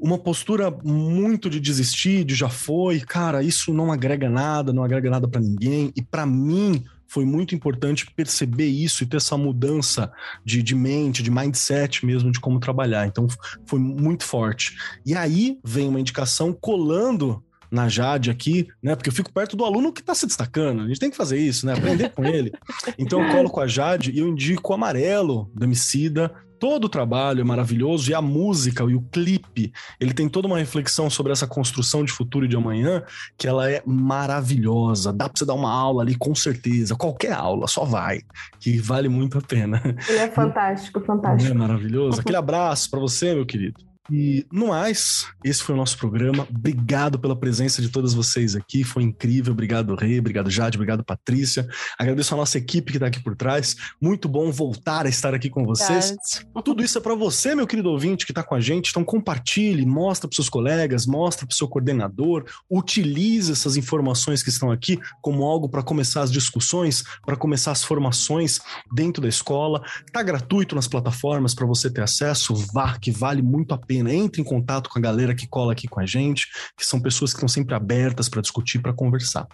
Uma 0.00 0.18
postura 0.18 0.70
muito 0.82 1.50
de 1.50 1.60
desistir, 1.60 2.24
de 2.24 2.34
já 2.34 2.48
foi, 2.48 3.00
cara, 3.00 3.42
isso 3.42 3.74
não 3.74 3.92
agrega 3.92 4.30
nada, 4.30 4.72
não 4.72 4.82
agrega 4.82 5.10
nada 5.10 5.28
para 5.28 5.40
ninguém. 5.40 5.92
E 5.94 6.02
para 6.02 6.24
mim, 6.24 6.84
foi 7.06 7.24
muito 7.24 7.54
importante 7.54 8.06
perceber 8.14 8.66
isso 8.66 9.02
e 9.02 9.06
ter 9.06 9.16
essa 9.16 9.36
mudança 9.36 10.12
de, 10.44 10.62
de 10.62 10.74
mente, 10.74 11.22
de 11.22 11.30
mindset 11.30 12.04
mesmo, 12.06 12.30
de 12.30 12.38
como 12.38 12.60
trabalhar. 12.60 13.06
Então, 13.06 13.26
foi 13.66 13.78
muito 13.78 14.24
forte. 14.24 14.76
E 15.04 15.14
aí 15.14 15.58
vem 15.64 15.88
uma 15.88 16.00
indicação 16.00 16.52
colando 16.52 17.42
na 17.70 17.88
Jade 17.88 18.30
aqui, 18.30 18.68
né? 18.82 18.94
Porque 18.94 19.10
eu 19.10 19.14
fico 19.14 19.32
perto 19.32 19.56
do 19.56 19.64
aluno 19.64 19.92
que 19.92 20.00
está 20.00 20.14
se 20.14 20.26
destacando. 20.26 20.82
A 20.82 20.86
gente 20.86 21.00
tem 21.00 21.10
que 21.10 21.16
fazer 21.16 21.38
isso, 21.38 21.66
né? 21.66 21.74
Aprender 21.74 22.10
com 22.10 22.24
ele. 22.24 22.52
Então 22.98 23.22
eu 23.22 23.32
colo 23.32 23.50
com 23.50 23.60
a 23.60 23.66
Jade 23.66 24.10
e 24.10 24.18
eu 24.18 24.28
indico 24.28 24.72
o 24.72 24.74
Amarelo 24.74 25.50
do 25.54 25.64
Emicida. 25.64 26.32
Todo 26.58 26.86
o 26.86 26.88
trabalho 26.88 27.40
é 27.40 27.44
maravilhoso 27.44 28.10
e 28.10 28.14
a 28.14 28.20
música 28.20 28.82
e 28.82 28.92
o 28.92 29.02
clipe, 29.12 29.72
ele 30.00 30.12
tem 30.12 30.28
toda 30.28 30.48
uma 30.48 30.58
reflexão 30.58 31.08
sobre 31.08 31.30
essa 31.30 31.46
construção 31.46 32.04
de 32.04 32.10
futuro 32.10 32.46
e 32.46 32.48
de 32.48 32.56
amanhã 32.56 33.04
que 33.36 33.46
ela 33.46 33.70
é 33.70 33.80
maravilhosa. 33.86 35.12
Dá 35.12 35.28
para 35.28 35.38
você 35.38 35.46
dar 35.46 35.54
uma 35.54 35.70
aula 35.70 36.02
ali 36.02 36.16
com 36.16 36.34
certeza, 36.34 36.96
qualquer 36.96 37.32
aula, 37.32 37.68
só 37.68 37.84
vai, 37.84 38.22
que 38.58 38.76
vale 38.78 39.08
muito 39.08 39.38
a 39.38 39.40
pena. 39.40 39.80
Ele 40.08 40.18
é 40.18 40.28
fantástico, 40.28 41.00
fantástico. 41.00 41.52
é 41.52 41.54
maravilhoso. 41.54 42.20
Aquele 42.20 42.36
abraço 42.36 42.90
para 42.90 42.98
você, 42.98 43.36
meu 43.36 43.46
querido. 43.46 43.87
E 44.10 44.46
no 44.50 44.68
mais, 44.68 45.26
esse 45.44 45.62
foi 45.62 45.74
o 45.74 45.78
nosso 45.78 45.98
programa. 45.98 46.46
Obrigado 46.48 47.18
pela 47.18 47.36
presença 47.36 47.82
de 47.82 47.90
todas 47.90 48.14
vocês 48.14 48.56
aqui. 48.56 48.82
Foi 48.82 49.02
incrível. 49.02 49.52
Obrigado, 49.52 49.94
Rei. 49.94 50.18
Obrigado, 50.18 50.50
Jade. 50.50 50.78
Obrigado, 50.78 51.04
Patrícia. 51.04 51.68
Agradeço 51.98 52.32
a 52.34 52.36
nossa 52.36 52.56
equipe 52.56 52.90
que 52.90 52.96
está 52.96 53.06
aqui 53.06 53.22
por 53.22 53.36
trás. 53.36 53.76
Muito 54.00 54.28
bom 54.28 54.50
voltar 54.50 55.04
a 55.04 55.08
estar 55.08 55.34
aqui 55.34 55.50
com 55.50 55.64
vocês. 55.64 56.16
Tudo 56.64 56.82
isso 56.82 56.96
é 56.96 57.00
para 57.00 57.14
você, 57.14 57.54
meu 57.54 57.66
querido 57.66 57.90
ouvinte, 57.90 58.24
que 58.24 58.32
está 58.32 58.42
com 58.42 58.54
a 58.54 58.60
gente. 58.60 58.90
Então, 58.90 59.04
compartilhe, 59.04 59.84
mostra 59.84 60.26
para 60.26 60.34
seus 60.34 60.48
colegas, 60.48 61.06
mostra 61.06 61.46
para 61.46 61.52
o 61.52 61.56
seu 61.56 61.68
coordenador. 61.68 62.44
Utilize 62.70 63.52
essas 63.52 63.76
informações 63.76 64.42
que 64.42 64.48
estão 64.48 64.70
aqui 64.70 64.98
como 65.20 65.44
algo 65.44 65.68
para 65.68 65.82
começar 65.82 66.22
as 66.22 66.32
discussões, 66.32 67.04
para 67.26 67.36
começar 67.36 67.72
as 67.72 67.84
formações 67.84 68.58
dentro 68.90 69.20
da 69.20 69.28
escola. 69.28 69.82
Está 70.06 70.22
gratuito 70.22 70.74
nas 70.74 70.88
plataformas 70.88 71.54
para 71.54 71.66
você 71.66 71.90
ter 71.90 72.02
acesso. 72.02 72.54
Vá, 72.72 72.98
que 72.98 73.10
vale 73.10 73.42
muito 73.42 73.74
a 73.74 73.78
pena 73.78 73.97
pena. 73.98 74.14
Entre 74.14 74.40
em 74.40 74.44
contato 74.44 74.88
com 74.88 74.98
a 74.98 75.02
galera 75.02 75.34
que 75.34 75.46
cola 75.46 75.72
aqui 75.72 75.88
com 75.88 76.00
a 76.00 76.06
gente, 76.06 76.48
que 76.76 76.86
são 76.86 77.00
pessoas 77.00 77.32
que 77.32 77.38
estão 77.38 77.48
sempre 77.48 77.74
abertas 77.74 78.28
para 78.28 78.42
discutir, 78.42 78.80
para 78.80 78.92
conversar. 78.92 79.46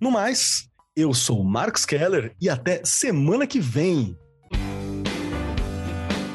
No 0.00 0.10
mais, 0.10 0.68
eu 0.96 1.12
sou 1.12 1.40
o 1.40 1.44
Marcos 1.44 1.84
Keller 1.84 2.34
e 2.40 2.48
até 2.48 2.82
semana 2.84 3.46
que 3.46 3.60
vem. 3.60 4.16